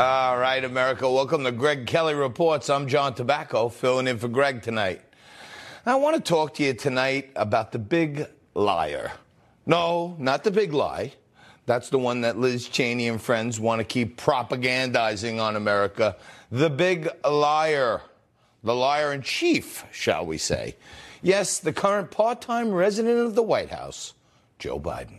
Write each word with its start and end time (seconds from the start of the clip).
All 0.00 0.38
right, 0.38 0.64
America. 0.64 1.10
Welcome 1.10 1.44
to 1.44 1.52
Greg 1.52 1.86
Kelly 1.86 2.14
Reports. 2.14 2.70
I'm 2.70 2.88
John 2.88 3.12
Tabacco, 3.12 3.70
filling 3.70 4.08
in 4.08 4.16
for 4.16 4.28
Greg 4.28 4.62
tonight. 4.62 5.02
I 5.84 5.96
want 5.96 6.16
to 6.16 6.22
talk 6.22 6.54
to 6.54 6.62
you 6.62 6.72
tonight 6.72 7.30
about 7.36 7.70
the 7.70 7.78
big 7.78 8.26
liar. 8.54 9.12
No, 9.66 10.16
not 10.18 10.42
the 10.42 10.50
big 10.50 10.72
lie. 10.72 11.12
That's 11.66 11.90
the 11.90 11.98
one 11.98 12.22
that 12.22 12.38
Liz 12.38 12.66
Cheney 12.66 13.08
and 13.08 13.20
friends 13.20 13.60
want 13.60 13.80
to 13.80 13.84
keep 13.84 14.18
propagandizing 14.18 15.38
on 15.38 15.54
America. 15.54 16.16
The 16.50 16.70
big 16.70 17.10
liar. 17.22 18.00
The 18.64 18.74
liar 18.74 19.12
in 19.12 19.20
chief, 19.20 19.84
shall 19.92 20.24
we 20.24 20.38
say. 20.38 20.76
Yes, 21.20 21.58
the 21.58 21.74
current 21.74 22.10
part 22.10 22.40
time 22.40 22.70
resident 22.70 23.18
of 23.18 23.34
the 23.34 23.42
White 23.42 23.70
House, 23.70 24.14
Joe 24.58 24.80
Biden. 24.80 25.18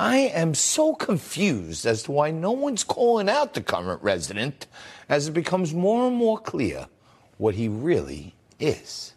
I 0.00 0.16
am 0.16 0.54
so 0.54 0.94
confused 0.94 1.84
as 1.84 2.04
to 2.04 2.12
why 2.12 2.30
no 2.30 2.52
one's 2.52 2.84
calling 2.84 3.28
out 3.28 3.52
the 3.52 3.60
current 3.60 4.02
resident 4.02 4.66
as 5.10 5.28
it 5.28 5.32
becomes 5.32 5.74
more 5.74 6.06
and 6.06 6.16
more 6.16 6.38
clear 6.38 6.86
what 7.36 7.54
he 7.54 7.68
really 7.68 8.34
is. 8.58 9.12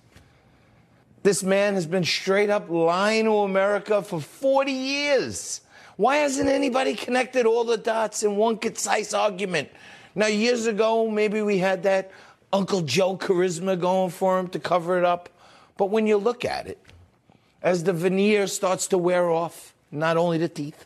This 1.24 1.42
man 1.42 1.76
has 1.76 1.86
been 1.86 2.04
straight 2.04 2.50
up 2.50 2.70
lying 2.70 3.24
to 3.24 3.38
America 3.38 4.02
for 4.02 4.20
40 4.20 4.74
years. 4.74 5.62
Why 5.96 6.18
hasn't 6.18 6.50
anybody 6.50 6.96
connected 6.96 7.46
all 7.46 7.64
the 7.64 7.78
dots 7.78 8.22
in 8.22 8.36
one 8.36 8.58
concise 8.58 9.14
argument? 9.14 9.70
Now, 10.16 10.28
years 10.28 10.66
ago, 10.66 11.10
maybe 11.10 11.42
we 11.42 11.60
had 11.60 11.84
that 11.84 12.12
Uncle 12.52 12.82
Joe 12.82 13.16
charisma 13.16 13.80
going 13.80 14.10
for 14.10 14.38
him 14.38 14.50
to 14.50 14.60
cover 14.60 14.98
it 14.98 15.06
up. 15.06 15.30
But 15.78 15.92
when 15.92 16.08
you 16.08 16.18
look 16.18 16.44
at 16.44 16.68
it, 16.68 16.78
as 17.62 17.86
the 17.86 17.94
veneer 17.94 18.48
starts 18.48 18.88
to 18.88 18.98
wear 18.98 19.30
off, 19.30 19.73
not 19.94 20.18
only 20.18 20.38
the 20.38 20.50
teeth, 20.50 20.86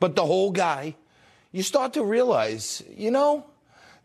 but 0.00 0.16
the 0.16 0.26
whole 0.26 0.50
guy, 0.50 0.94
you 1.52 1.62
start 1.62 1.94
to 1.94 2.04
realize, 2.04 2.82
you 2.96 3.10
know, 3.10 3.46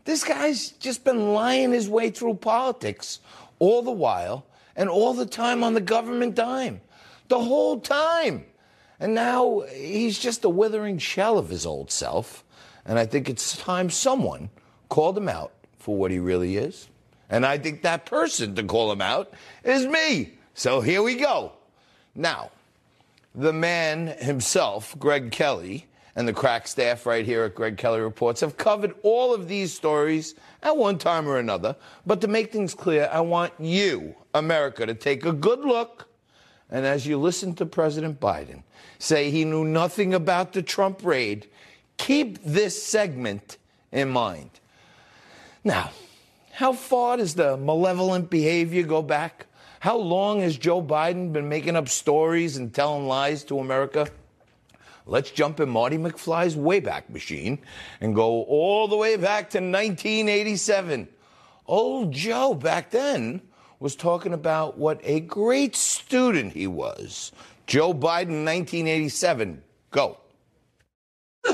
this 0.05 0.23
guy's 0.23 0.69
just 0.71 1.03
been 1.03 1.33
lying 1.33 1.71
his 1.71 1.89
way 1.89 2.09
through 2.09 2.35
politics 2.35 3.19
all 3.59 3.81
the 3.81 3.91
while 3.91 4.45
and 4.75 4.89
all 4.89 5.13
the 5.13 5.25
time 5.25 5.63
on 5.63 5.73
the 5.73 5.81
government 5.81 6.35
dime. 6.35 6.81
The 7.29 7.39
whole 7.39 7.79
time. 7.79 8.45
And 8.99 9.15
now 9.15 9.61
he's 9.73 10.19
just 10.19 10.43
a 10.43 10.49
withering 10.49 10.97
shell 10.97 11.37
of 11.37 11.49
his 11.49 11.65
old 11.65 11.91
self. 11.91 12.43
And 12.85 12.99
I 12.99 13.05
think 13.05 13.29
it's 13.29 13.57
time 13.57 13.89
someone 13.89 14.49
called 14.89 15.17
him 15.17 15.29
out 15.29 15.53
for 15.77 15.95
what 15.95 16.11
he 16.11 16.19
really 16.19 16.57
is. 16.57 16.87
And 17.29 17.45
I 17.45 17.57
think 17.57 17.81
that 17.81 18.05
person 18.05 18.55
to 18.55 18.63
call 18.63 18.91
him 18.91 19.01
out 19.01 19.33
is 19.63 19.87
me. 19.87 20.33
So 20.53 20.81
here 20.81 21.01
we 21.01 21.15
go. 21.15 21.53
Now, 22.13 22.51
the 23.35 23.53
man 23.53 24.07
himself, 24.07 24.95
Greg 24.99 25.31
Kelly, 25.31 25.87
and 26.15 26.27
the 26.27 26.33
crack 26.33 26.67
staff 26.67 27.05
right 27.05 27.25
here 27.25 27.43
at 27.43 27.55
Greg 27.55 27.77
Kelly 27.77 27.99
Reports 27.99 28.41
have 28.41 28.57
covered 28.57 28.93
all 29.01 29.33
of 29.33 29.47
these 29.47 29.73
stories 29.73 30.35
at 30.61 30.77
one 30.77 30.97
time 30.97 31.27
or 31.27 31.39
another. 31.39 31.75
But 32.05 32.21
to 32.21 32.27
make 32.27 32.51
things 32.51 32.75
clear, 32.75 33.09
I 33.11 33.21
want 33.21 33.53
you, 33.59 34.15
America, 34.33 34.85
to 34.85 34.93
take 34.93 35.25
a 35.25 35.33
good 35.33 35.61
look. 35.61 36.07
And 36.69 36.85
as 36.85 37.07
you 37.07 37.17
listen 37.19 37.55
to 37.55 37.65
President 37.65 38.19
Biden 38.19 38.63
say 38.99 39.29
he 39.29 39.43
knew 39.43 39.65
nothing 39.65 40.13
about 40.13 40.53
the 40.53 40.61
Trump 40.61 41.03
raid, 41.03 41.47
keep 41.97 42.41
this 42.43 42.81
segment 42.81 43.57
in 43.91 44.09
mind. 44.09 44.49
Now, 45.63 45.91
how 46.51 46.73
far 46.73 47.17
does 47.17 47.35
the 47.35 47.57
malevolent 47.57 48.29
behavior 48.29 48.83
go 48.83 49.01
back? 49.01 49.47
How 49.83 49.97
long 49.97 50.39
has 50.39 50.55
Joe 50.55 50.81
Biden 50.81 51.33
been 51.33 51.49
making 51.49 51.75
up 51.75 51.89
stories 51.89 52.55
and 52.55 52.73
telling 52.73 53.05
lies 53.05 53.43
to 53.43 53.59
America? 53.59 54.07
Let's 55.05 55.29
jump 55.29 55.59
in 55.59 55.67
Marty 55.67 55.97
McFly's 55.97 56.55
Wayback 56.55 57.09
Machine 57.09 57.59
and 57.99 58.15
go 58.15 58.43
all 58.43 58.87
the 58.87 58.95
way 58.95 59.17
back 59.17 59.49
to 59.49 59.57
1987. 59.57 61.09
Old 61.67 62.13
Joe 62.13 62.53
back 62.53 62.91
then 62.91 63.41
was 63.81 63.97
talking 63.97 64.31
about 64.31 64.77
what 64.77 65.01
a 65.03 65.19
great 65.19 65.75
student 65.75 66.53
he 66.53 66.65
was. 66.65 67.33
Joe 67.67 67.93
Biden, 67.93 68.45
1987. 68.45 69.61
Go. 69.91 70.17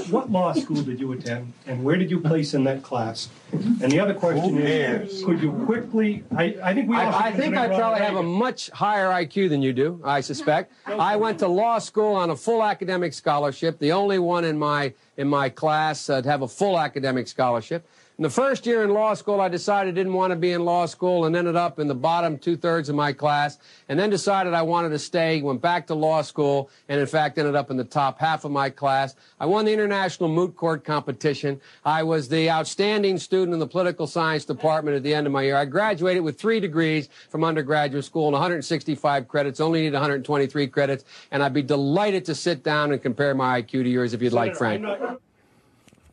What 0.10 0.32
law 0.32 0.54
school 0.54 0.84
did 0.84 1.00
you 1.00 1.12
attend, 1.14 1.52
and 1.66 1.84
where 1.84 1.96
did 1.96 2.12
you 2.12 2.20
place 2.20 2.54
in 2.54 2.64
that 2.66 2.84
class? 2.84 3.28
And 3.52 3.92
the 3.92 4.00
other 4.00 4.14
question 4.14 4.60
is, 4.60 5.24
could 5.24 5.42
you 5.42 5.52
quickly? 5.66 6.24
I, 6.36 6.56
I 6.62 6.74
think 6.76 6.90
we. 6.90 6.96
all 6.96 7.12
I, 7.12 7.30
I 7.30 7.32
think 7.32 7.58
I 7.58 7.68
probably 7.68 7.82
Ronald 7.82 8.02
have 8.02 8.16
a 8.18 8.24
much 8.24 8.70
higher 8.70 9.08
IQ 9.08 9.50
than 9.50 9.64
you 9.64 9.74
do, 9.74 10.00
I 10.04 10.22
suspect. 10.22 10.72
I 10.86 11.16
went 11.16 11.40
to 11.40 11.48
law 11.48 11.80
school 11.80 12.14
on 12.14 12.30
a 12.30 12.36
full 12.36 12.64
academic 12.64 13.14
scholarship, 13.14 13.80
the 13.80 13.92
only 13.92 14.20
one 14.20 14.46
in 14.46 14.60
my 14.60 14.94
in 15.18 15.28
my 15.28 15.50
class 15.50 16.08
uh, 16.08 16.22
to 16.22 16.30
have 16.30 16.44
a 16.44 16.48
full 16.48 16.80
academic 16.80 17.28
scholarship. 17.28 17.88
In 18.20 18.24
the 18.24 18.30
first 18.30 18.66
year 18.66 18.84
in 18.84 18.90
law 18.90 19.14
school, 19.14 19.40
I 19.40 19.48
decided 19.48 19.94
I 19.94 19.96
didn't 19.96 20.12
want 20.12 20.32
to 20.32 20.36
be 20.36 20.52
in 20.52 20.66
law 20.66 20.86
school 20.88 21.24
and 21.24 21.34
ended 21.38 21.56
up 21.56 21.80
in 21.80 21.88
the 21.88 21.96
bottom 21.96 22.38
two 22.38 22.58
thirds 22.58 22.90
of 22.90 22.96
my 22.96 23.14
class, 23.14 23.60
and 23.88 23.98
then 23.98 24.10
decided 24.10 24.54
I 24.54 24.62
wanted 24.62 24.90
to 24.90 25.00
stay, 25.00 25.42
went 25.42 25.62
back 25.62 25.88
to 25.88 25.96
law 25.96 26.22
school, 26.22 26.70
and 26.90 27.00
in 27.00 27.08
fact 27.08 27.38
ended 27.38 27.56
up 27.56 27.72
in 27.72 27.78
the 27.78 27.86
top 27.86 28.20
half 28.20 28.44
of 28.44 28.52
my 28.52 28.70
class. 28.70 29.16
I 29.40 29.46
won 29.46 29.64
the 29.64 29.72
international 29.72 30.28
moot 30.28 30.58
court 30.58 30.84
competition. 30.84 31.62
I 31.86 32.04
was 32.04 32.28
the 32.28 32.52
outstanding 32.52 33.20
student 33.20 33.54
in 33.54 33.60
the 33.60 33.68
political 33.68 34.06
science 34.06 34.44
department 34.44 34.98
at 34.98 35.04
the 35.04 35.16
end 35.16 35.26
of 35.26 35.32
my 35.32 35.44
year. 35.44 35.56
I 35.56 35.64
graduated 35.64 36.22
with 36.22 36.38
three 36.38 36.60
degrees 36.60 37.08
from 37.30 37.46
undergraduate 37.46 38.04
school 38.04 38.26
and 38.26 38.34
165 38.34 39.30
credits, 39.30 39.62
only 39.62 39.84
need 39.84 39.94
123 39.94 40.68
credits, 40.68 41.06
and 41.32 41.42
I'd 41.42 41.54
be 41.54 41.64
delighted 41.64 42.26
to 42.26 42.36
sit 42.36 42.66
down 42.66 42.92
and 42.92 43.02
compare 43.02 43.34
my 43.34 43.62
IQ 43.62 43.84
to 43.84 43.90
yours 43.90 44.14
if 44.14 44.22
you'd 44.22 44.34
like, 44.34 44.58
Frank. 44.58 44.86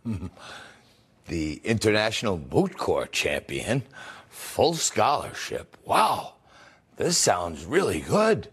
The 1.29 1.61
international 1.65 2.41
moot 2.53 2.77
court 2.77 3.13
champion, 3.13 3.83
full 4.29 4.75
scholarship. 4.75 5.77
Wow, 5.85 6.35
this 6.97 7.19
sounds 7.19 7.65
really 7.65 8.01
good. 8.01 8.49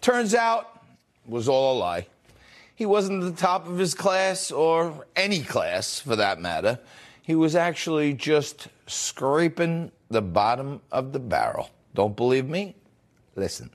Turns 0.00 0.34
out, 0.34 0.82
was 1.26 1.48
all 1.48 1.76
a 1.76 1.78
lie. 1.78 2.06
He 2.74 2.86
wasn't 2.86 3.22
the 3.22 3.32
top 3.32 3.66
of 3.66 3.78
his 3.78 3.94
class 3.94 4.50
or 4.50 5.06
any 5.16 5.40
class 5.42 6.00
for 6.00 6.16
that 6.16 6.40
matter. 6.40 6.78
He 7.22 7.34
was 7.34 7.54
actually 7.56 8.14
just 8.14 8.68
scraping 8.86 9.90
the 10.08 10.22
bottom 10.22 10.80
of 10.90 11.12
the 11.12 11.18
barrel. 11.18 11.70
Don't 11.94 12.16
believe 12.16 12.48
me? 12.48 12.74
Listen. 13.36 13.70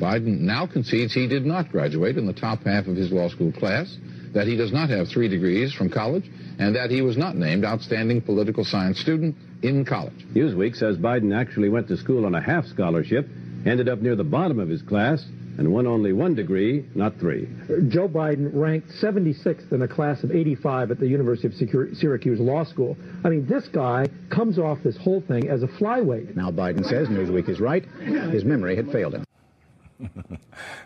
Biden 0.00 0.40
now 0.40 0.66
concedes 0.66 1.14
he 1.14 1.26
did 1.26 1.46
not 1.46 1.70
graduate 1.70 2.18
in 2.18 2.26
the 2.26 2.32
top 2.32 2.64
half 2.64 2.86
of 2.86 2.96
his 2.96 3.12
law 3.12 3.28
school 3.28 3.52
class, 3.52 3.96
that 4.36 4.46
he 4.46 4.54
does 4.54 4.70
not 4.70 4.90
have 4.90 5.08
three 5.08 5.28
degrees 5.28 5.72
from 5.72 5.88
college, 5.88 6.30
and 6.58 6.76
that 6.76 6.90
he 6.90 7.00
was 7.00 7.16
not 7.16 7.36
named 7.36 7.64
outstanding 7.64 8.20
political 8.20 8.66
science 8.66 9.00
student 9.00 9.34
in 9.62 9.82
college. 9.82 10.26
Newsweek 10.34 10.76
says 10.76 10.98
Biden 10.98 11.34
actually 11.34 11.70
went 11.70 11.88
to 11.88 11.96
school 11.96 12.26
on 12.26 12.34
a 12.34 12.40
half 12.40 12.66
scholarship, 12.66 13.26
ended 13.64 13.88
up 13.88 14.00
near 14.00 14.14
the 14.14 14.24
bottom 14.24 14.60
of 14.60 14.68
his 14.68 14.82
class, 14.82 15.24
and 15.56 15.72
won 15.72 15.86
only 15.86 16.12
one 16.12 16.34
degree, 16.34 16.84
not 16.94 17.18
three. 17.18 17.48
Joe 17.88 18.08
Biden 18.08 18.50
ranked 18.52 18.90
76th 19.02 19.72
in 19.72 19.80
a 19.80 19.88
class 19.88 20.22
of 20.22 20.30
85 20.30 20.90
at 20.90 21.00
the 21.00 21.08
University 21.08 21.48
of 21.48 21.96
Syracuse 21.96 22.38
Law 22.38 22.64
School. 22.64 22.94
I 23.24 23.30
mean, 23.30 23.46
this 23.46 23.66
guy 23.68 24.06
comes 24.28 24.58
off 24.58 24.78
this 24.84 24.98
whole 24.98 25.22
thing 25.22 25.48
as 25.48 25.62
a 25.62 25.66
flyweight. 25.66 26.36
Now 26.36 26.50
Biden 26.50 26.84
says 26.84 27.08
Newsweek 27.08 27.48
is 27.48 27.58
right. 27.58 27.86
His 28.30 28.44
memory 28.44 28.76
had 28.76 28.92
failed 28.92 29.14
him. 29.14 29.25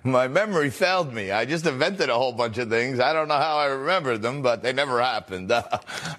My 0.05 0.29
memory 0.29 0.71
failed 0.71 1.13
me. 1.13 1.31
I 1.31 1.45
just 1.45 1.67
invented 1.67 2.09
a 2.09 2.15
whole 2.15 2.33
bunch 2.33 2.59
of 2.59 2.69
things. 2.69 3.01
I 3.01 3.13
don't 3.13 3.29
know 3.29 3.37
how 3.37 3.57
I 3.57 3.67
remembered 3.67 4.23
them, 4.23 4.43
but 4.43 4.63
they 4.63 4.73
never 4.73 5.01
happened. 5.01 5.51
all 5.53 5.63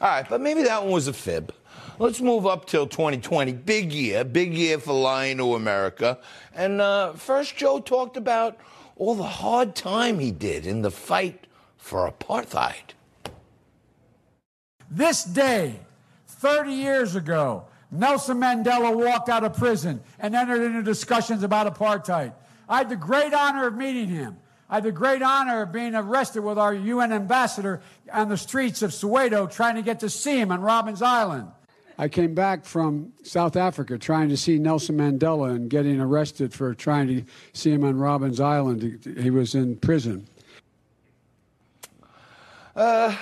right, 0.02 0.26
but 0.30 0.42
maybe 0.42 0.64
that 0.64 0.84
one 0.84 0.92
was 0.92 1.08
a 1.08 1.14
fib. 1.14 1.54
Let's 2.00 2.22
move 2.22 2.48
up 2.48 2.66
till 2.66 2.88
2020. 2.88 3.54
Big 3.54 3.92
year, 3.92 4.24
big 4.24 4.54
year 4.54 4.80
for 4.80 4.94
lying 4.94 5.38
to 5.38 5.56
America. 5.56 6.18
And 6.56 6.82
uh, 6.82 7.14
first, 7.14 7.56
Joe 7.56 7.80
talked 7.80 8.18
about 8.18 8.58
all 8.96 9.16
the 9.16 9.24
hard 9.24 9.76
time 9.76 10.20
he 10.20 10.32
did 10.32 10.66
in 10.66 10.82
the 10.82 10.92
fight 10.92 11.48
for 11.78 12.10
apartheid. 12.10 12.96
This 14.90 15.24
day, 15.24 15.80
30 16.28 16.72
years 16.72 17.16
ago, 17.16 17.66
Nelson 17.92 18.38
Mandela 18.38 18.96
walked 18.96 19.30
out 19.30 19.44
of 19.44 19.56
prison 19.56 20.02
and 20.20 20.36
entered 20.36 20.64
into 20.64 20.82
discussions 20.82 21.44
about 21.44 21.74
apartheid. 21.74 22.34
I 22.72 22.78
had 22.78 22.90
the 22.90 22.96
great 22.96 23.34
honor 23.34 23.68
of 23.68 23.76
meeting 23.76 24.08
him. 24.08 24.38
I 24.70 24.76
had 24.76 24.84
the 24.84 24.94
great 24.94 25.22
honor 25.22 25.64
of 25.64 25.74
being 25.74 25.94
arrested 25.94 26.40
with 26.40 26.58
our 26.58 26.74
UN 26.74 27.12
ambassador 27.12 27.82
on 28.14 28.30
the 28.30 28.38
streets 28.38 28.82
of 28.82 28.92
Soweto 28.92 29.52
trying 29.52 29.76
to 29.76 29.82
get 29.82 30.00
to 30.00 30.10
see 30.10 30.40
him 30.40 30.54
on 30.54 30.62
Robben's 30.62 31.02
Island. 31.02 31.50
I 31.98 32.08
came 32.08 32.34
back 32.34 32.64
from 32.64 33.12
South 33.24 33.58
Africa 33.58 33.98
trying 33.98 34.30
to 34.30 34.38
see 34.38 34.58
Nelson 34.58 34.98
Mandela 34.98 35.54
and 35.54 35.70
getting 35.70 36.00
arrested 36.00 36.54
for 36.54 36.74
trying 36.74 37.08
to 37.10 37.24
see 37.52 37.72
him 37.72 37.84
on 37.84 37.98
Robben's 37.98 38.40
Island. 38.40 39.06
He 39.20 39.30
was 39.30 39.54
in 39.54 39.76
prison. 39.76 40.26
Uh, 42.74 43.14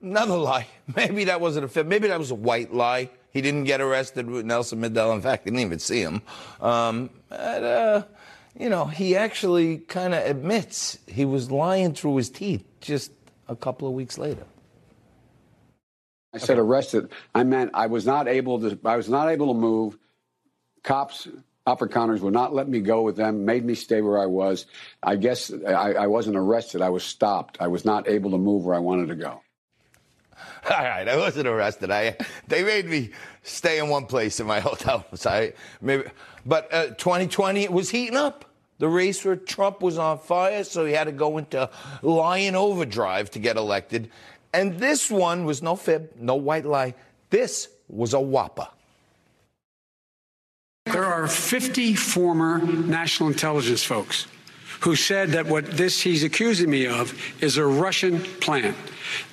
another 0.00 0.38
lie. 0.38 0.66
Maybe 0.96 1.24
that 1.24 1.42
wasn't 1.42 1.66
a 1.66 1.68
fit. 1.68 1.86
Maybe 1.86 2.08
that 2.08 2.18
was 2.18 2.30
a 2.30 2.34
white 2.34 2.72
lie. 2.72 3.10
He 3.32 3.42
didn't 3.42 3.64
get 3.64 3.82
arrested 3.82 4.30
with 4.30 4.46
Nelson 4.46 4.80
Mandela. 4.80 5.14
In 5.14 5.20
fact, 5.20 5.44
didn't 5.44 5.60
even 5.60 5.78
see 5.78 6.00
him. 6.00 6.22
Um, 6.58 7.10
but, 7.28 7.62
uh, 7.62 8.02
you 8.58 8.68
know, 8.68 8.86
he 8.86 9.16
actually 9.16 9.78
kind 9.78 10.14
of 10.14 10.24
admits 10.24 10.98
he 11.06 11.24
was 11.24 11.50
lying 11.50 11.94
through 11.94 12.16
his 12.16 12.30
teeth 12.30 12.64
just 12.80 13.12
a 13.48 13.56
couple 13.56 13.86
of 13.86 13.94
weeks 13.94 14.18
later. 14.18 14.44
I 16.32 16.38
said 16.38 16.58
arrested. 16.58 17.10
I 17.34 17.44
meant 17.44 17.70
I 17.74 17.86
was 17.86 18.04
not 18.04 18.28
able 18.28 18.60
to. 18.60 18.78
I 18.84 18.96
was 18.96 19.08
not 19.08 19.28
able 19.28 19.54
to 19.54 19.58
move. 19.58 19.98
Cops, 20.82 21.26
upper 21.66 21.88
counters 21.88 22.20
would 22.20 22.34
not 22.34 22.54
let 22.54 22.68
me 22.68 22.80
go 22.80 23.02
with 23.02 23.16
them. 23.16 23.44
Made 23.44 23.64
me 23.64 23.74
stay 23.74 24.02
where 24.02 24.18
I 24.18 24.26
was. 24.26 24.66
I 25.02 25.16
guess 25.16 25.50
I, 25.66 25.92
I 25.92 26.06
wasn't 26.06 26.36
arrested. 26.36 26.82
I 26.82 26.90
was 26.90 27.04
stopped. 27.04 27.56
I 27.60 27.68
was 27.68 27.84
not 27.84 28.08
able 28.08 28.30
to 28.32 28.38
move 28.38 28.64
where 28.64 28.74
I 28.74 28.80
wanted 28.80 29.08
to 29.08 29.14
go. 29.16 29.40
All 30.70 30.76
right, 30.76 31.08
I 31.08 31.16
wasn't 31.16 31.48
arrested. 31.48 31.90
I 31.90 32.16
they 32.48 32.62
made 32.62 32.86
me 32.86 33.10
stay 33.42 33.78
in 33.78 33.88
one 33.88 34.06
place 34.06 34.38
in 34.38 34.46
my 34.46 34.60
hotel. 34.68 35.06
So 35.14 35.30
I, 35.30 35.52
maybe, 35.80 36.04
but 36.46 36.72
uh, 36.72 36.86
2020 36.94 37.68
was 37.68 37.90
heating 37.90 38.16
up. 38.16 38.44
The 38.78 38.88
race 38.88 39.20
for 39.20 39.36
Trump 39.36 39.80
was 39.80 39.98
on 39.98 40.18
fire, 40.18 40.62
so 40.62 40.84
he 40.84 40.92
had 40.92 41.04
to 41.04 41.12
go 41.12 41.38
into 41.38 41.68
lying 42.02 42.54
overdrive 42.54 43.30
to 43.32 43.38
get 43.38 43.56
elected. 43.56 44.10
And 44.52 44.78
this 44.78 45.10
one 45.10 45.44
was 45.44 45.62
no 45.62 45.76
fib, 45.76 46.12
no 46.18 46.36
white 46.36 46.64
lie. 46.64 46.94
This 47.30 47.68
was 47.88 48.14
a 48.14 48.20
whopper. 48.20 48.68
There 50.86 51.04
are 51.04 51.26
50 51.26 51.94
former 51.94 52.58
national 52.58 53.30
intelligence 53.30 53.82
folks 53.82 54.26
who 54.80 54.94
said 54.94 55.30
that 55.30 55.46
what 55.46 55.66
this 55.66 56.00
he's 56.00 56.22
accusing 56.22 56.70
me 56.70 56.86
of 56.86 57.18
is 57.42 57.56
a 57.56 57.66
Russian 57.66 58.20
plan. 58.20 58.74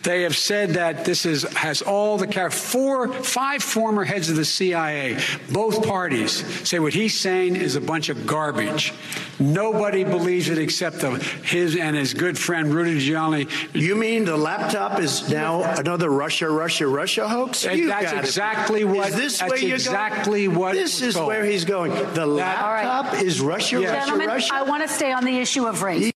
They 0.04 0.24
have 0.24 0.36
said 0.36 0.72
that 0.72 1.06
this 1.06 1.25
is 1.25 1.44
has 1.54 1.81
all 1.81 2.18
the 2.18 2.28
four, 2.50 3.12
five 3.14 3.64
former 3.64 4.04
heads 4.04 4.30
of 4.30 4.36
the 4.36 4.46
CIA, 4.46 5.20
both 5.52 5.88
parties 5.88 6.44
say 6.68 6.80
what 6.80 6.94
he's 6.94 7.20
saying 7.20 7.56
is 7.56 7.75
a 7.75 7.81
bunch 7.81 8.10
of 8.10 8.25
garbage. 8.28 8.94
Nobody 9.40 10.04
believes 10.04 10.50
it 10.50 10.58
except 10.58 11.00
the, 11.00 11.12
his 11.44 11.75
and 11.75 11.96
his 11.96 12.14
good 12.14 12.38
friend 12.38 12.74
Rudy 12.74 13.00
Giuliani. 13.00 13.50
You 13.74 13.96
mean 13.96 14.25
the 14.25 14.38
laptop 14.38 15.00
is 15.00 15.30
now 15.30 15.64
another 15.80 16.10
Russia, 16.10 16.50
Russia, 16.50 16.88
Russia 16.88 17.28
hoax? 17.28 17.64
You 17.66 17.88
that's 17.88 18.12
exactly 18.12 18.84
what. 18.84 19.10
Is 19.10 19.16
this 19.16 19.40
that's 19.40 19.52
where 19.52 19.60
you're 19.60 19.75
exactly 19.75 20.46
going? 20.46 20.60
what? 20.60 20.74
This 20.74 21.02
is 21.02 21.16
told. 21.16 21.28
where 21.28 21.44
he's 21.44 21.66
going. 21.66 21.92
The 22.14 22.25
laptop 22.25 23.14
right. 23.14 23.24
is 23.24 23.42
Russia, 23.42 23.81
yeah. 23.81 23.88
Russia, 23.88 24.00
Gentlemen, 24.00 24.28
Russia. 24.28 24.54
I 24.54 24.64
want 24.64 24.84
to 24.84 24.90
stay 24.90 25.12
on 25.12 25.25
the 25.25 25.38
issue 25.38 25.66
of 25.66 25.81
race. 25.81 26.12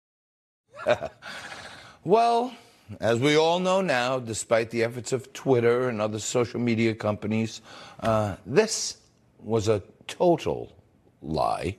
well. 2.03 2.53
As 2.99 3.19
we 3.19 3.35
all 3.35 3.59
know 3.59 3.81
now, 3.81 4.17
despite 4.19 4.69
the 4.69 4.83
efforts 4.83 5.11
of 5.11 5.33
Twitter 5.33 5.89
and 5.89 6.01
other 6.01 6.19
social 6.19 6.59
media 6.59 6.93
companies, 6.93 7.61
uh, 7.99 8.37
this 8.45 8.97
was 9.39 9.67
a 9.67 9.83
total 10.07 10.71
lie. 11.21 11.75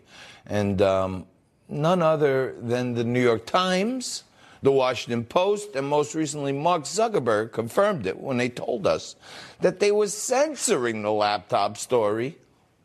And 0.46 0.82
um, 0.82 1.26
none 1.69 2.02
other 2.02 2.55
than 2.60 2.94
the 2.94 3.05
New 3.05 3.22
York 3.22 3.46
Times, 3.46 4.25
the 4.62 4.72
Washington 4.72 5.25
Post, 5.25 5.76
and 5.76 5.87
most 5.87 6.14
recently 6.14 6.52
Mark 6.52 6.82
Zuckerberg 6.82 7.52
confirmed 7.52 8.06
it 8.06 8.20
when 8.20 8.37
they 8.37 8.49
told 8.49 8.87
us 8.87 9.16
that 9.61 9.81
they 9.81 9.93
were 9.93 10.08
censoring 10.08 11.02
the 11.02 11.12
laptop 11.12 11.76
story 11.76 12.37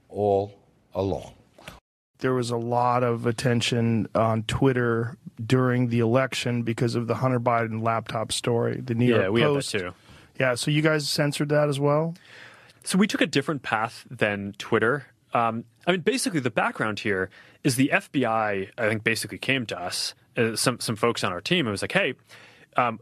all 0.09 0.53
along. 0.93 1.33
There 2.19 2.33
was 2.33 2.51
a 2.51 2.57
lot 2.57 3.03
of 3.03 3.25
attention 3.25 4.07
on 4.15 4.43
Twitter 4.43 5.17
during 5.43 5.89
the 5.89 5.99
election 5.99 6.63
because 6.63 6.95
of 6.95 7.07
the 7.07 7.15
Hunter 7.15 7.39
Biden 7.39 7.81
laptop 7.81 8.31
story. 8.31 8.81
The 8.81 8.95
New 8.95 9.05
yeah, 9.05 9.21
York 9.21 9.31
we 9.31 9.41
had 9.41 9.53
that 9.53 9.63
too. 9.65 9.93
Yeah, 10.39 10.55
so 10.55 10.71
you 10.71 10.81
guys 10.81 11.07
censored 11.07 11.49
that 11.49 11.69
as 11.69 11.79
well. 11.79 12.15
So 12.83 12.97
we 12.97 13.07
took 13.07 13.21
a 13.21 13.27
different 13.27 13.63
path 13.63 14.05
than 14.09 14.53
Twitter. 14.57 15.05
Um, 15.33 15.63
I 15.87 15.91
mean, 15.91 16.01
basically, 16.01 16.39
the 16.39 16.51
background 16.51 16.99
here 16.99 17.29
is 17.63 17.75
the 17.75 17.89
FBI. 17.93 18.69
I 18.77 18.89
think 18.89 19.03
basically 19.03 19.37
came 19.37 19.65
to 19.67 19.79
us, 19.79 20.13
uh, 20.37 20.55
some 20.55 20.79
some 20.79 20.95
folks 20.95 21.23
on 21.23 21.31
our 21.31 21.41
team, 21.41 21.65
and 21.65 21.71
was 21.71 21.81
like, 21.81 21.93
"Hey, 21.93 22.13
um, 22.77 22.99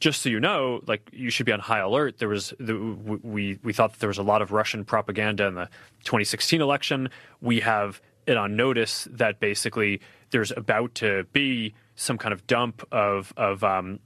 just 0.00 0.22
so 0.22 0.28
you 0.28 0.40
know, 0.40 0.82
like 0.86 1.08
you 1.12 1.30
should 1.30 1.46
be 1.46 1.52
on 1.52 1.60
high 1.60 1.78
alert. 1.78 2.18
There 2.18 2.28
was 2.28 2.52
the, 2.58 2.76
we 2.76 3.58
we 3.62 3.72
thought 3.72 3.92
that 3.92 4.00
there 4.00 4.08
was 4.08 4.18
a 4.18 4.22
lot 4.22 4.42
of 4.42 4.52
Russian 4.52 4.84
propaganda 4.84 5.46
in 5.46 5.54
the 5.54 5.68
2016 6.04 6.60
election. 6.60 7.08
We 7.40 7.60
have 7.60 8.00
it 8.26 8.36
on 8.36 8.56
notice 8.56 9.08
that 9.10 9.40
basically 9.40 10.00
there's 10.30 10.52
about 10.56 10.94
to 10.96 11.24
be 11.32 11.74
some 11.96 12.18
kind 12.18 12.32
of 12.32 12.46
dump 12.46 12.86
of 12.90 13.32
of 13.36 13.62
um, 13.64 14.00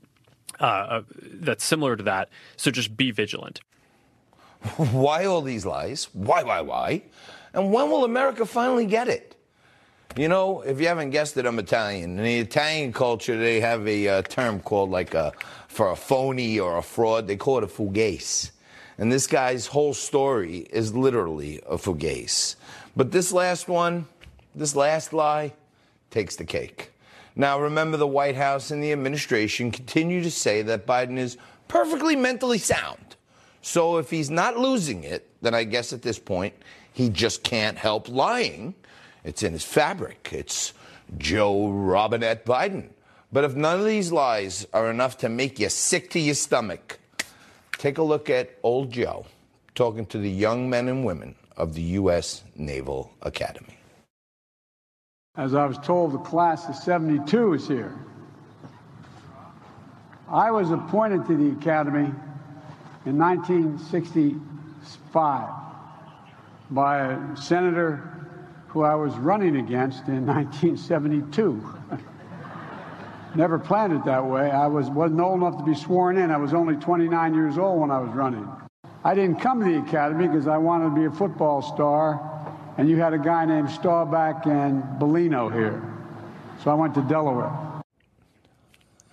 uh, 0.61 1.03
that's 1.21 1.65
similar 1.65 1.97
to 1.97 2.03
that. 2.05 2.31
So 2.57 2.71
just 2.71 2.97
be 2.97 3.11
vigilant. 3.11 3.61
Why 4.77 5.27
all 5.27 5.43
these 5.43 5.67
lies? 5.67 6.09
Why, 6.13 6.43
why, 6.43 6.61
why? 6.61 7.03
And 7.53 7.73
when 7.73 7.91
will 7.91 8.05
America 8.05 8.47
finally 8.47 8.87
get 8.87 9.09
it? 9.09 9.37
You 10.17 10.29
know, 10.29 10.63
if 10.63 10.81
you 10.81 10.89
haven't 10.89 11.11
guessed 11.11 11.37
it, 11.37 11.45
I'm 11.45 11.59
Italian. 11.59 12.19
In 12.19 12.25
the 12.25 12.39
Italian 12.39 12.93
culture, 12.93 13.37
they 13.37 13.61
have 13.61 13.87
a 13.87 14.09
uh, 14.09 14.23
term 14.23 14.61
called 14.61 14.91
like 14.91 15.13
a, 15.15 15.33
for 15.69 15.91
a 15.91 15.97
phony 15.97 16.59
or 16.59 16.79
a 16.79 16.83
fraud, 16.83 17.27
they 17.27 17.37
call 17.37 17.59
it 17.59 17.65
a 17.65 17.67
fugazi. 17.67 18.51
And 18.99 19.13
this 19.13 19.27
guy's 19.27 19.67
whole 19.67 19.93
story 19.93 20.67
is 20.71 20.95
literally 20.95 21.61
a 21.67 21.77
fugazi. 21.77 22.57
But 22.97 23.13
this 23.13 23.31
last 23.31 23.69
one, 23.69 24.07
this 24.57 24.75
last 24.75 25.13
lie, 25.13 25.53
takes 26.11 26.37
the 26.37 26.45
cake. 26.45 26.91
Now, 27.37 27.61
remember, 27.61 27.99
the 27.99 28.07
White 28.07 28.37
House 28.37 28.71
and 28.71 28.83
the 28.83 28.93
administration 28.93 29.71
continue 29.71 30.23
to 30.23 30.31
say 30.31 30.63
that 30.63 30.87
Biden 30.87 31.19
is 31.19 31.37
perfectly 31.69 32.17
mentally 32.17 32.59
sound. 32.59 33.17
So 33.61 33.99
if 33.99 34.11
he's 34.11 34.31
not 34.31 34.57
losing 34.57 35.05
it, 35.05 35.29
then 35.43 35.55
I 35.55 35.65
guess 35.65 35.93
at 35.93 36.03
this 36.03 36.19
point, 36.19 36.55
he 36.93 37.11
just 37.11 37.43
can't 37.43 37.77
help 37.77 38.09
lying. 38.09 38.75
It's 39.23 39.43
in 39.43 39.53
his 39.53 39.65
fabric. 39.65 40.31
It's 40.33 40.73
Joe 41.19 41.69
Robinette 41.69 42.47
Biden. 42.47 42.89
But 43.33 43.45
if 43.45 43.55
none 43.55 43.81
of 43.81 43.85
these 43.85 44.11
lies 44.11 44.67
are 44.73 44.91
enough 44.91 45.19
to 45.19 45.29
make 45.29 45.59
you 45.59 45.69
sick 45.69 46.11
to 46.11 46.21
your 46.21 46.35
stomach, 46.35 46.99
take 47.77 47.99
a 47.99 48.03
look 48.03 48.31
at 48.31 48.57
old 48.63 48.91
Joe 48.91 49.27
talking 49.75 50.07
to 50.07 50.19
the 50.19 50.31
young 50.31 50.71
men 50.71 50.89
and 50.89 51.05
women 51.05 51.35
of 51.57 51.75
the 51.75 51.83
U.S. 51.83 52.45
Naval 52.55 53.13
Academy. 53.21 53.76
As 55.37 55.55
I 55.55 55.67
was 55.67 55.77
told, 55.79 56.13
the 56.13 56.19
class 56.19 56.69
of 56.69 56.77
72 56.77 57.55
is 57.55 57.67
here. 57.69 57.95
I 60.31 60.51
was 60.51 60.71
appointed 60.71 61.27
to 61.27 61.37
the 61.37 61.51
Academy 61.51 62.11
in 63.05 63.19
1965 63.19 65.51
by 66.71 67.13
a 67.13 67.37
senator 67.37 68.13
who 68.69 68.83
I 68.83 68.95
was 68.95 69.13
running 69.15 69.57
against 69.57 70.09
in 70.09 70.25
1972. 70.27 71.63
Never 73.35 73.59
planned 73.59 73.93
it 73.93 74.07
that 74.07 74.25
way. 74.25 74.51
I 74.51 74.67
was, 74.67 74.89
wasn't 74.89 75.21
old 75.21 75.43
enough 75.43 75.59
to 75.59 75.65
be 75.65 75.75
sworn 75.75 76.17
in. 76.17 76.31
I 76.31 76.39
was 76.39 76.55
only 76.55 76.77
29 76.77 77.35
years 77.35 77.59
old 77.59 77.83
when 77.83 77.91
I 77.91 78.01
was 78.01 78.15
running. 78.15 78.49
I 79.05 79.15
didn't 79.15 79.41
come 79.41 79.63
to 79.63 79.71
the 79.71 79.81
Academy 79.81 80.27
because 80.27 80.49
I 80.49 80.57
wanted 80.57 80.87
to 80.87 80.95
be 80.95 81.05
a 81.05 81.11
football 81.11 81.61
star 81.61 82.36
and 82.79 82.89
you 82.89 82.97
had 82.97 83.13
a 83.13 83.19
guy 83.19 83.45
named 83.45 83.71
Staubach 83.71 84.47
and 84.47 84.83
Bellino 85.01 85.53
here. 85.53 85.83
So 86.63 86.71
I 86.71 86.75
went 86.75 86.95
to 86.95 87.03
Delaware. 87.03 87.53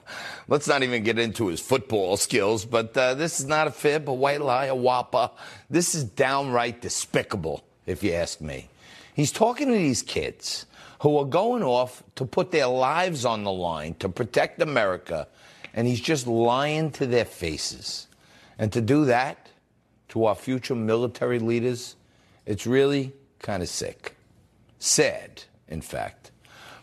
Let's 0.48 0.68
not 0.68 0.84
even 0.84 1.04
get 1.04 1.20
into 1.20 1.48
his 1.48 1.60
football 1.60 2.16
skills, 2.18 2.64
but 2.66 2.96
uh, 2.96 3.16
this 3.16 3.40
is 3.40 3.46
not 3.46 3.68
a 3.68 3.72
fib, 3.72 4.10
a 4.10 4.14
white 4.14 4.42
lie, 4.42 4.66
a 4.66 4.76
whopper. 4.76 5.30
This 5.70 5.94
is 5.94 6.04
downright 6.06 6.82
despicable, 6.82 7.64
if 7.86 8.04
you 8.04 8.14
ask 8.14 8.40
me. 8.40 8.70
He's 9.14 9.32
talking 9.32 9.68
to 9.68 9.74
these 9.74 10.04
kids 10.04 10.66
who 11.02 11.18
are 11.18 11.26
going 11.26 11.64
off 11.64 12.04
to 12.16 12.26
put 12.26 12.52
their 12.52 12.68
lives 12.68 13.26
on 13.26 13.44
the 13.44 13.52
line 13.52 13.96
to 13.96 14.10
protect 14.10 14.62
America, 14.62 15.28
and 15.74 15.86
he's 15.86 16.02
just 16.02 16.28
lying 16.28 16.92
to 16.92 17.06
their 17.06 17.26
faces. 17.26 18.08
And 18.58 18.72
to 18.74 18.82
do 18.82 19.06
that 19.06 19.50
to 20.10 20.26
our 20.26 20.36
future 20.36 20.76
military 20.76 21.40
leaders, 21.40 21.96
it's 22.46 22.66
really 22.66 23.12
kind 23.40 23.64
of 23.64 23.70
sick. 23.70 24.16
Sad, 24.80 25.44
in 25.68 25.82
fact. 25.82 26.32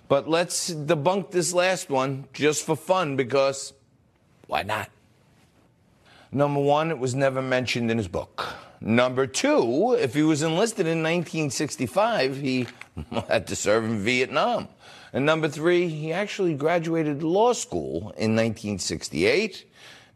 But 0.09 0.29
let's 0.29 0.71
debunk 0.71 1.31
this 1.31 1.53
last 1.53 1.89
one 1.91 2.27
just 2.33 2.65
for 2.65 2.77
fun 2.77 3.17
because 3.17 3.73
why 4.47 4.63
not? 4.63 4.91
Number 6.31 6.61
one, 6.61 6.91
it 6.91 6.99
was 6.99 7.15
never 7.15 7.41
mentioned 7.41 7.91
in 7.91 7.99
his 7.99 8.09
book. 8.09 8.55
Number 8.81 9.27
two, 9.27 9.97
if 9.99 10.15
he 10.15 10.23
was 10.23 10.43
enlisted 10.43 10.87
in 10.87 10.99
1965, 10.99 12.37
he 12.37 12.67
had 13.29 13.47
to 13.47 13.57
serve 13.57 13.85
in 13.85 14.01
Vietnam. 14.01 14.69
And 15.13 15.25
number 15.25 15.49
three, 15.49 15.89
he 15.89 16.13
actually 16.13 16.55
graduated 16.55 17.23
law 17.23 17.53
school 17.53 18.13
in 18.17 18.35
1968. 18.35 19.65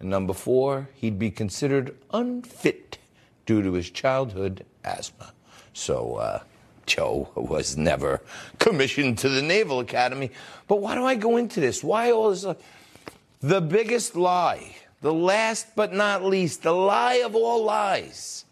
And 0.01 0.11
number 0.11 0.35
four, 0.35 0.89
he'd 0.95 1.19
be 1.19 1.31
considered 1.31 1.97
unfit 2.13 2.99
due 3.47 3.63
to 3.63 3.73
his 3.73 3.91
childhood 3.91 4.67
asthma. 4.85 5.33
So, 5.79 6.17
uh, 6.17 6.41
Joe 6.87 7.29
was 7.37 7.77
never 7.77 8.21
commissioned 8.59 9.19
to 9.19 9.29
the 9.29 9.43
Naval 9.43 9.79
Academy. 9.79 10.33
But 10.67 10.81
why 10.81 10.97
do 10.97 11.05
I 11.05 11.15
go 11.15 11.37
into 11.37 11.61
this? 11.61 11.85
Why 11.85 12.11
all 12.11 12.31
this? 12.31 12.45
Uh, 12.45 12.55
the 13.41 13.61
biggest 13.61 14.17
lie, 14.17 14.75
the 15.03 15.15
last 15.15 15.77
but 15.77 15.93
not 15.93 16.25
least, 16.25 16.65
the 16.65 16.73
lie 16.73 17.23
of 17.25 17.37
all 17.37 17.63
lies, 17.63 18.45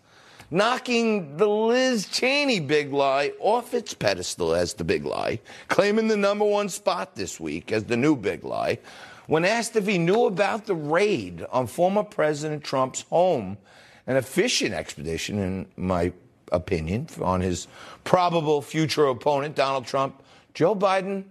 knocking 0.52 1.36
the 1.36 1.48
Liz 1.48 2.06
Cheney 2.06 2.60
big 2.60 2.92
lie 2.92 3.32
off 3.40 3.74
its 3.74 3.92
pedestal 3.92 4.54
as 4.54 4.74
the 4.74 4.84
big 4.84 5.04
lie, 5.04 5.40
claiming 5.66 6.06
the 6.06 6.16
number 6.16 6.44
one 6.44 6.68
spot 6.68 7.16
this 7.16 7.40
week 7.40 7.72
as 7.72 7.84
the 7.84 7.96
new 7.96 8.14
big 8.14 8.44
lie. 8.44 8.78
When 9.26 9.44
asked 9.44 9.74
if 9.74 9.88
he 9.88 9.98
knew 9.98 10.26
about 10.26 10.66
the 10.66 10.76
raid 10.76 11.44
on 11.50 11.66
former 11.66 12.04
President 12.04 12.62
Trump's 12.62 13.02
home, 13.10 13.58
an 14.06 14.16
efficient 14.16 14.72
expedition, 14.72 15.40
in 15.40 15.66
my 15.76 16.12
opinion, 16.52 17.08
on 17.20 17.40
his 17.40 17.68
probable 18.04 18.62
future 18.62 19.06
opponent, 19.06 19.54
Donald 19.56 19.86
Trump, 19.86 20.22
Joe 20.54 20.74
Biden 20.74 21.24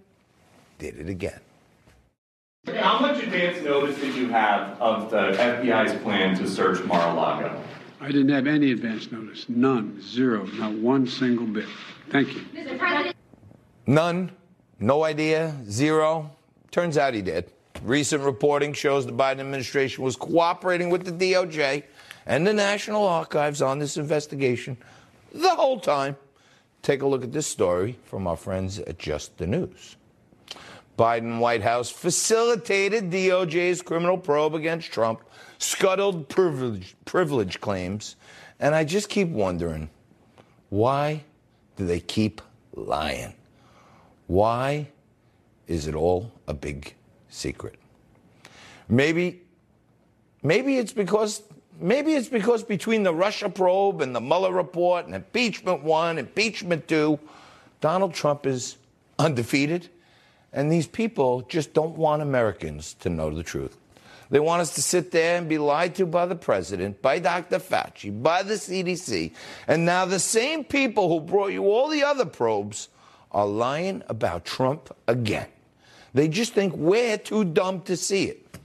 did 0.78 0.98
it 0.98 1.08
again. 1.08 1.40
How 2.74 2.98
much 2.98 3.22
advance 3.22 3.62
notice 3.64 3.98
did 4.00 4.14
you 4.16 4.28
have 4.28 4.80
of 4.80 5.10
the 5.10 5.32
FBI's 5.32 5.94
plan 6.02 6.36
to 6.38 6.48
search 6.48 6.82
Mar-a-Lago? 6.84 7.62
I 8.00 8.08
didn't 8.08 8.28
have 8.30 8.46
any 8.46 8.72
advance 8.72 9.10
notice. 9.10 9.48
None. 9.48 10.02
Zero. 10.02 10.44
Not 10.44 10.72
one 10.72 11.06
single 11.06 11.46
bit. 11.46 11.66
Thank 12.10 12.34
you. 12.34 13.12
None. 13.86 14.32
No 14.78 15.04
idea. 15.04 15.56
Zero. 15.64 16.30
Turns 16.70 16.98
out 16.98 17.14
he 17.14 17.22
did. 17.22 17.50
Recent 17.82 18.22
reporting 18.22 18.72
shows 18.72 19.06
the 19.06 19.12
Biden 19.12 19.40
administration 19.40 20.04
was 20.04 20.16
cooperating 20.16 20.90
with 20.90 21.04
the 21.04 21.32
DOJ 21.32 21.84
and 22.26 22.46
the 22.46 22.52
National 22.52 23.06
Archives 23.06 23.62
on 23.62 23.78
this 23.78 23.96
investigation 23.96 24.76
the 25.32 25.50
whole 25.50 25.80
time. 25.80 26.16
Take 26.82 27.02
a 27.02 27.06
look 27.06 27.24
at 27.24 27.32
this 27.32 27.46
story 27.46 27.98
from 28.04 28.26
our 28.26 28.36
friends 28.36 28.78
at 28.78 28.98
Just 28.98 29.38
the 29.38 29.46
News. 29.46 29.96
Biden 30.96 31.40
White 31.40 31.62
House 31.62 31.90
facilitated 31.90 33.10
DOJ's 33.10 33.82
criminal 33.82 34.16
probe 34.16 34.54
against 34.54 34.92
Trump, 34.92 35.20
scuttled 35.58 36.28
privilege, 36.28 36.94
privilege 37.04 37.60
claims, 37.60 38.16
and 38.60 38.74
I 38.74 38.84
just 38.84 39.08
keep 39.08 39.28
wondering 39.28 39.90
why 40.70 41.24
do 41.76 41.86
they 41.86 42.00
keep 42.00 42.40
lying? 42.74 43.34
Why 44.26 44.88
is 45.66 45.86
it 45.86 45.94
all 45.94 46.32
a 46.46 46.54
big 46.54 46.94
secret? 47.28 47.78
Maybe, 48.88 49.42
maybe 50.42 50.78
it's 50.78 50.92
because 50.92 51.42
maybe 51.80 52.14
it's 52.14 52.28
because 52.28 52.62
between 52.62 53.02
the 53.02 53.14
Russia 53.14 53.48
probe 53.48 54.00
and 54.00 54.14
the 54.14 54.20
Mueller 54.20 54.52
report 54.52 55.06
and 55.06 55.14
impeachment 55.14 55.82
one, 55.82 56.18
impeachment 56.18 56.88
two, 56.88 57.18
Donald 57.80 58.14
Trump 58.14 58.46
is 58.46 58.76
undefeated. 59.18 59.88
And 60.52 60.72
these 60.72 60.86
people 60.86 61.42
just 61.42 61.74
don't 61.74 61.96
want 61.96 62.22
Americans 62.22 62.94
to 63.00 63.10
know 63.10 63.30
the 63.30 63.42
truth. 63.42 63.76
They 64.30 64.40
want 64.40 64.62
us 64.62 64.74
to 64.74 64.82
sit 64.82 65.12
there 65.12 65.38
and 65.38 65.48
be 65.48 65.58
lied 65.58 65.94
to 65.96 66.06
by 66.06 66.26
the 66.26 66.34
president, 66.34 67.00
by 67.00 67.18
Dr. 67.18 67.58
Fauci, 67.58 68.22
by 68.22 68.42
the 68.42 68.54
CDC. 68.54 69.32
And 69.68 69.84
now 69.84 70.04
the 70.04 70.18
same 70.18 70.64
people 70.64 71.08
who 71.08 71.20
brought 71.20 71.52
you 71.52 71.64
all 71.64 71.88
the 71.88 72.02
other 72.02 72.24
probes 72.24 72.88
are 73.30 73.46
lying 73.46 74.02
about 74.08 74.44
Trump 74.44 74.94
again. 75.06 75.46
They 76.14 76.28
just 76.28 76.54
think 76.54 76.74
we're 76.74 77.18
too 77.18 77.44
dumb 77.44 77.82
to 77.82 77.96
see 77.96 78.24
it. 78.24 78.58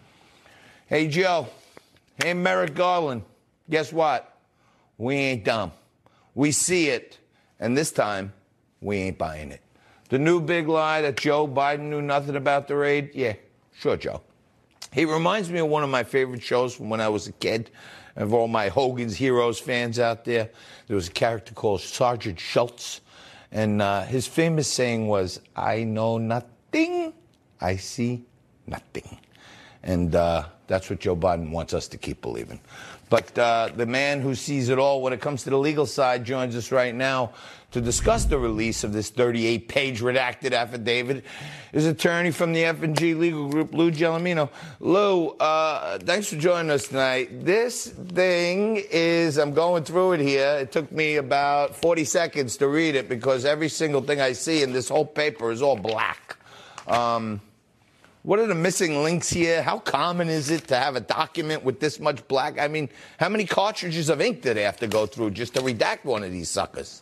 Hey, 0.88 1.08
Joe. 1.08 1.48
Hey, 2.22 2.36
Merrick 2.36 2.76
Garland. 2.76 3.24
Guess 3.68 3.92
what? 3.92 4.38
We 5.00 5.16
ain't 5.16 5.44
dumb. 5.44 5.72
We 6.36 6.52
see 6.52 6.90
it. 6.90 7.18
And 7.60 7.76
this 7.76 7.92
time, 7.92 8.32
we 8.80 8.98
ain't 8.98 9.18
buying 9.18 9.52
it. 9.52 9.62
The 10.10 10.20
new 10.20 10.40
big 10.40 10.68
lie 10.68 11.02
that 11.02 11.18
Joe 11.18 11.48
Biden 11.48 11.90
knew 11.90 12.02
nothing 12.02 12.36
about 12.36 12.68
the 12.68 12.76
raid? 12.76 13.10
Yeah, 13.16 13.34
sure, 13.74 13.98
Joe. 13.98 14.22
He 14.94 15.06
reminds 15.06 15.50
me 15.50 15.60
of 15.62 15.68
one 15.68 15.84
of 15.84 15.90
my 15.90 16.04
favorite 16.04 16.44
shows 16.44 16.76
from 16.76 16.92
when 16.92 17.02
I 17.02 17.10
was 17.10 17.28
a 17.28 17.32
kid. 17.32 17.72
Of 18.16 18.36
all 18.36 18.48
my 18.48 18.68
Hogan's 18.68 19.16
Heroes 19.16 19.58
fans 19.58 19.98
out 19.98 20.24
there, 20.24 20.50
there 20.86 20.96
was 20.96 21.08
a 21.08 21.12
character 21.12 21.56
called 21.56 21.82
Sergeant 21.82 22.40
Schultz. 22.40 23.02
And 23.52 23.82
uh, 23.82 24.04
his 24.04 24.28
famous 24.28 24.68
saying 24.68 25.08
was, 25.08 25.42
I 25.56 25.86
know 25.86 26.20
nothing, 26.20 27.14
I 27.60 27.78
see 27.78 28.26
nothing. 28.68 29.18
And 29.82 30.14
uh, 30.14 30.44
that's 30.72 30.90
what 30.90 31.00
Joe 31.00 31.18
Biden 31.18 31.52
wants 31.52 31.74
us 31.74 31.90
to 31.90 31.98
keep 31.98 32.22
believing. 32.22 32.62
But 33.10 33.38
uh, 33.38 33.72
the 33.76 33.86
man 33.86 34.22
who 34.22 34.36
sees 34.36 34.70
it 34.70 34.80
all 34.80 35.02
when 35.02 35.12
it 35.12 35.20
comes 35.20 35.44
to 35.44 35.50
the 35.50 35.58
legal 35.58 35.86
side 35.86 36.24
joins 36.24 36.56
us 36.56 36.72
right 36.72 36.96
now 36.96 37.34
to 37.72 37.82
discuss 37.82 38.24
the 38.24 38.38
release 38.40 38.86
of 38.86 38.94
this 38.94 39.12
38-page 39.12 40.00
redacted 40.00 40.54
affidavit 40.54 41.26
is 41.74 41.86
attorney 41.86 42.32
from 42.32 42.54
the 42.54 42.64
F&G 42.64 43.14
Legal 43.16 43.50
Group, 43.50 43.74
Lou 43.74 43.92
Gelormino. 43.92 44.50
Lou, 44.80 45.28
uh, 45.32 45.98
thanks 46.00 46.30
for 46.30 46.38
joining 46.38 46.72
us 46.72 46.88
tonight. 46.88 47.44
This 47.44 47.88
thing 47.88 48.82
is, 48.92 49.38
I'm 49.38 49.54
going 49.54 49.84
through 49.84 50.14
it 50.14 50.22
here. 50.22 50.60
It 50.62 50.72
took 50.72 50.90
me 50.90 51.18
about 51.18 51.76
40 51.76 52.06
seconds 52.06 52.56
to 52.58 52.70
read 52.70 52.96
it 52.96 53.10
because 53.10 53.44
every 53.44 53.70
single 53.70 54.02
thing 54.02 54.22
I 54.22 54.32
see 54.32 54.64
in 54.64 54.72
this 54.72 54.88
whole 54.88 55.06
paper 55.06 55.52
is 55.52 55.62
all 55.62 55.76
black. 55.76 56.38
Um, 56.88 57.42
what 58.24 58.40
are 58.40 58.48
the 58.48 58.56
missing 58.56 59.04
links 59.04 59.30
here? 59.30 59.64
How 59.64 59.80
common 59.80 60.30
is 60.30 60.50
it 60.50 60.68
to 60.68 60.76
have 60.76 60.96
a 60.96 61.00
document 61.00 61.64
with 61.64 61.80
this 61.80 62.00
much 62.00 62.28
black? 62.28 62.60
I 62.60 62.68
mean, 62.68 62.90
how 63.20 63.30
many 63.30 63.46
cartridges 63.46 64.10
of 64.10 64.22
ink 64.22 64.42
did 64.42 64.58
they 64.58 64.64
have 64.64 64.78
to 64.78 64.88
go 64.88 65.06
through 65.06 65.32
just 65.32 65.56
to 65.56 65.62
redact 65.62 66.06
one 66.06 66.24
of 66.24 66.32
these 66.32 66.50
suckers? 66.50 67.02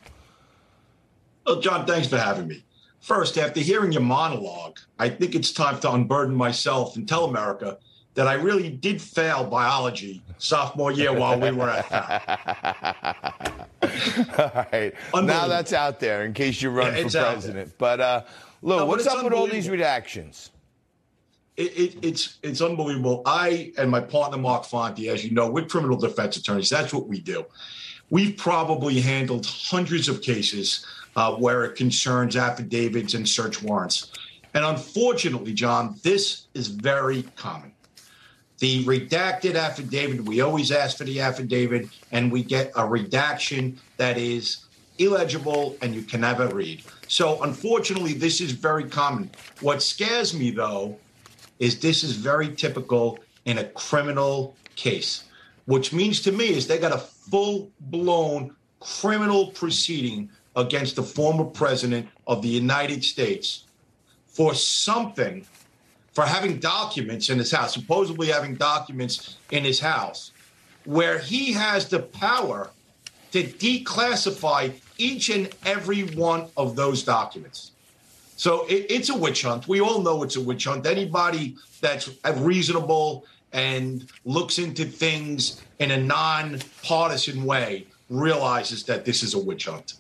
Well, 1.46 1.60
John, 1.60 1.86
thanks 1.86 2.08
for 2.08 2.18
having 2.18 2.48
me. 2.48 2.64
First, 3.02 3.38
after 3.38 3.60
hearing 3.60 3.92
your 3.92 4.02
monologue, 4.02 4.78
I 4.98 5.10
think 5.10 5.36
it's 5.36 5.52
time 5.52 5.80
to 5.82 5.92
unburden 5.92 6.36
myself 6.36 6.96
and 6.96 7.08
tell 7.08 7.26
America 7.26 7.78
that 8.14 8.28
I 8.28 8.34
really 8.34 8.70
did 8.70 9.02
fail 9.02 9.46
biology 9.46 10.22
sophomore 10.38 10.92
year 10.92 11.14
while 11.14 11.40
we 11.40 11.52
were 11.52 11.70
at 11.70 11.92
All 14.40 14.66
right. 14.74 14.94
Now 15.14 15.48
that's 15.48 15.74
out 15.74 16.00
there 16.00 16.26
in 16.26 16.34
case 16.34 16.62
you 16.62 16.70
run 16.70 16.96
Yeah, 16.96 17.04
for 17.04 17.10
president. 17.10 17.74
But, 17.78 18.00
uh, 18.00 18.24
Lou, 18.62 18.78
No, 18.78 18.86
what's 18.86 19.08
up 19.08 19.24
with 19.24 19.34
all 19.34 19.48
these 19.48 19.68
redactions? 19.68 20.50
It, 21.60 21.78
it, 21.78 21.96
it's 22.02 22.40
it's 22.42 22.62
unbelievable. 22.62 23.22
I 23.26 23.74
and 23.78 23.92
my 23.92 24.00
partner 24.00 24.38
Mark 24.38 24.64
Fonte, 24.64 25.08
as 25.10 25.26
you 25.26 25.32
know, 25.32 25.50
we're 25.50 25.66
criminal 25.66 25.98
defense 25.98 26.38
attorneys. 26.38 26.70
That's 26.70 26.94
what 26.94 27.08
we 27.08 27.20
do. 27.20 27.46
We've 28.10 28.36
probably 28.38 29.02
handled 29.02 29.46
hundreds 29.46 30.08
of 30.08 30.22
cases 30.22 30.86
uh, 31.18 31.34
where 31.34 31.66
it 31.66 31.76
concerns 31.76 32.38
affidavits 32.38 33.14
and 33.14 33.28
search 33.28 33.62
warrants, 33.62 34.12
and 34.54 34.64
unfortunately, 34.64 35.54
John, 35.54 36.00
this 36.02 36.48
is 36.54 36.70
very 36.70 37.24
common. 37.36 37.74
The 38.60 38.84
redacted 38.86 39.56
affidavit, 39.56 40.24
we 40.26 40.42
always 40.42 40.72
ask 40.72 40.98
for 40.98 41.04
the 41.04 41.20
affidavit, 41.20 41.90
and 42.12 42.32
we 42.32 42.44
get 42.44 42.72
a 42.76 42.86
redaction 42.86 43.80
that 43.98 44.18
is 44.18 44.66
illegible 44.98 45.78
and 45.82 45.96
you 45.96 46.02
can 46.02 46.22
never 46.22 46.48
read. 46.50 46.84
So, 47.08 47.42
unfortunately, 47.42 48.14
this 48.14 48.42
is 48.42 48.52
very 48.52 48.84
common. 48.84 49.32
What 49.62 49.82
scares 49.82 50.34
me, 50.34 50.52
though, 50.52 50.98
is 51.60 51.80
this 51.80 52.04
is 52.04 52.16
very 52.16 52.56
typical 52.56 53.20
in 53.46 53.60
a 53.60 53.64
criminal 53.66 54.56
case, 54.76 55.26
which 55.66 55.94
means 55.94 56.22
to 56.22 56.32
me 56.32 56.50
is 56.50 56.68
they 56.68 56.78
got 56.78 56.94
a 56.94 56.98
full 56.98 57.70
blown 57.80 58.56
criminal 58.80 59.48
proceeding 59.48 60.30
against 60.56 60.96
the 60.96 61.04
former 61.04 61.44
president 61.44 62.08
of 62.28 62.42
the 62.42 62.48
United 62.48 63.04
States 63.04 63.66
for 64.26 64.54
something, 64.54 65.46
for 66.14 66.26
having 66.26 66.60
documents 66.60 67.30
in 67.30 67.38
his 67.38 67.52
house, 67.52 67.74
supposedly 67.74 68.28
having 68.28 68.56
documents 68.56 69.38
in 69.52 69.64
his 69.64 69.80
house, 69.80 70.32
where 70.86 71.20
he 71.20 71.52
has 71.52 71.90
the 71.90 72.00
power 72.00 72.70
to 73.32 73.44
declassify 73.44 74.74
each 74.98 75.30
and 75.30 75.50
every 75.66 76.04
one 76.16 76.48
of 76.58 76.76
those 76.76 77.04
documents. 77.04 77.72
So 78.40 78.66
it, 78.68 78.86
it's 78.90 79.10
a 79.10 79.18
witch 79.18 79.42
hunt. 79.42 79.68
We 79.68 79.82
all 79.82 80.02
know 80.02 80.24
it's 80.24 80.38
a 80.38 80.42
witch 80.42 80.64
hunt. 80.64 80.86
Anybody 80.86 81.58
that's 81.82 82.10
reasonable 82.38 83.26
and 83.52 84.10
looks 84.24 84.60
into 84.60 84.86
things 84.86 85.62
in 85.80 85.92
a 85.92 85.98
non-partisan 85.98 87.44
way 87.44 87.86
realizes 88.10 88.86
that 88.86 89.04
this 89.04 89.24
is 89.24 89.34
a 89.34 89.40
witch 89.40 89.66
hunt. 89.66 89.96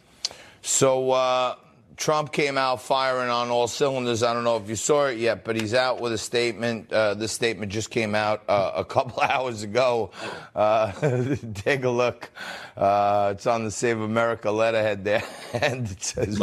So 0.62 1.12
uh, 1.12 1.55
Trump 2.00 2.32
came 2.32 2.58
out 2.58 2.82
firing 2.82 3.29
on 3.29 3.50
all 3.50 3.68
cylinders. 3.68 4.24
I 4.24 4.34
don't 4.34 4.46
know 4.46 4.56
if 4.56 4.70
you 4.70 4.77
saw 4.77 5.08
it 5.08 5.18
yet, 5.18 5.44
but 5.44 5.58
he's 5.58 5.74
out 5.74 6.00
with 6.00 6.13
a 6.13 6.18
statement. 6.18 6.94
Uh, 6.94 7.13
this 7.13 7.34
statement 7.34 7.74
just 7.74 7.91
came 7.91 8.15
out 8.15 8.41
uh, 8.48 8.72
a 8.74 8.86
couple 8.86 9.22
hours 9.29 9.63
ago. 9.63 10.12
Uh, 10.56 10.94
take 11.56 11.84
a 11.84 11.89
look. 11.89 12.29
Uh, 12.77 13.34
it's 13.36 13.46
on 13.46 13.65
the 13.65 13.72
Save 13.72 14.00
America 14.00 14.50
letterhead 14.50 15.03
there, 15.03 15.24
and 15.53 15.91
it 15.91 16.01
says 16.01 16.41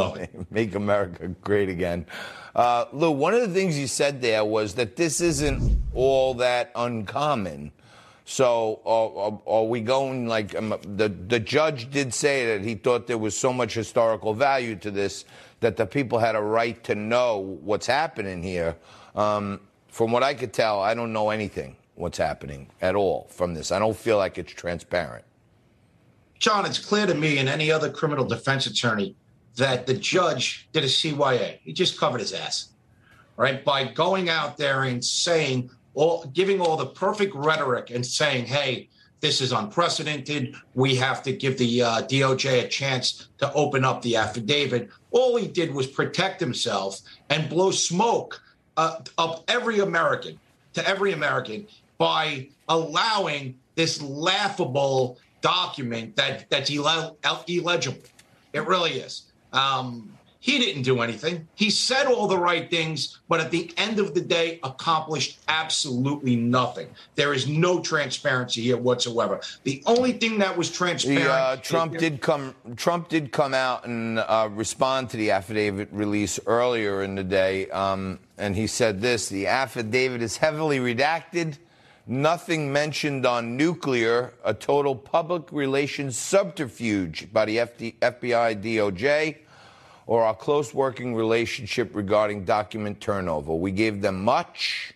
"Make 0.50 0.74
America 0.74 1.28
Great 1.40 1.70
Again." 1.70 2.04
Uh, 2.54 2.84
Lou, 2.92 3.10
one 3.10 3.32
of 3.32 3.40
the 3.40 3.48
things 3.48 3.78
you 3.78 3.86
said 3.86 4.20
there 4.20 4.44
was 4.44 4.74
that 4.74 4.96
this 4.96 5.22
isn't 5.22 5.80
all 5.94 6.34
that 6.34 6.70
uncommon. 6.76 7.72
So 8.28 8.80
are, 8.84 9.40
are, 9.46 9.64
we 9.64 9.80
going 9.80 10.26
like 10.26 10.52
um, 10.56 10.74
the 10.82 11.08
the 11.08 11.38
judge 11.38 11.90
did 11.90 12.12
say 12.12 12.56
that 12.56 12.66
he 12.66 12.74
thought 12.74 13.06
there 13.06 13.16
was 13.16 13.36
so 13.36 13.52
much 13.52 13.74
historical 13.74 14.34
value 14.34 14.74
to 14.76 14.90
this 14.90 15.24
that 15.60 15.76
the 15.76 15.86
people 15.86 16.18
had 16.18 16.34
a 16.34 16.40
right 16.40 16.82
to 16.84 16.94
know 16.94 17.38
what's 17.62 17.86
happening 17.86 18.42
here. 18.42 18.76
Um, 19.14 19.60
from 19.88 20.12
what 20.12 20.22
I 20.22 20.34
could 20.34 20.52
tell, 20.52 20.80
I 20.80 20.94
don't 20.94 21.12
know 21.12 21.30
anything 21.30 21.76
what's 21.94 22.18
happening 22.18 22.68
at 22.82 22.94
all 22.94 23.26
from 23.30 23.54
this. 23.54 23.72
I 23.72 23.78
don't 23.78 23.96
feel 23.96 24.18
like 24.18 24.36
it's 24.38 24.52
transparent. 24.52 25.24
John, 26.38 26.66
it's 26.66 26.78
clear 26.78 27.06
to 27.06 27.14
me 27.14 27.38
and 27.38 27.48
any 27.48 27.72
other 27.72 27.90
criminal 27.90 28.24
defense 28.24 28.66
attorney 28.66 29.16
that 29.56 29.86
the 29.86 29.94
judge 29.94 30.68
did 30.72 30.84
a 30.84 30.86
CYA. 30.86 31.58
He 31.62 31.72
just 31.72 31.98
covered 31.98 32.20
his 32.20 32.34
ass, 32.34 32.68
right? 33.38 33.64
By 33.64 33.84
going 33.84 34.28
out 34.28 34.58
there 34.58 34.82
and 34.82 35.02
saying, 35.02 35.70
all, 35.94 36.26
giving 36.34 36.60
all 36.60 36.76
the 36.76 36.86
perfect 36.86 37.34
rhetoric 37.34 37.90
and 37.90 38.04
saying, 38.04 38.44
hey, 38.44 38.90
this 39.26 39.40
is 39.40 39.50
unprecedented. 39.50 40.54
We 40.74 40.94
have 40.94 41.20
to 41.24 41.32
give 41.32 41.58
the 41.58 41.82
uh, 41.82 42.02
DOJ 42.02 42.64
a 42.64 42.68
chance 42.68 43.28
to 43.38 43.52
open 43.54 43.84
up 43.84 44.00
the 44.02 44.14
affidavit. 44.14 44.88
All 45.10 45.36
he 45.36 45.48
did 45.48 45.74
was 45.74 45.88
protect 45.88 46.38
himself 46.38 47.00
and 47.28 47.48
blow 47.48 47.72
smoke 47.72 48.40
uh, 48.76 49.00
of 49.18 49.42
every 49.48 49.80
American 49.80 50.38
to 50.74 50.88
every 50.88 51.12
American 51.12 51.66
by 51.98 52.48
allowing 52.68 53.58
this 53.74 54.00
laughable 54.00 55.18
document 55.40 56.14
that 56.14 56.48
that's 56.48 56.70
illegible. 56.70 57.98
It 58.52 58.64
really 58.64 58.92
is. 58.92 59.32
Um, 59.52 60.15
he 60.46 60.60
didn't 60.60 60.82
do 60.82 61.00
anything. 61.00 61.48
He 61.56 61.70
said 61.70 62.06
all 62.06 62.28
the 62.28 62.38
right 62.38 62.70
things, 62.70 63.18
but 63.28 63.40
at 63.40 63.50
the 63.50 63.68
end 63.76 63.98
of 63.98 64.14
the 64.14 64.20
day, 64.20 64.60
accomplished 64.62 65.40
absolutely 65.48 66.36
nothing. 66.36 66.86
There 67.16 67.34
is 67.34 67.48
no 67.48 67.80
transparency 67.80 68.62
here 68.62 68.76
whatsoever. 68.76 69.40
The 69.64 69.82
only 69.86 70.12
thing 70.12 70.38
that 70.38 70.56
was 70.56 70.70
transparent. 70.70 71.24
The, 71.24 71.32
uh, 71.32 71.56
Trump 71.56 71.98
did 71.98 72.20
come. 72.20 72.54
Trump 72.76 73.08
did 73.08 73.32
come 73.32 73.54
out 73.54 73.86
and 73.86 74.20
uh, 74.20 74.48
respond 74.52 75.10
to 75.10 75.16
the 75.16 75.32
affidavit 75.32 75.88
release 75.90 76.38
earlier 76.46 77.02
in 77.02 77.16
the 77.16 77.24
day, 77.24 77.68
um, 77.70 78.20
and 78.38 78.54
he 78.54 78.68
said 78.68 79.00
this: 79.00 79.28
the 79.28 79.48
affidavit 79.48 80.22
is 80.22 80.36
heavily 80.36 80.78
redacted. 80.78 81.58
Nothing 82.06 82.72
mentioned 82.72 83.26
on 83.26 83.56
nuclear, 83.56 84.32
a 84.44 84.54
total 84.54 84.94
public 84.94 85.50
relations 85.50 86.16
subterfuge 86.16 87.32
by 87.32 87.46
the 87.46 87.56
FD, 87.56 87.96
FBI 87.98 88.62
DOJ 88.62 89.38
or 90.06 90.22
our 90.22 90.34
close 90.34 90.72
working 90.72 91.14
relationship 91.14 91.94
regarding 91.94 92.44
document 92.44 93.00
turnover. 93.00 93.54
We 93.54 93.72
gave 93.72 94.00
them 94.00 94.24
much. 94.24 94.94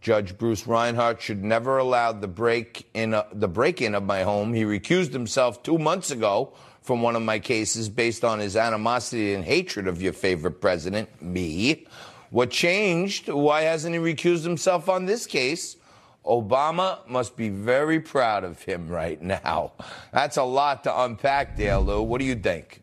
Judge 0.00 0.36
Bruce 0.36 0.66
Reinhart 0.66 1.22
should 1.22 1.42
never 1.42 1.78
allow 1.78 2.12
the 2.12 2.28
break 2.28 2.86
in 2.92 3.14
uh, 3.14 3.24
the 3.32 3.48
break 3.48 3.80
in 3.80 3.94
of 3.94 4.02
my 4.02 4.22
home. 4.22 4.52
He 4.52 4.64
recused 4.64 5.14
himself 5.14 5.62
two 5.62 5.78
months 5.78 6.10
ago 6.10 6.52
from 6.82 7.00
one 7.00 7.16
of 7.16 7.22
my 7.22 7.38
cases 7.38 7.88
based 7.88 8.22
on 8.22 8.38
his 8.38 8.54
animosity 8.54 9.32
and 9.32 9.42
hatred 9.42 9.88
of 9.88 10.02
your 10.02 10.12
favorite 10.12 10.60
president, 10.60 11.22
me. 11.22 11.86
What 12.28 12.50
changed? 12.50 13.30
Why 13.30 13.62
hasn't 13.62 13.94
he 13.94 14.00
recused 14.00 14.42
himself 14.42 14.90
on 14.90 15.06
this 15.06 15.24
case? 15.24 15.76
Obama 16.26 16.98
must 17.08 17.34
be 17.36 17.48
very 17.48 18.00
proud 18.00 18.44
of 18.44 18.60
him 18.60 18.88
right 18.88 19.20
now. 19.46 19.72
That's 20.12 20.36
a 20.36 20.42
lot 20.42 20.84
to 20.84 21.02
unpack 21.02 21.56
there, 21.56 21.78
Lou. 21.78 22.02
What 22.02 22.18
do 22.18 22.26
you 22.26 22.34
think? 22.34 22.82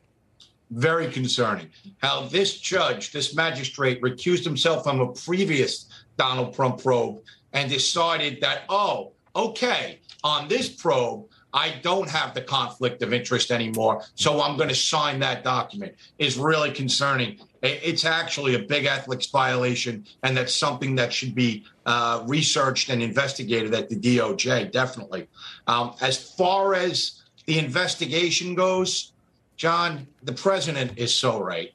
Very 0.71 1.09
concerning. 1.09 1.69
How 1.97 2.27
this 2.27 2.57
judge, 2.57 3.11
this 3.11 3.35
magistrate, 3.35 4.01
recused 4.01 4.43
himself 4.43 4.83
from 4.83 4.99
a 5.01 5.11
previous 5.11 5.87
Donald 6.17 6.53
Trump 6.53 6.81
probe 6.81 7.21
and 7.53 7.69
decided 7.69 8.39
that, 8.41 8.63
oh, 8.69 9.11
okay, 9.35 9.99
on 10.23 10.47
this 10.47 10.69
probe, 10.69 11.25
I 11.53 11.75
don't 11.81 12.09
have 12.09 12.33
the 12.33 12.41
conflict 12.41 13.03
of 13.03 13.13
interest 13.13 13.51
anymore, 13.51 14.03
so 14.15 14.41
I'm 14.41 14.55
going 14.55 14.69
to 14.69 14.75
sign 14.75 15.19
that 15.19 15.43
document 15.43 15.95
is 16.17 16.37
really 16.37 16.71
concerning. 16.71 17.39
It's 17.61 18.05
actually 18.05 18.55
a 18.55 18.59
big 18.59 18.85
ethics 18.85 19.25
violation, 19.27 20.05
and 20.23 20.37
that's 20.37 20.53
something 20.53 20.95
that 20.95 21.11
should 21.11 21.35
be 21.35 21.65
uh, 21.85 22.23
researched 22.25 22.89
and 22.89 23.03
investigated 23.03 23.73
at 23.73 23.89
the 23.89 23.97
DOJ, 23.97 24.71
definitely. 24.71 25.27
Um, 25.67 25.93
as 25.99 26.17
far 26.35 26.73
as 26.73 27.21
the 27.45 27.59
investigation 27.59 28.55
goes, 28.55 29.10
John, 29.61 30.07
the 30.23 30.33
president 30.33 30.97
is 30.97 31.13
so 31.13 31.39
right. 31.39 31.71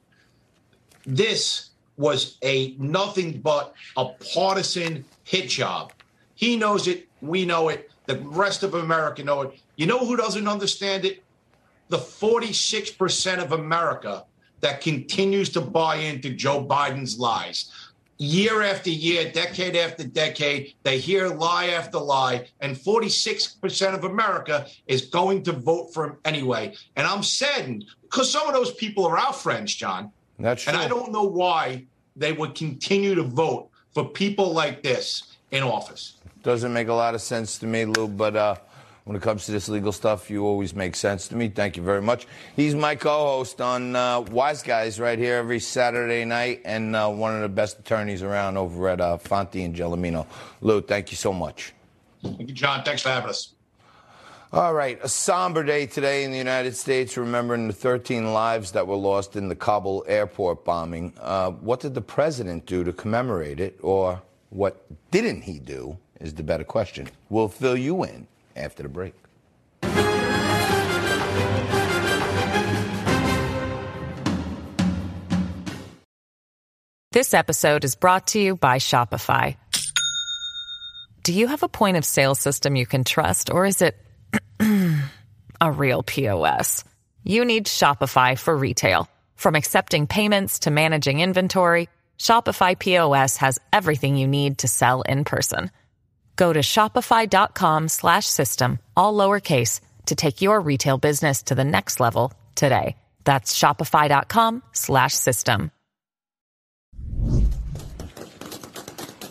This 1.07 1.71
was 1.97 2.37
a 2.43 2.75
nothing 2.81 3.39
but 3.39 3.75
a 3.97 4.07
partisan 4.35 5.05
hit 5.23 5.49
job. 5.49 5.93
He 6.35 6.57
knows 6.57 6.89
it. 6.89 7.07
We 7.21 7.45
know 7.45 7.69
it. 7.69 7.89
The 8.07 8.19
rest 8.19 8.65
of 8.65 8.75
America 8.75 9.23
know 9.23 9.43
it. 9.43 9.61
You 9.77 9.87
know 9.87 10.01
who 10.01 10.17
doesn't 10.17 10.49
understand 10.49 11.05
it? 11.05 11.23
The 11.89 11.99
46% 11.99 13.39
of 13.41 13.53
America 13.53 14.25
that 14.63 14.81
continues 14.81 15.51
to 15.51 15.61
buy 15.61 15.95
into 15.95 16.31
Joe 16.31 16.65
Biden's 16.65 17.21
lies 17.21 17.71
year 18.19 18.63
after 18.63 18.91
year, 18.91 19.31
decade 19.31 19.77
after 19.77 20.05
decade, 20.05 20.75
they 20.83 20.99
hear 20.99 21.29
lie 21.29 21.67
after 21.67 21.99
lie, 21.99 22.49
and 22.61 22.77
46% 22.77 23.95
of 23.95 24.05
America 24.05 24.67
is 24.87 25.03
going 25.03 25.43
to 25.45 25.53
vote 25.53 25.93
for 25.93 26.05
him 26.05 26.17
anyway. 26.25 26.75
And 26.97 27.07
I'm 27.07 27.23
saddened 27.23 27.85
because 28.03 28.31
some 28.31 28.47
of 28.49 28.55
those 28.55 28.73
people 28.73 29.07
are 29.07 29.19
our 29.19 29.33
friends, 29.33 29.75
John. 29.75 30.13
That's 30.39 30.63
true. 30.63 30.73
And 30.73 30.81
I 30.81 30.89
don't 30.89 31.13
know 31.13 31.25
why 31.25 31.87
they 32.15 32.33
would 32.33 32.55
continue 32.55 33.15
to 33.15 33.23
vote 33.23 33.69
for 33.93 34.05
people 34.05 34.53
like 34.53 34.83
this 34.83 35.37
in 35.51 35.63
office. 35.63 36.15
Doesn't 36.43 36.73
make 36.73 36.89
a 36.89 36.95
lot 36.95 37.15
of 37.15 37.21
sense 37.21 37.59
to 37.59 37.67
me, 37.67 37.85
Lou, 37.85 38.09
but 38.09 38.37
uh, 38.37 38.57
when 39.07 39.15
it 39.15 39.23
comes 39.23 39.47
to 39.47 39.53
this 39.53 39.69
legal 39.69 39.93
stuff, 39.93 40.29
you 40.29 40.45
always 40.45 40.75
make 40.75 40.97
sense 40.97 41.29
to 41.29 41.37
me. 41.37 41.49
Thank 41.49 41.77
you 41.77 41.83
very 41.85 42.03
much. 42.03 42.27
He's 42.57 42.75
my 42.75 42.97
co-host 42.97 43.61
on 43.61 43.95
uh, 43.95 44.23
Wise 44.23 44.65
Guys 44.65 44.99
right 44.99 45.17
here 45.17 45.37
every 45.37 45.61
Saturday 45.61 46.25
night, 46.25 46.63
and 46.65 46.97
uh, 46.97 47.09
one 47.09 47.33
of 47.33 47.41
the 47.41 47.49
best 47.49 47.79
attorneys 47.79 48.25
around 48.25 48.57
over 48.57 48.89
at 48.89 49.01
uh, 49.01 49.17
Fonte 49.19 49.65
and 49.65 49.77
Gelormino. 49.77 50.27
Lou, 50.61 50.83
thank 50.83 51.13
you 51.13 51.17
so 51.17 51.33
much. 51.33 51.73
Thank 52.21 52.41
you, 52.41 52.47
John. 52.47 52.83
Thanks 52.83 53.03
for 53.03 53.11
having 53.11 53.31
us. 53.31 53.53
All 54.53 54.75
right, 54.75 54.99
a 55.01 55.09
somber 55.09 55.63
day 55.63 55.87
today 55.87 56.25
in 56.25 56.33
the 56.33 56.39
United 56.39 56.75
States, 56.75 57.17
remembering 57.17 57.69
the 57.69 57.73
13 57.73 58.33
lives 58.33 58.73
that 58.73 58.89
were 58.89 58.97
lost 58.97 59.37
in 59.37 59.47
the 59.47 59.55
Kabul 59.55 60.05
airport 60.09 60.65
bombing. 60.65 61.13
Uh, 61.21 61.53
what 61.53 61.79
did 61.79 61.95
the 61.95 62.01
president 62.01 62.67
do 62.67 62.83
to 62.83 62.93
commemorate 62.93 63.61
it, 63.61 63.79
or 63.83 64.21
what 64.51 64.85
didn't 65.13 65.43
he 65.43 65.61
do, 65.61 65.97
is 66.21 66.35
the 66.35 66.43
better 66.43 66.65
question. 66.65 67.09
We'll 67.29 67.49
fill 67.49 67.77
you 67.77 68.03
in 68.03 68.27
after 68.57 68.83
the 68.83 68.89
break. 68.89 69.15
This 77.13 77.33
episode 77.33 77.85
is 77.85 77.95
brought 77.95 78.27
to 78.29 78.39
you 78.39 78.57
by 78.57 78.77
Shopify. 78.77 79.57
Do 81.23 81.33
you 81.33 81.47
have 81.47 81.63
a 81.63 81.69
point 81.69 81.97
of 81.97 82.05
sale 82.05 82.35
system 82.35 82.77
you 82.77 82.85
can 82.85 83.05
trust, 83.05 83.51
or 83.51 83.65
is 83.65 83.81
it 83.81 83.97
a 85.61 85.73
real 85.73 86.03
POS? 86.03 86.85
You 87.25 87.45
need 87.47 87.67
Shopify 87.67 88.39
for 88.39 88.55
retail. 88.55 89.09
From 89.35 89.55
accepting 89.55 90.07
payments 90.07 90.61
to 90.61 90.71
managing 90.71 91.21
inventory, 91.21 91.89
Shopify 92.19 92.79
POS 92.79 93.39
has 93.39 93.59
everything 93.73 94.17
you 94.17 94.29
need 94.29 94.59
to 94.59 94.69
sell 94.69 95.03
in 95.03 95.25
person. 95.25 95.71
Go 96.37 96.53
to 96.53 96.61
shopify.com 96.61 97.89
slash 97.89 98.27
system, 98.27 98.79
all 98.97 99.15
lowercase, 99.15 99.81
to 100.07 100.15
take 100.15 100.43
your 100.43 100.61
retail 100.61 100.99
business 100.99 101.43
to 101.45 101.55
the 101.55 101.65
next 101.65 101.99
level 101.99 102.33
today. 102.55 102.97
That's 103.25 103.59
shopify.com 103.59 104.63
slash 104.73 105.15
system. 105.15 105.73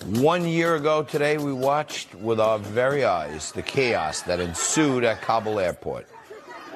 One 0.06 0.48
year 0.48 0.76
ago 0.76 1.02
today, 1.02 1.38
we 1.38 1.52
watched 1.52 2.14
with 2.14 2.40
our 2.40 2.60
very 2.60 3.06
eyes 3.06 3.52
the 3.54 3.64
chaos 3.64 4.22
that 4.24 4.40
ensued 4.40 5.04
at 5.04 5.22
Kabul 5.22 5.60
airport. 5.60 6.08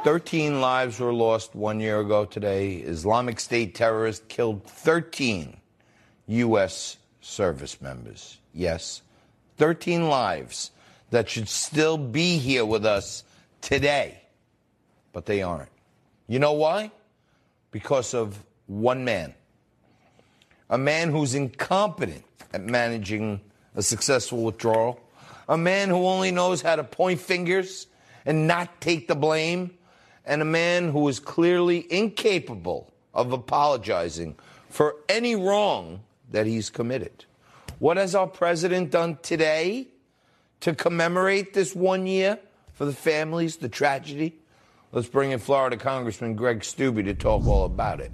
13 0.04 0.62
lives 0.62 1.00
were 1.00 1.14
lost 1.14 1.54
one 1.54 1.80
year 1.80 2.00
ago 2.00 2.26
today. 2.26 2.78
Islamic 2.78 3.40
State 3.40 3.76
terrorists 3.76 4.26
killed 4.30 4.64
13 4.64 5.58
U.S. 6.26 6.98
service 7.22 7.80
members. 7.82 8.38
Yes, 8.54 9.04
13 9.60 10.10
lives 10.10 10.72
that 11.12 11.30
should 11.30 11.50
still 11.50 11.98
be 11.98 12.38
here 12.38 12.66
with 12.66 12.86
us 12.86 13.24
today, 13.62 14.22
but 15.14 15.26
they 15.26 15.42
aren't. 15.42 15.70
You 16.28 16.40
know 16.40 16.54
why? 16.54 16.92
Because 17.72 18.14
of 18.14 18.40
one 18.68 19.04
man. 19.04 19.34
A 20.70 20.78
man 20.78 21.12
who's 21.12 21.36
incompetent 21.36 22.24
at 22.54 22.62
managing 22.62 23.42
a 23.76 23.82
successful 23.82 24.44
withdrawal. 24.44 25.00
A 25.48 25.58
man 25.58 25.90
who 25.90 26.06
only 26.06 26.32
knows 26.32 26.62
how 26.62 26.76
to 26.76 26.84
point 26.84 27.20
fingers 27.20 27.88
and 28.26 28.48
not 28.48 28.80
take 28.80 29.08
the 29.08 29.16
blame. 29.16 29.72
And 30.26 30.42
a 30.42 30.46
man 30.46 30.90
who 30.90 31.08
is 31.08 31.20
clearly 31.20 31.86
incapable 31.92 32.94
of 33.14 33.34
apologizing 33.34 34.36
for 34.70 34.96
any 35.10 35.36
wrong 35.36 36.02
that 36.32 36.46
he's 36.46 36.70
committed. 36.70 37.26
What 37.80 37.96
has 37.96 38.14
our 38.14 38.28
president 38.28 38.92
done 38.92 39.20
today 39.22 39.88
to 40.60 40.76
commemorate 40.76 41.54
this 41.54 41.74
one 41.74 42.08
year 42.08 42.38
for 42.74 42.84
the 42.84 42.92
families, 42.92 43.56
the 43.56 43.70
tragedy? 43.70 44.36
Let's 44.92 45.08
bring 45.08 45.32
in 45.32 45.40
Florida 45.40 45.78
Congressman 45.78 46.36
Greg 46.36 46.60
Steube 46.60 47.06
to 47.06 47.14
talk 47.14 47.48
all 47.48 47.64
about 47.64 48.02
it. 48.02 48.12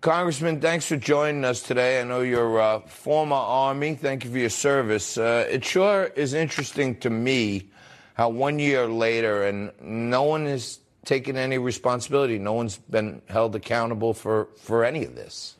Congressman, 0.00 0.62
thanks 0.62 0.86
for 0.86 0.96
joining 0.96 1.44
us 1.44 1.60
today. 1.62 2.00
I 2.00 2.04
know 2.04 2.22
you're 2.22 2.58
a 2.58 2.80
former 2.80 3.36
Army. 3.36 3.94
Thank 3.94 4.24
you 4.24 4.30
for 4.30 4.38
your 4.38 4.48
service. 4.48 5.18
Uh, 5.18 5.46
it 5.50 5.62
sure 5.62 6.04
is 6.04 6.32
interesting 6.32 6.98
to 7.00 7.10
me 7.10 7.68
how 8.14 8.30
one 8.30 8.58
year 8.58 8.86
later, 8.86 9.44
and 9.44 9.70
no 9.82 10.22
one 10.22 10.46
has 10.46 10.78
taken 11.04 11.36
any 11.36 11.58
responsibility, 11.58 12.38
no 12.38 12.54
one's 12.54 12.78
been 12.78 13.20
held 13.28 13.54
accountable 13.54 14.14
for, 14.14 14.48
for 14.56 14.82
any 14.82 15.04
of 15.04 15.14
this. 15.14 15.56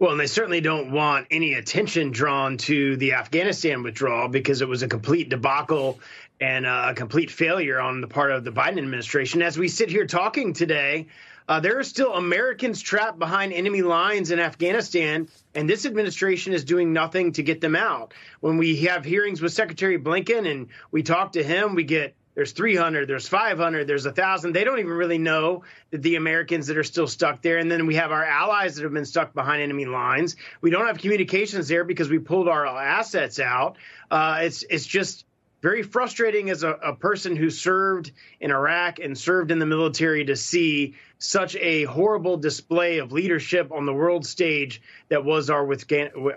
Well, 0.00 0.12
and 0.12 0.18
they 0.18 0.28
certainly 0.28 0.62
don't 0.62 0.92
want 0.92 1.26
any 1.30 1.52
attention 1.52 2.10
drawn 2.10 2.56
to 2.56 2.96
the 2.96 3.12
Afghanistan 3.12 3.82
withdrawal 3.82 4.28
because 4.28 4.62
it 4.62 4.68
was 4.68 4.82
a 4.82 4.88
complete 4.88 5.28
debacle 5.28 6.00
and 6.40 6.64
a 6.64 6.94
complete 6.94 7.30
failure 7.30 7.78
on 7.78 8.00
the 8.00 8.06
part 8.06 8.30
of 8.30 8.42
the 8.42 8.50
Biden 8.50 8.78
administration. 8.78 9.42
As 9.42 9.58
we 9.58 9.68
sit 9.68 9.90
here 9.90 10.06
talking 10.06 10.54
today, 10.54 11.08
uh, 11.50 11.60
there 11.60 11.78
are 11.78 11.84
still 11.84 12.14
Americans 12.14 12.80
trapped 12.80 13.18
behind 13.18 13.52
enemy 13.52 13.82
lines 13.82 14.30
in 14.30 14.40
Afghanistan, 14.40 15.28
and 15.54 15.68
this 15.68 15.84
administration 15.84 16.54
is 16.54 16.64
doing 16.64 16.94
nothing 16.94 17.32
to 17.32 17.42
get 17.42 17.60
them 17.60 17.76
out. 17.76 18.14
When 18.40 18.56
we 18.56 18.76
have 18.84 19.04
hearings 19.04 19.42
with 19.42 19.52
Secretary 19.52 19.98
Blinken 19.98 20.50
and 20.50 20.68
we 20.90 21.02
talk 21.02 21.32
to 21.32 21.42
him, 21.42 21.74
we 21.74 21.84
get 21.84 22.14
there's 22.40 22.52
300, 22.52 23.06
there's 23.06 23.28
500, 23.28 23.86
there's 23.86 24.06
1,000. 24.06 24.54
They 24.54 24.64
don't 24.64 24.78
even 24.78 24.92
really 24.92 25.18
know 25.18 25.62
that 25.90 26.00
the 26.00 26.16
Americans 26.16 26.68
that 26.68 26.78
are 26.78 26.82
still 26.82 27.06
stuck 27.06 27.42
there. 27.42 27.58
And 27.58 27.70
then 27.70 27.84
we 27.84 27.96
have 27.96 28.12
our 28.12 28.24
allies 28.24 28.76
that 28.76 28.82
have 28.82 28.94
been 28.94 29.04
stuck 29.04 29.34
behind 29.34 29.60
enemy 29.60 29.84
lines. 29.84 30.36
We 30.62 30.70
don't 30.70 30.86
have 30.86 30.96
communications 30.96 31.68
there 31.68 31.84
because 31.84 32.08
we 32.08 32.18
pulled 32.18 32.48
our 32.48 32.64
assets 32.64 33.40
out. 33.40 33.76
Uh, 34.10 34.38
it's 34.40 34.62
it's 34.70 34.86
just 34.86 35.26
very 35.60 35.82
frustrating 35.82 36.48
as 36.48 36.62
a, 36.62 36.70
a, 36.70 36.94
person 36.94 37.36
who 37.36 37.50
served 37.50 38.10
in 38.40 38.50
Iraq 38.50 39.00
and 39.00 39.18
served 39.18 39.50
in 39.50 39.58
the 39.58 39.66
military 39.66 40.24
to 40.24 40.34
see 40.34 40.94
such 41.18 41.56
a 41.56 41.84
horrible 41.84 42.38
display 42.38 43.00
of 43.00 43.12
leadership 43.12 43.70
on 43.70 43.84
the 43.84 43.92
world 43.92 44.24
stage 44.24 44.80
that 45.10 45.26
was 45.26 45.50
our 45.50 45.66
with 45.66 45.84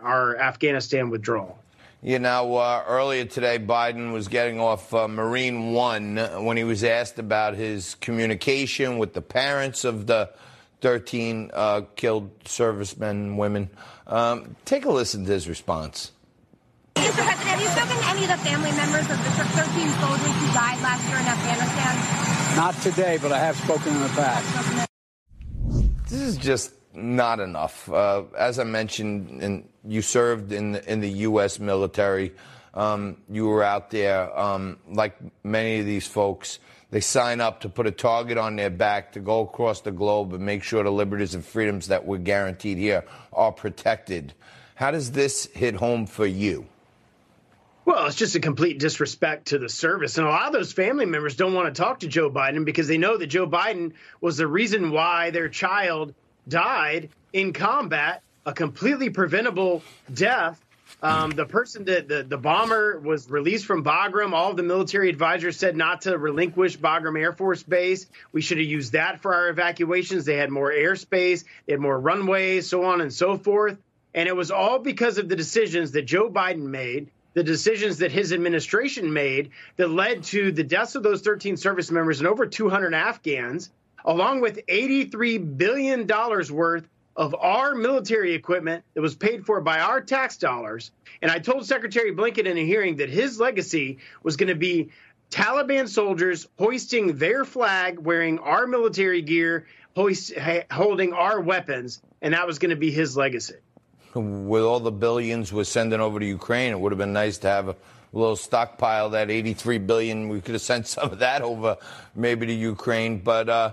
our 0.02 0.36
Afghanistan 0.36 1.10
withdrawal. 1.10 1.63
You 2.04 2.20
know, 2.20 2.58
uh, 2.58 2.84
earlier 2.86 3.24
today, 3.24 3.58
Biden 3.58 4.12
was 4.12 4.28
getting 4.28 4.60
off 4.60 4.94
uh, 4.94 5.08
Marine 5.08 5.72
One 5.72 6.18
when 6.18 6.58
he 6.58 6.66
was 6.66 6.84
asked 6.84 7.18
about 7.18 7.56
his 7.56 7.96
communication 7.96 8.98
with 8.98 9.14
the 9.14 9.22
parents 9.22 9.86
of 9.86 10.06
the 10.06 10.30
13 10.82 11.52
uh, 11.54 11.82
killed 11.96 12.30
servicemen 12.44 13.10
and 13.10 13.38
women. 13.38 13.70
Um, 14.06 14.58
take 14.66 14.84
a 14.84 14.92
listen 14.92 15.24
to 15.24 15.32
his 15.32 15.48
response. 15.48 16.12
Mr. 16.96 17.14
President, 17.14 17.40
have 17.40 17.62
you 17.62 17.68
spoken 17.70 17.96
to 17.96 18.10
any 18.10 18.24
of 18.24 18.32
the 18.32 18.50
family 18.50 18.72
members 18.74 19.10
of 19.10 19.18
the 19.24 19.32
13 19.56 19.90
soldiers 20.04 20.36
who 20.44 20.54
died 20.54 20.82
last 20.84 21.08
year 21.08 21.20
in 21.20 21.26
Afghanistan? 21.26 22.58
Not 22.58 22.76
today, 22.82 23.18
but 23.22 23.32
I 23.32 23.40
have 23.40 23.56
spoken 23.56 23.94
in 23.96 24.02
the 24.02 24.10
past. 24.10 24.90
This 26.10 26.20
is 26.20 26.36
just 26.36 26.74
not 26.94 27.40
enough. 27.40 27.90
Uh, 27.90 28.24
as 28.38 28.60
I 28.60 28.64
mentioned, 28.64 29.42
in, 29.42 29.68
you 29.86 30.02
served 30.02 30.52
in 30.52 30.74
the, 30.74 30.92
in 30.92 31.00
the 31.00 31.10
U.S. 31.10 31.60
military. 31.60 32.34
Um, 32.74 33.18
you 33.30 33.48
were 33.48 33.64
out 33.64 33.92
there, 33.92 34.38
um, 34.38 34.78
like 34.88 35.16
many 35.44 35.80
of 35.80 35.86
these 35.86 36.08
folks. 36.08 36.60
They 36.92 37.02
sign 37.02 37.42
up 37.42 37.62
to 37.62 37.70
put 37.70 37.88
a 37.88 37.92
target 37.92 38.38
on 38.38 38.56
their 38.56 38.70
back 38.70 39.14
to 39.14 39.20
go 39.20 39.42
across 39.42 39.82
the 39.82 39.92
globe 39.92 40.34
and 40.34 40.46
make 40.46 40.64
sure 40.64 40.84
the 40.84 40.92
liberties 40.92 41.34
and 41.34 41.44
freedoms 41.44 41.88
that 41.88 42.06
we're 42.06 42.20
guaranteed 42.20 42.78
here 42.78 43.04
are 43.32 43.52
protected. 43.52 44.34
How 44.76 44.92
does 44.92 45.12
this 45.12 45.48
hit 45.54 45.76
home 45.76 46.06
for 46.06 46.26
you? 46.26 46.68
Well, 47.86 48.06
it's 48.06 48.16
just 48.16 48.36
a 48.36 48.40
complete 48.40 48.80
disrespect 48.80 49.48
to 49.48 49.60
the 49.60 49.68
service. 49.68 50.18
And 50.18 50.26
a 50.26 50.30
lot 50.30 50.48
of 50.48 50.54
those 50.54 50.72
family 50.72 51.06
members 51.06 51.36
don't 51.36 51.54
want 51.54 51.74
to 51.74 51.82
talk 51.82 52.00
to 52.00 52.08
Joe 52.08 52.30
Biden 52.30 52.64
because 52.64 52.88
they 52.88 52.98
know 52.98 53.18
that 53.18 53.28
Joe 53.28 53.48
Biden 53.48 53.94
was 54.22 54.38
the 54.38 54.48
reason 54.48 54.92
why 54.92 55.32
their 55.32 55.50
child 55.50 56.14
died 56.48 57.10
in 57.32 57.54
combat, 57.54 58.22
a 58.46 58.54
completely 58.54 59.10
preventable 59.10 59.84
death. 60.14 60.60
Um, 61.02 61.32
the 61.32 61.46
person 61.46 61.86
that 61.86 62.08
the, 62.08 62.24
the 62.24 62.38
bomber 62.38 63.00
was 63.00 63.30
released 63.30 63.66
from 63.66 63.84
Bagram. 63.84 64.32
All 64.32 64.54
the 64.54 64.64
military 64.64 65.10
advisors 65.10 65.58
said 65.58 65.76
not 65.76 66.02
to 66.02 66.18
relinquish 66.18 66.78
Bagram 66.78 67.20
Air 67.20 67.34
Force 67.34 67.62
Base. 67.62 68.06
We 68.32 68.42
should 68.42 68.58
have 68.58 68.68
used 68.68 68.94
that 68.94 69.22
for 69.22 69.34
our 69.34 69.50
evacuations. 69.50 70.24
They 70.24 70.38
had 70.38 70.50
more 70.50 70.72
airspace, 70.72 71.44
they 71.66 71.74
had 71.74 71.82
more 71.82 72.00
runways, 72.00 72.70
so 72.70 72.86
on 72.86 73.02
and 73.02 73.12
so 73.12 73.38
forth. 73.38 73.78
And 74.14 74.30
it 74.30 74.36
was 74.36 74.52
all 74.52 74.80
because 74.80 75.18
of 75.18 75.28
the 75.28 75.36
decisions 75.36 75.92
that 75.92 76.04
Joe 76.04 76.30
Biden 76.30 76.68
made 76.68 77.10
the 77.34 77.44
decisions 77.44 77.98
that 77.98 78.12
his 78.12 78.32
administration 78.32 79.12
made 79.12 79.52
that 79.78 79.90
led 79.90 80.24
to 80.24 80.52
the 80.52 80.64
deaths 80.64 80.96
of 80.96 81.04
those 81.04 81.22
13 81.22 81.58
service 81.58 81.92
members 81.92 82.20
and 82.20 82.28
over 82.28 82.46
200 82.46 82.94
Afghans, 82.94 83.70
along 84.06 84.42
with 84.42 84.66
$83 84.68 85.58
billion 85.58 86.08
worth 86.08 86.88
of 87.16 87.36
our 87.36 87.76
military 87.76 88.34
equipment 88.34 88.84
that 88.94 89.02
was 89.02 89.16
paid 89.16 89.46
for 89.46 89.62
by 89.62 89.80
our 89.80 90.02
tax 90.02 90.38
dollars. 90.38 90.92
And 91.22 91.30
I 91.30 91.40
told 91.40 91.66
Secretary 91.66 92.14
Blinken 92.14 92.46
in 92.46 92.58
a 92.58 92.66
hearing 92.66 92.98
that 92.98 93.10
his 93.10 93.40
legacy 93.40 94.00
was 94.24 94.36
going 94.36 94.50
to 94.50 94.56
be 94.56 94.90
Taliban 95.30 95.88
soldiers 95.88 96.48
hoisting 96.60 97.18
their 97.18 97.46
flag, 97.46 98.00
wearing 98.00 98.40
our 98.40 98.68
military 98.68 99.22
gear, 99.22 99.68
hoist, 99.96 100.34
holding 100.72 101.14
our 101.14 101.40
weapons, 101.40 102.02
and 102.22 102.34
that 102.34 102.48
was 102.48 102.60
going 102.60 102.72
to 102.72 102.76
be 102.76 102.92
his 102.92 103.16
legacy 103.16 103.56
with 104.16 104.64
all 104.64 104.80
the 104.80 104.92
billions 104.92 105.52
we're 105.52 105.64
sending 105.64 106.00
over 106.00 106.20
to 106.20 106.26
Ukraine, 106.26 106.72
it 106.72 106.80
would 106.80 106.92
have 106.92 107.00
been 107.00 107.14
nice 107.14 107.40
to 107.40 107.48
have 107.48 107.76
a 108.14 108.18
little 108.18 108.36
stockpile. 108.36 109.12
That 109.12 109.32
83 109.32 109.80
billion, 109.80 110.30
we 110.30 110.42
could 110.42 110.54
have 110.54 110.62
sent 110.62 110.88
some 110.96 111.12
of 111.12 111.20
that 111.20 111.42
over 111.42 111.78
maybe 112.16 112.46
to 112.46 112.54
Ukraine. 112.54 113.20
But 113.20 113.50
uh, 113.50 113.72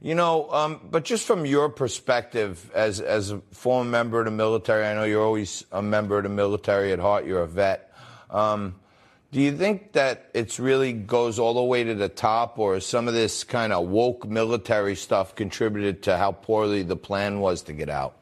you 0.00 0.14
know, 0.14 0.50
um, 0.50 0.80
but 0.90 1.04
just 1.04 1.26
from 1.26 1.46
your 1.46 1.68
perspective 1.68 2.70
as 2.74 3.00
as 3.00 3.30
a 3.30 3.40
former 3.52 3.88
member 3.88 4.18
of 4.18 4.24
the 4.24 4.30
military, 4.30 4.86
I 4.86 4.94
know 4.94 5.04
you're 5.04 5.24
always 5.24 5.64
a 5.70 5.82
member 5.82 6.16
of 6.16 6.24
the 6.24 6.28
military 6.28 6.92
at 6.92 6.98
heart. 6.98 7.24
You're 7.26 7.42
a 7.42 7.48
vet. 7.48 7.92
Um, 8.30 8.76
do 9.30 9.40
you 9.40 9.56
think 9.56 9.92
that 9.92 10.28
it's 10.34 10.60
really 10.60 10.92
goes 10.92 11.38
all 11.38 11.54
the 11.54 11.62
way 11.62 11.84
to 11.84 11.94
the 11.94 12.10
top, 12.10 12.58
or 12.58 12.80
some 12.80 13.08
of 13.08 13.14
this 13.14 13.44
kind 13.44 13.72
of 13.72 13.88
woke 13.88 14.26
military 14.26 14.94
stuff 14.94 15.34
contributed 15.34 16.02
to 16.02 16.18
how 16.18 16.32
poorly 16.32 16.82
the 16.82 16.96
plan 16.96 17.40
was 17.40 17.62
to 17.62 17.72
get 17.72 17.88
out? 17.88 18.14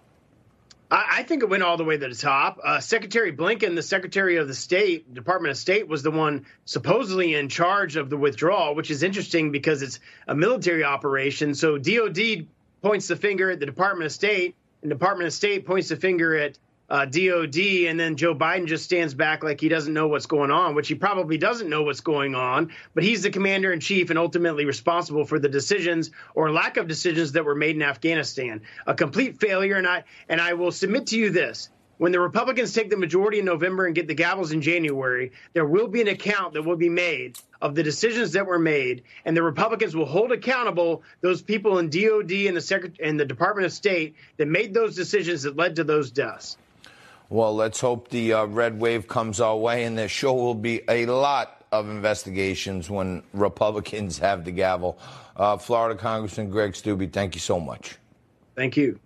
I 0.92 1.22
think 1.22 1.42
it 1.44 1.48
went 1.48 1.62
all 1.62 1.76
the 1.76 1.85
way 1.85 1.96
to 1.96 2.09
the 2.09 2.14
top. 2.14 2.59
Uh, 2.64 2.81
Secretary 2.81 3.33
Blinken, 3.33 3.76
the 3.76 3.83
Secretary 3.83 4.38
of 4.38 4.48
the 4.48 4.55
State, 4.55 5.14
Department 5.14 5.53
of 5.53 5.57
State, 5.57 5.87
was 5.87 6.03
the 6.03 6.11
one 6.11 6.46
supposedly 6.64 7.35
in 7.35 7.48
charge 7.48 7.94
of 7.94 8.11
the 8.11 8.16
withdrawal, 8.16 8.74
which 8.74 8.90
is 8.90 9.05
interesting 9.05 9.53
because 9.53 9.83
it's 9.83 10.00
a 10.26 10.35
military 10.35 10.83
operation. 10.83 11.55
So 11.55 11.79
DOD 11.79 12.46
points 12.83 13.07
the 13.07 13.14
finger 13.14 13.53
at 13.53 13.61
the 13.61 13.66
Department 13.66 14.07
of 14.07 14.12
State, 14.12 14.57
and 14.83 14.90
Department 14.90 15.29
of 15.29 15.33
State 15.33 15.64
points 15.64 15.90
the 15.90 15.96
finger 15.96 16.37
at 16.37 16.59
uh, 16.90 17.05
DOD, 17.05 17.57
and 17.87 17.98
then 17.98 18.16
Joe 18.16 18.35
Biden 18.35 18.66
just 18.66 18.85
stands 18.85 19.14
back 19.14 19.44
like 19.44 19.61
he 19.61 19.68
doesn't 19.68 19.94
know 19.94 20.09
what's 20.09 20.26
going 20.26 20.50
on, 20.50 20.74
which 20.74 20.88
he 20.88 20.96
probably 20.96 21.38
doesn't 21.38 21.70
know 21.70 21.85
what's 21.85 22.00
going 22.00 22.35
on. 22.35 22.72
But 22.94 23.05
he's 23.05 23.22
the 23.22 23.31
commander 23.31 23.72
in 23.72 23.79
chief 23.79 24.11
and 24.11 24.18
ultimately 24.18 24.64
responsible 24.64 25.24
for 25.24 25.38
the 25.38 25.48
decisions 25.48 26.11
or 26.35 26.50
lack 26.50 26.76
of 26.76 26.88
decisions 26.88 27.33
that 27.33 27.44
were 27.44 27.55
made 27.55 27.76
in 27.76 27.83
Afghanistan. 27.83 28.62
A 28.87 28.94
complete 28.94 29.38
failure. 29.38 29.76
And 29.76 29.87
I 29.87 30.05
and 30.29 30.40
I 30.40 30.55
will 30.55 30.72
submit 30.72 31.07
to 31.09 31.16
you 31.16 31.31
this: 31.31 31.70
when 31.98 32.11
the 32.11 32.18
Republicans 32.18 32.72
take 32.72 32.90
the 32.90 32.96
majority 32.96 33.38
in 33.38 33.44
November 33.44 33.87
and 33.87 33.94
get 33.94 34.09
the 34.09 34.14
gavels 34.14 34.53
in 34.53 34.61
January, 34.61 35.31
there 35.53 35.66
will 35.66 35.87
be 35.87 36.00
an 36.00 36.09
account 36.09 36.55
that 36.55 36.62
will 36.62 36.76
be 36.76 36.88
made 36.88 37.38
of 37.62 37.76
the 37.76 37.85
decisions 37.85 38.33
that 38.33 38.46
were 38.46 38.59
made, 38.59 39.05
and 39.24 39.37
the 39.37 39.42
Republicans 39.42 39.94
will 39.94 40.07
hold 40.07 40.33
accountable 40.33 41.05
those 41.20 41.40
people 41.40 41.79
in 41.79 41.88
DOD 41.88 42.33
and 42.48 42.57
the 42.57 42.61
Secret- 42.61 42.98
and 43.00 43.20
the 43.20 43.26
Department 43.26 43.66
of 43.66 43.72
State 43.72 44.16
that 44.38 44.48
made 44.48 44.74
those 44.74 44.96
decisions 44.96 45.42
that 45.44 45.57
led 45.57 45.76
to 45.76 45.85
those 45.85 46.11
deaths. 46.11 46.57
Well, 47.31 47.55
let's 47.55 47.79
hope 47.79 48.09
the 48.09 48.33
uh, 48.33 48.47
red 48.47 48.81
wave 48.81 49.07
comes 49.07 49.40
our 49.40 49.57
way, 49.57 49.85
and 49.85 49.97
there 49.97 50.09
sure 50.09 50.33
will 50.33 50.57
be 50.57 50.83
a 50.88 51.07
lot 51.07 51.64
of 51.71 51.88
investigations 51.88 52.90
when 52.90 53.23
Republicans 53.33 54.19
have 54.27 54.45
the 54.45 54.51
gavel. 54.51 54.99
Uh, 55.37 55.57
Florida 55.57 55.99
Congressman 55.99 56.51
Greg 56.51 56.73
Steube, 56.73 57.12
thank 57.12 57.37
you 57.37 57.40
so 57.40 57.61
much. 57.61 57.97
Thank 58.57 58.77
you. 58.77 58.99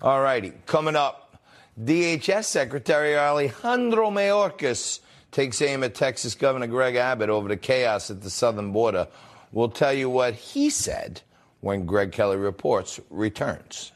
All 0.00 0.22
righty. 0.22 0.54
Coming 0.64 0.96
up, 0.96 1.38
DHS 1.78 2.44
Secretary 2.44 3.18
Alejandro 3.18 4.10
Mayorkas 4.10 5.00
takes 5.30 5.60
aim 5.60 5.84
at 5.84 5.94
Texas 5.94 6.34
Governor 6.34 6.68
Greg 6.68 6.96
Abbott 6.96 7.28
over 7.28 7.48
the 7.48 7.56
chaos 7.58 8.10
at 8.10 8.22
the 8.22 8.30
southern 8.30 8.72
border. 8.72 9.06
We'll 9.52 9.68
tell 9.68 9.92
you 9.92 10.08
what 10.08 10.32
he 10.32 10.70
said 10.70 11.20
when 11.60 11.84
Greg 11.84 12.12
Kelly 12.12 12.38
Reports 12.38 12.98
returns. 13.10 13.92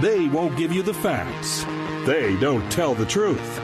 They 0.00 0.28
won't 0.28 0.56
give 0.56 0.72
you 0.72 0.82
the 0.82 0.94
facts. 0.94 1.64
They 2.06 2.36
don't 2.40 2.70
tell 2.70 2.94
the 2.94 3.06
truth. 3.06 3.60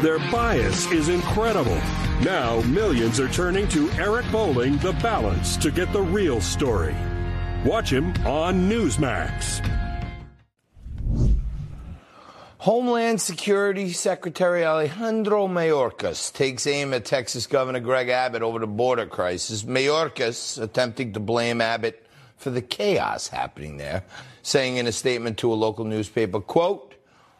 Their 0.00 0.18
bias 0.30 0.90
is 0.92 1.08
incredible. 1.08 1.80
Now, 2.22 2.60
millions 2.62 3.18
are 3.18 3.28
turning 3.28 3.66
to 3.68 3.90
Eric 3.92 4.30
Bolling, 4.30 4.78
The 4.78 4.92
Balance, 4.94 5.56
to 5.56 5.72
get 5.72 5.92
the 5.92 6.02
real 6.02 6.40
story. 6.40 6.94
Watch 7.64 7.92
him 7.92 8.10
on 8.24 8.70
Newsmax. 8.70 9.60
Homeland 12.58 13.20
Security 13.20 13.92
Secretary 13.92 14.64
Alejandro 14.64 15.48
Mayorkas 15.48 16.32
takes 16.32 16.64
aim 16.68 16.94
at 16.94 17.04
Texas 17.04 17.48
Governor 17.48 17.80
Greg 17.80 18.08
Abbott 18.08 18.42
over 18.42 18.60
the 18.60 18.68
border 18.68 19.06
crisis. 19.06 19.64
Mayorkas 19.64 20.62
attempting 20.62 21.12
to 21.14 21.18
blame 21.18 21.60
Abbott 21.60 22.06
for 22.36 22.50
the 22.50 22.62
chaos 22.62 23.26
happening 23.26 23.78
there, 23.78 24.04
saying 24.42 24.76
in 24.76 24.86
a 24.86 24.92
statement 24.92 25.38
to 25.38 25.52
a 25.52 25.54
local 25.54 25.84
newspaper, 25.84 26.40
quote, 26.40 26.94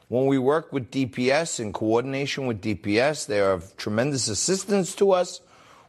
when 0.08 0.26
we 0.26 0.38
work 0.38 0.72
with 0.72 0.90
DPS 0.90 1.58
in 1.58 1.72
coordination 1.72 2.46
with 2.46 2.60
DPS, 2.60 3.26
they 3.26 3.40
are 3.40 3.52
of 3.52 3.76
tremendous 3.76 4.28
assistance 4.28 4.94
to 4.96 5.12
us. 5.12 5.40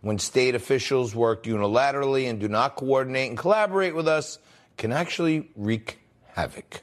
When 0.02 0.18
state 0.18 0.56
officials 0.56 1.14
work 1.14 1.44
unilaterally 1.44 2.30
and 2.30 2.40
do 2.40 2.48
not 2.48 2.76
coordinate 2.76 3.30
and 3.30 3.38
collaborate 3.38 3.96
with 3.96 4.08
us, 4.08 4.40
can 4.78 4.92
actually 4.92 5.50
wreak 5.56 6.00
havoc. 6.28 6.82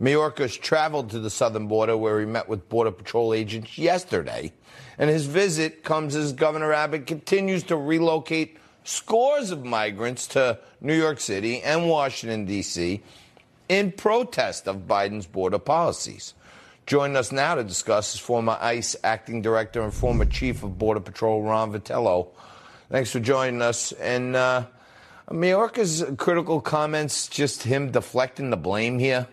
Mayorkas 0.00 0.58
traveled 0.60 1.10
to 1.10 1.20
the 1.20 1.30
southern 1.30 1.68
border 1.68 1.96
where 1.96 2.18
he 2.20 2.26
met 2.26 2.48
with 2.48 2.68
Border 2.68 2.90
Patrol 2.90 3.34
agents 3.34 3.76
yesterday. 3.76 4.52
And 4.98 5.10
his 5.10 5.26
visit 5.26 5.84
comes 5.84 6.16
as 6.16 6.32
Governor 6.32 6.72
Abbott 6.72 7.06
continues 7.06 7.62
to 7.64 7.76
relocate 7.76 8.58
scores 8.84 9.50
of 9.50 9.64
migrants 9.64 10.26
to 10.28 10.58
New 10.80 10.96
York 10.96 11.20
City 11.20 11.62
and 11.62 11.88
Washington, 11.88 12.46
D.C. 12.46 13.02
in 13.70 13.92
protest 13.92 14.66
of 14.66 14.88
Biden's 14.88 15.28
border 15.28 15.60
policies. 15.60 16.34
Joining 16.86 17.16
us 17.16 17.30
now 17.30 17.54
to 17.54 17.62
discuss 17.62 18.14
is 18.14 18.20
former 18.20 18.58
ICE 18.60 18.96
acting 19.04 19.42
director 19.42 19.80
and 19.80 19.94
former 19.94 20.24
chief 20.24 20.64
of 20.64 20.76
Border 20.76 20.98
Patrol, 20.98 21.40
Ron 21.40 21.72
Vitiello. 21.72 22.30
Thanks 22.90 23.12
for 23.12 23.20
joining 23.20 23.62
us. 23.62 23.92
And 23.92 24.34
uh, 24.34 24.64
critical 25.28 26.60
comments, 26.60 27.28
just 27.28 27.62
him 27.62 27.92
deflecting 27.92 28.50
the 28.50 28.56
blame 28.56 28.98
here? 28.98 29.28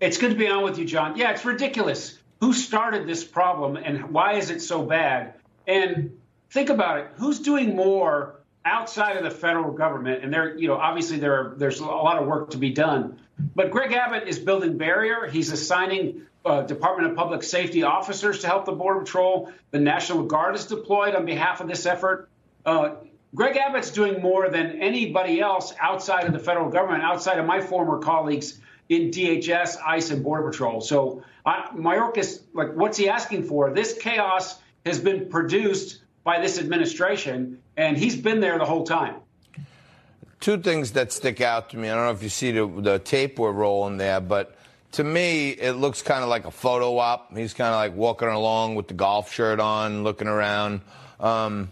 It's 0.00 0.18
good 0.18 0.30
to 0.30 0.36
be 0.36 0.48
on 0.48 0.64
with 0.64 0.76
you, 0.76 0.84
John. 0.84 1.16
Yeah, 1.16 1.30
it's 1.30 1.44
ridiculous. 1.44 2.18
Who 2.40 2.52
started 2.52 3.06
this 3.06 3.22
problem 3.22 3.76
and 3.76 4.10
why 4.10 4.32
is 4.32 4.50
it 4.50 4.60
so 4.60 4.82
bad? 4.82 5.34
And 5.68 6.18
think 6.50 6.70
about 6.70 6.98
it. 6.98 7.06
Who's 7.18 7.38
doing 7.38 7.76
more 7.76 8.40
outside 8.64 9.16
of 9.16 9.24
the 9.24 9.30
federal 9.30 9.72
government? 9.72 10.24
And 10.24 10.32
there, 10.32 10.56
you 10.56 10.68
know, 10.68 10.76
obviously 10.76 11.18
there 11.18 11.34
are, 11.34 11.54
there's 11.56 11.80
a 11.80 11.86
lot 11.86 12.20
of 12.20 12.26
work 12.26 12.50
to 12.50 12.58
be 12.58 12.70
done. 12.70 13.18
But 13.54 13.70
Greg 13.70 13.92
Abbott 13.92 14.28
is 14.28 14.38
building 14.38 14.78
barrier. 14.78 15.26
He's 15.26 15.50
assigning 15.50 16.22
uh, 16.44 16.62
Department 16.62 17.10
of 17.10 17.16
Public 17.16 17.42
Safety 17.42 17.82
officers 17.82 18.40
to 18.40 18.46
help 18.46 18.64
the 18.64 18.72
Border 18.72 19.00
Patrol. 19.00 19.52
The 19.70 19.80
National 19.80 20.22
Guard 20.24 20.54
is 20.54 20.66
deployed 20.66 21.14
on 21.14 21.24
behalf 21.24 21.60
of 21.60 21.68
this 21.68 21.86
effort. 21.86 22.28
Uh, 22.64 22.96
Greg 23.34 23.56
Abbott's 23.56 23.90
doing 23.90 24.22
more 24.22 24.48
than 24.48 24.80
anybody 24.80 25.40
else 25.40 25.74
outside 25.80 26.24
of 26.24 26.32
the 26.32 26.38
federal 26.38 26.70
government, 26.70 27.02
outside 27.02 27.38
of 27.38 27.46
my 27.46 27.60
former 27.60 27.98
colleagues 27.98 28.60
in 28.88 29.10
DHS, 29.10 29.76
ICE, 29.84 30.10
and 30.10 30.22
Border 30.22 30.50
Patrol. 30.50 30.80
So 30.80 31.24
uh, 31.44 31.68
Mayorkas, 31.74 32.42
like, 32.52 32.74
what's 32.74 32.96
he 32.96 33.08
asking 33.08 33.44
for? 33.44 33.72
This 33.72 33.98
chaos 33.98 34.60
has 34.86 35.00
been 35.00 35.28
produced 35.28 36.03
by 36.24 36.40
this 36.40 36.58
administration, 36.58 37.60
and 37.76 37.96
he's 37.96 38.16
been 38.16 38.40
there 38.40 38.58
the 38.58 38.64
whole 38.64 38.84
time. 38.84 39.16
Two 40.40 40.58
things 40.58 40.92
that 40.92 41.12
stick 41.12 41.40
out 41.40 41.70
to 41.70 41.76
me. 41.76 41.88
I 41.88 41.94
don't 41.94 42.06
know 42.06 42.10
if 42.10 42.22
you 42.22 42.28
see 42.28 42.50
the, 42.50 42.66
the 42.66 42.98
tape 42.98 43.38
we're 43.38 43.52
rolling 43.52 43.98
there, 43.98 44.20
but 44.20 44.56
to 44.92 45.04
me, 45.04 45.50
it 45.50 45.72
looks 45.72 46.02
kind 46.02 46.22
of 46.22 46.28
like 46.28 46.44
a 46.44 46.50
photo 46.50 46.98
op. 46.98 47.36
He's 47.36 47.54
kind 47.54 47.68
of 47.70 47.76
like 47.76 47.94
walking 47.94 48.28
along 48.28 48.74
with 48.74 48.88
the 48.88 48.94
golf 48.94 49.32
shirt 49.32 49.60
on, 49.60 50.02
looking 50.02 50.28
around. 50.28 50.80
Um, 51.20 51.70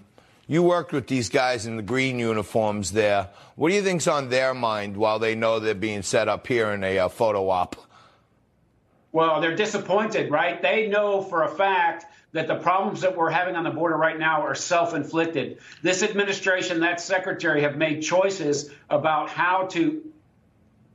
you 0.49 0.63
worked 0.63 0.93
with 0.93 1.07
these 1.07 1.29
guys 1.29 1.67
in 1.67 1.77
the 1.77 1.83
green 1.83 2.19
uniforms 2.19 2.93
there. 2.93 3.29
What 3.55 3.69
do 3.69 3.75
you 3.75 3.83
think's 3.83 4.07
on 4.07 4.29
their 4.29 4.55
mind 4.55 4.97
while 4.97 5.19
they 5.19 5.35
know 5.35 5.61
they're 5.61 5.75
being 5.75 6.03
set 6.03 6.29
up 6.29 6.47
here 6.47 6.73
in 6.73 6.83
a 6.83 6.99
uh, 6.99 7.09
photo 7.09 7.49
op? 7.49 7.77
Well, 9.13 9.41
they're 9.41 9.57
disappointed, 9.57 10.31
right? 10.31 10.61
They 10.61 10.89
know 10.89 11.23
for 11.23 11.43
a 11.43 11.49
fact 11.49 12.07
that 12.33 12.47
the 12.47 12.57
problems 12.57 13.03
that 13.03 13.17
we're 13.17 13.31
having 13.31 13.57
on 13.57 13.65
the 13.65 13.71
border 13.71 13.97
right 13.97 14.19
now 14.19 14.43
are 14.43 14.55
self 14.55 14.95
inflicted. 14.95 15.59
This 15.83 16.03
administration, 16.03 16.81
that 16.81 17.01
secretary, 17.01 17.63
have 17.63 17.77
made 17.77 18.03
choices 18.03 18.71
about 18.89 19.29
how 19.29 19.67
to 19.69 20.03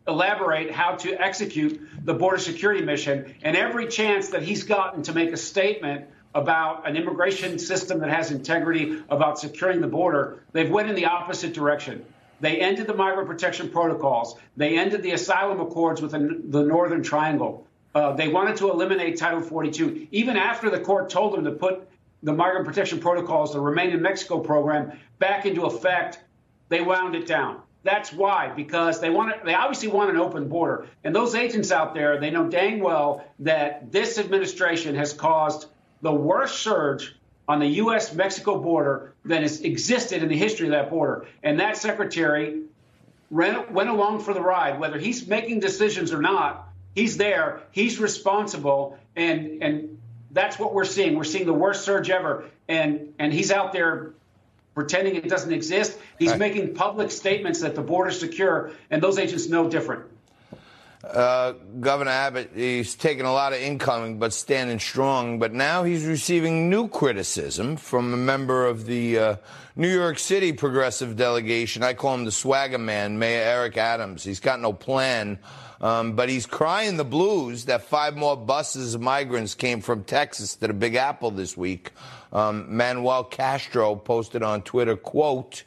elaborate 0.08 0.72
how 0.72 0.96
to 0.96 1.22
execute 1.22 1.82
the 2.04 2.14
border 2.14 2.38
security 2.38 2.84
mission. 2.84 3.36
And 3.44 3.56
every 3.56 3.88
chance 3.88 4.30
that 4.30 4.42
he's 4.42 4.64
gotten 4.64 5.04
to 5.04 5.14
make 5.14 5.32
a 5.32 5.38
statement 5.38 6.06
about 6.34 6.88
an 6.88 6.96
immigration 6.96 7.60
system 7.60 8.00
that 8.00 8.10
has 8.10 8.32
integrity, 8.32 9.02
about 9.10 9.40
securing 9.40 9.82
the 9.82 9.88
border, 9.88 10.44
they've 10.54 10.70
went 10.70 10.90
in 10.90 10.96
the 10.96 11.06
opposite 11.06 11.54
direction. 11.54 12.06
They 12.40 12.60
ended 12.60 12.88
the 12.88 12.94
migrant 12.94 13.28
protection 13.28 13.70
protocols. 13.70 14.36
They 14.56 14.78
ended 14.78 15.04
the 15.04 15.12
asylum 15.12 15.60
accords 15.60 16.02
with 16.02 16.12
the, 16.12 16.42
the 16.46 16.64
Northern 16.64 17.04
Triangle. 17.04 17.67
Uh, 17.96 18.14
they 18.14 18.28
wanted 18.28 18.58
to 18.58 18.70
eliminate 18.70 19.18
Title 19.18 19.42
42. 19.42 20.08
Even 20.12 20.38
after 20.38 20.70
the 20.70 20.80
court 20.80 21.10
told 21.10 21.34
them 21.34 21.46
to 21.46 21.52
put 21.52 21.88
the 22.24 22.34
migrant 22.34 22.66
protection 22.66 23.00
protocols, 23.00 23.54
the 23.54 23.60
Remain 23.60 23.92
in 23.92 24.02
Mexico 24.02 24.40
program, 24.40 24.92
back 25.20 25.46
into 25.46 25.66
effect, 25.66 26.20
they 26.70 26.82
wound 26.82 27.16
it 27.16 27.26
down. 27.26 27.62
That's 27.84 28.12
why, 28.12 28.50
because 28.50 29.00
they 29.00 29.10
want 29.10 29.34
to, 29.34 29.46
they 29.46 29.54
obviously 29.54 29.88
want 29.88 30.10
an 30.10 30.18
open 30.18 30.50
border. 30.50 30.88
And 31.04 31.16
those 31.16 31.36
agents 31.36 31.72
out 31.72 31.94
there, 31.94 32.20
they 32.20 32.30
know 32.30 32.50
dang 32.50 32.80
well 32.82 33.26
that 33.40 33.92
this 33.92 34.18
administration 34.18 34.96
has 34.96 35.14
caused 35.14 35.68
the 36.02 36.12
worst 36.12 36.60
surge 36.60 37.16
on 37.48 37.60
the 37.60 37.68
U.S. 37.68 38.14
Mexico 38.14 38.60
border 38.60 39.14
that 39.26 39.42
has 39.42 39.62
existed 39.62 40.22
in 40.22 40.28
the 40.28 40.36
history 40.36 40.68
of 40.68 40.72
that 40.72 40.90
border. 40.90 41.28
And 41.44 41.60
that 41.60 41.78
secretary 41.78 42.64
ran, 43.32 43.74
went 43.74 43.90
along 43.90 44.20
for 44.20 44.34
the 44.34 44.42
ride, 44.42 44.80
whether 44.80 45.00
he's 45.00 45.28
making 45.28 45.62
decisions 45.62 46.12
or 46.12 46.22
not. 46.22 46.67
He's 46.98 47.16
there. 47.16 47.62
He's 47.70 48.00
responsible, 48.00 48.98
and 49.16 49.62
and 49.62 50.00
that's 50.32 50.58
what 50.58 50.74
we're 50.74 50.84
seeing. 50.84 51.16
We're 51.16 51.26
seeing 51.26 51.46
the 51.46 51.54
worst 51.54 51.86
surge 51.86 52.10
ever, 52.10 52.46
and 52.68 53.14
and 53.20 53.32
he's 53.32 53.52
out 53.52 53.72
there 53.72 54.14
pretending 54.74 55.16
it 55.16 55.30
doesn't 55.30 55.54
exist. 55.54 55.96
He's 56.18 56.32
right. 56.32 56.40
making 56.40 56.74
public 56.74 57.12
statements 57.12 57.62
that 57.62 57.76
the 57.76 57.84
border's 57.84 58.20
secure, 58.20 58.72
and 58.90 59.00
those 59.00 59.20
agents 59.20 59.48
know 59.48 59.70
different. 59.70 60.06
Uh, 61.04 61.52
Governor 61.80 62.10
Abbott, 62.10 62.54
he's 62.56 62.96
taken 62.96 63.28
a 63.28 63.32
lot 63.32 63.54
of 63.54 63.60
incoming, 63.60 64.18
but 64.18 64.34
standing 64.34 64.80
strong. 64.80 65.38
But 65.38 65.54
now 65.54 65.84
he's 65.84 66.04
receiving 66.04 66.68
new 66.68 66.88
criticism 66.88 67.78
from 67.78 68.12
a 68.12 68.18
member 68.18 68.66
of 68.66 68.88
the 68.88 69.20
uh, 69.20 69.36
New 69.76 69.88
York 69.88 70.18
City 70.18 70.52
progressive 70.52 71.16
delegation. 71.16 71.84
I 71.84 71.94
call 71.94 72.16
him 72.16 72.26
the 72.26 72.32
swagger 72.32 72.80
man, 72.80 73.20
Mayor 73.20 73.44
Eric 73.44 73.78
Adams. 73.78 74.24
He's 74.24 74.40
got 74.40 74.60
no 74.60 74.74
plan, 74.74 75.38
um, 75.82 76.14
but 76.14 76.30
he's 76.30 76.46
crying 76.46 76.98
the 76.98 77.06
blues 77.06 77.66
that 77.66 77.84
five 77.84 78.16
more 78.16 78.36
buses 78.36 78.96
of 78.96 79.02
migrants 79.02 79.56
came 79.56 79.82
from 79.82 80.04
Texas 80.04 80.56
to 80.56 80.68
the 80.68 80.74
Big 80.74 80.96
Apple 80.96 81.32
this 81.32 81.56
week. 81.56 81.92
Um, 82.34 82.76
Manuel 82.76 83.24
Castro 83.24 83.96
posted 83.96 84.44
on 84.44 84.62
Twitter, 84.64 84.96
quote, 84.96 85.64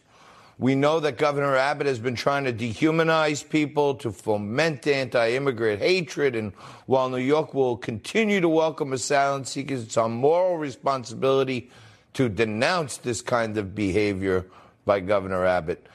we 0.60 0.74
know 0.74 1.00
that 1.00 1.16
Governor 1.16 1.56
Abbott 1.56 1.86
has 1.86 1.98
been 1.98 2.14
trying 2.14 2.44
to 2.44 2.52
dehumanize 2.52 3.48
people, 3.48 3.94
to 3.94 4.12
foment 4.12 4.86
anti 4.86 5.30
immigrant 5.30 5.80
hatred. 5.80 6.36
And 6.36 6.52
while 6.84 7.08
New 7.08 7.16
York 7.16 7.54
will 7.54 7.78
continue 7.78 8.42
to 8.42 8.48
welcome 8.48 8.92
asylum 8.92 9.46
seekers, 9.46 9.82
it's 9.84 9.96
our 9.96 10.10
moral 10.10 10.58
responsibility 10.58 11.70
to 12.12 12.28
denounce 12.28 12.98
this 12.98 13.22
kind 13.22 13.56
of 13.56 13.74
behavior 13.74 14.44
by 14.84 15.00
Governor 15.00 15.46
Abbott. 15.46 15.86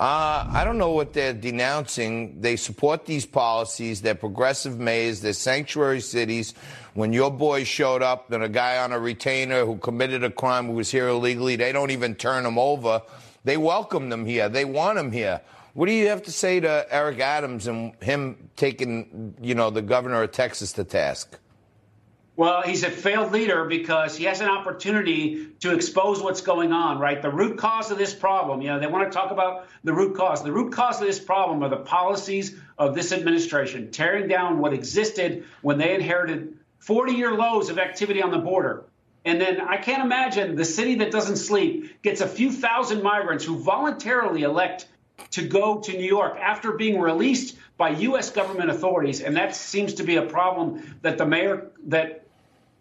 Uh, 0.00 0.46
I 0.52 0.62
don't 0.64 0.78
know 0.78 0.92
what 0.92 1.12
they're 1.12 1.32
denouncing. 1.32 2.40
They 2.40 2.54
support 2.54 3.04
these 3.04 3.26
policies. 3.26 4.00
They're 4.00 4.14
progressive 4.14 4.78
mayors. 4.78 5.20
They're 5.20 5.32
sanctuary 5.32 6.00
cities. 6.00 6.54
When 6.94 7.12
your 7.12 7.32
boys 7.32 7.66
showed 7.66 8.00
up, 8.00 8.28
then 8.28 8.42
a 8.42 8.48
guy 8.48 8.78
on 8.78 8.92
a 8.92 8.98
retainer 9.00 9.66
who 9.66 9.76
committed 9.78 10.22
a 10.22 10.30
crime 10.30 10.66
who 10.66 10.74
was 10.74 10.90
here 10.90 11.08
illegally, 11.08 11.56
they 11.56 11.72
don't 11.72 11.90
even 11.90 12.14
turn 12.14 12.46
him 12.46 12.58
over. 12.58 13.02
They 13.42 13.56
welcome 13.56 14.08
them 14.08 14.24
here. 14.24 14.48
They 14.48 14.64
want 14.64 14.96
them 14.96 15.10
here. 15.10 15.40
What 15.74 15.86
do 15.86 15.92
you 15.92 16.08
have 16.08 16.22
to 16.24 16.32
say 16.32 16.60
to 16.60 16.86
Eric 16.90 17.18
Adams 17.18 17.66
and 17.66 17.92
him 18.00 18.50
taking, 18.54 19.34
you 19.40 19.56
know, 19.56 19.70
the 19.70 19.82
governor 19.82 20.22
of 20.22 20.30
Texas 20.30 20.72
to 20.74 20.84
task? 20.84 21.38
Well, 22.38 22.62
he's 22.62 22.84
a 22.84 22.90
failed 22.90 23.32
leader 23.32 23.64
because 23.64 24.16
he 24.16 24.22
has 24.26 24.40
an 24.40 24.48
opportunity 24.48 25.48
to 25.58 25.74
expose 25.74 26.22
what's 26.22 26.40
going 26.40 26.72
on, 26.72 27.00
right? 27.00 27.20
The 27.20 27.32
root 27.32 27.58
cause 27.58 27.90
of 27.90 27.98
this 27.98 28.14
problem, 28.14 28.62
you 28.62 28.68
know, 28.68 28.78
they 28.78 28.86
want 28.86 29.10
to 29.10 29.18
talk 29.18 29.32
about 29.32 29.66
the 29.82 29.92
root 29.92 30.16
cause. 30.16 30.44
The 30.44 30.52
root 30.52 30.72
cause 30.72 31.00
of 31.00 31.08
this 31.08 31.18
problem 31.18 31.64
are 31.64 31.68
the 31.68 31.78
policies 31.78 32.54
of 32.78 32.94
this 32.94 33.10
administration, 33.10 33.90
tearing 33.90 34.28
down 34.28 34.60
what 34.60 34.72
existed 34.72 35.46
when 35.62 35.78
they 35.78 35.96
inherited 35.96 36.56
40 36.78 37.14
year 37.14 37.34
lows 37.34 37.70
of 37.70 37.78
activity 37.80 38.22
on 38.22 38.30
the 38.30 38.38
border. 38.38 38.84
And 39.24 39.40
then 39.40 39.60
I 39.60 39.76
can't 39.76 40.04
imagine 40.04 40.54
the 40.54 40.64
city 40.64 40.94
that 40.94 41.10
doesn't 41.10 41.38
sleep 41.38 42.02
gets 42.02 42.20
a 42.20 42.28
few 42.28 42.52
thousand 42.52 43.02
migrants 43.02 43.44
who 43.44 43.58
voluntarily 43.58 44.44
elect 44.44 44.86
to 45.32 45.42
go 45.42 45.80
to 45.80 45.92
New 45.92 46.06
York 46.06 46.38
after 46.38 46.70
being 46.70 47.00
released 47.00 47.56
by 47.76 47.90
U.S. 47.90 48.30
government 48.30 48.70
authorities. 48.70 49.20
And 49.22 49.36
that 49.36 49.56
seems 49.56 49.94
to 49.94 50.04
be 50.04 50.16
a 50.16 50.22
problem 50.22 50.98
that 51.02 51.18
the 51.18 51.26
mayor 51.26 51.72
that 51.86 52.27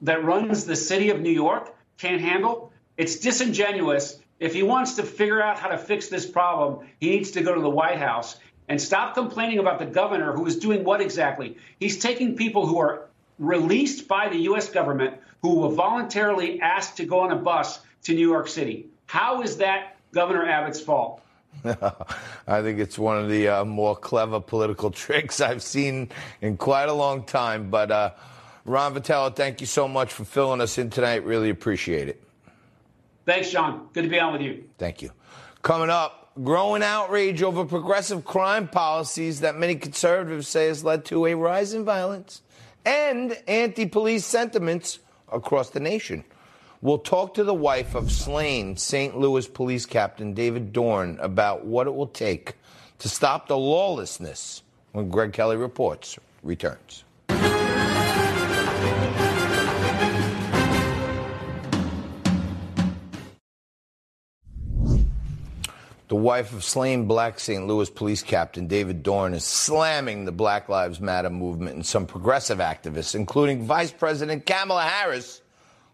that 0.01 0.23
runs 0.23 0.65
the 0.65 0.75
city 0.75 1.09
of 1.09 1.21
New 1.21 1.31
York 1.31 1.73
can't 1.97 2.21
handle. 2.21 2.71
It's 2.97 3.17
disingenuous. 3.17 4.19
If 4.39 4.53
he 4.53 4.63
wants 4.63 4.95
to 4.95 5.03
figure 5.03 5.41
out 5.41 5.57
how 5.57 5.69
to 5.69 5.77
fix 5.77 6.09
this 6.09 6.25
problem, 6.25 6.87
he 6.99 7.09
needs 7.09 7.31
to 7.31 7.41
go 7.41 7.55
to 7.55 7.61
the 7.61 7.69
White 7.69 7.97
House 7.97 8.37
and 8.67 8.81
stop 8.81 9.13
complaining 9.15 9.59
about 9.59 9.79
the 9.79 9.85
governor 9.85 10.33
who 10.33 10.45
is 10.45 10.57
doing 10.57 10.83
what 10.83 11.01
exactly? 11.01 11.57
He's 11.79 11.99
taking 11.99 12.35
people 12.35 12.67
who 12.67 12.79
are 12.79 13.07
released 13.39 14.07
by 14.07 14.29
the 14.29 14.37
U.S. 14.49 14.69
government 14.69 15.15
who 15.41 15.61
were 15.61 15.69
voluntarily 15.69 16.61
asked 16.61 16.97
to 16.97 17.05
go 17.05 17.21
on 17.21 17.31
a 17.31 17.35
bus 17.35 17.79
to 18.03 18.13
New 18.13 18.27
York 18.27 18.47
City. 18.47 18.87
How 19.05 19.41
is 19.41 19.57
that 19.57 19.97
Governor 20.11 20.45
Abbott's 20.45 20.81
fault? 20.81 21.21
I 22.47 22.61
think 22.61 22.79
it's 22.79 22.99
one 22.99 23.17
of 23.17 23.29
the 23.29 23.47
uh, 23.47 23.65
more 23.65 23.95
clever 23.95 24.39
political 24.39 24.91
tricks 25.05 25.41
I've 25.41 25.63
seen 25.63 26.09
in 26.41 26.57
quite 26.57 26.89
a 26.89 26.93
long 26.93 27.23
time. 27.23 27.69
But 27.69 27.91
uh, 27.91 28.11
Ron 28.67 28.93
Vitiello, 28.93 29.33
thank 29.33 29.61
you 29.61 29.65
so 29.65 29.87
much 29.87 30.11
for 30.11 30.25
filling 30.25 30.59
us 30.59 30.77
in 30.77 30.89
tonight. 30.89 31.23
Really 31.23 31.49
appreciate 31.49 32.09
it. 32.09 32.21
Thanks, 33.25 33.49
John. 33.49 33.87
Good 33.93 34.03
to 34.03 34.09
be 34.09 34.19
on 34.19 34.33
with 34.33 34.41
you. 34.41 34.65
Thank 34.77 35.01
you. 35.01 35.11
Coming 35.61 35.89
up, 35.89 36.31
growing 36.43 36.83
outrage 36.83 37.41
over 37.41 37.63
progressive 37.63 38.25
crime 38.25 38.67
policies 38.67 39.39
that 39.39 39.55
many 39.55 39.75
conservatives 39.75 40.49
say 40.49 40.67
has 40.67 40.83
led 40.83 41.05
to 41.05 41.25
a 41.27 41.33
rise 41.33 41.73
in 41.73 41.85
violence 41.85 42.41
and 42.85 43.41
anti 43.47 43.85
police 43.85 44.25
sentiments 44.25 44.99
across 45.31 45.69
the 45.69 45.79
nation. 45.79 46.25
We'll 46.81 46.99
talk 46.99 47.35
to 47.35 47.45
the 47.45 47.53
wife 47.53 47.95
of 47.95 48.11
slain 48.11 48.75
St. 48.75 49.17
Louis 49.17 49.47
police 49.47 49.85
captain 49.85 50.33
David 50.33 50.73
Dorn 50.73 51.17
about 51.21 51.65
what 51.65 51.87
it 51.87 51.95
will 51.95 52.07
take 52.07 52.55
to 52.99 53.07
stop 53.07 53.47
the 53.47 53.57
lawlessness 53.57 54.61
when 54.91 55.09
Greg 55.09 55.31
Kelly 55.31 55.55
reports 55.55 56.19
returns. 56.43 57.05
The 66.07 66.15
wife 66.15 66.53
of 66.53 66.63
slain 66.63 67.05
black 67.05 67.37
St. 67.37 67.67
Louis 67.67 67.89
police 67.89 68.23
captain 68.23 68.67
David 68.67 69.03
Dorn 69.03 69.33
is 69.33 69.43
slamming 69.43 70.23
the 70.23 70.31
Black 70.31 70.69
Lives 70.69 71.01
Matter 71.01 71.29
movement 71.29 71.75
and 71.75 71.85
some 71.85 72.05
progressive 72.05 72.59
activists, 72.59 73.13
including 73.13 73.65
Vice 73.65 73.91
President 73.91 74.45
Kamala 74.45 74.83
Harris, 74.83 75.41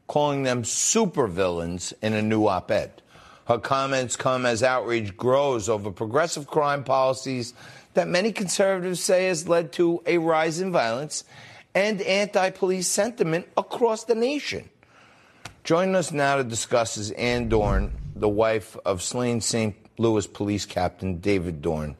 calling 0.06 0.44
them 0.44 0.62
supervillains 0.62 1.94
in 2.04 2.14
a 2.14 2.22
new 2.22 2.46
op 2.46 2.70
ed. 2.70 3.02
Her 3.48 3.58
comments 3.58 4.16
come 4.16 4.46
as 4.46 4.62
outrage 4.62 5.18
grows 5.18 5.68
over 5.68 5.90
progressive 5.90 6.46
crime 6.46 6.84
policies 6.84 7.56
that 7.96 8.08
many 8.08 8.32
conservatives 8.32 9.00
say 9.00 9.26
has 9.26 9.48
led 9.48 9.72
to 9.74 10.04
a 10.06 10.20
rise 10.20 10.62
in 10.62 10.72
violence 10.72 11.24
and 11.74 12.00
anti 12.04 12.52
police 12.52 12.88
sentiment 12.88 13.48
across 13.58 14.04
the 14.04 14.14
nation. 14.14 14.70
Joining 15.64 15.96
us 15.96 16.12
now 16.12 16.36
to 16.36 16.44
discuss 16.44 16.98
is 16.98 17.10
Ann 17.12 17.50
Dorn, 17.50 17.92
the 18.16 18.30
wife 18.30 18.78
of 18.86 19.02
slain 19.02 19.42
St. 19.42 19.83
Louis 19.98 20.28
Police 20.28 20.66
Captain 20.66 21.20
David 21.20 21.62
Dorn. 21.62 21.96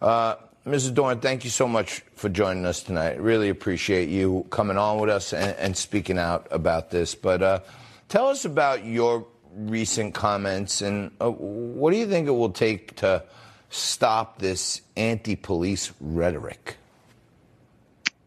Uh, 0.00 0.36
Mrs. 0.66 0.94
Dorn, 0.94 1.18
thank 1.20 1.44
you 1.44 1.50
so 1.50 1.66
much 1.66 2.02
for 2.14 2.28
joining 2.28 2.66
us 2.66 2.82
tonight. 2.82 3.20
Really 3.20 3.48
appreciate 3.48 4.08
you 4.08 4.46
coming 4.50 4.76
on 4.76 5.00
with 5.00 5.10
us 5.10 5.32
and, 5.32 5.56
and 5.58 5.76
speaking 5.76 6.18
out 6.18 6.46
about 6.50 6.90
this. 6.90 7.14
But 7.14 7.42
uh, 7.42 7.60
tell 8.08 8.28
us 8.28 8.44
about 8.44 8.84
your 8.84 9.26
recent 9.54 10.14
comments 10.14 10.80
and 10.80 11.10
uh, 11.20 11.30
what 11.30 11.90
do 11.90 11.96
you 11.98 12.06
think 12.06 12.28
it 12.28 12.32
will 12.32 12.50
take 12.50 12.96
to 12.96 13.24
stop 13.70 14.38
this 14.38 14.82
anti 14.96 15.34
police 15.34 15.92
rhetoric? 16.00 16.76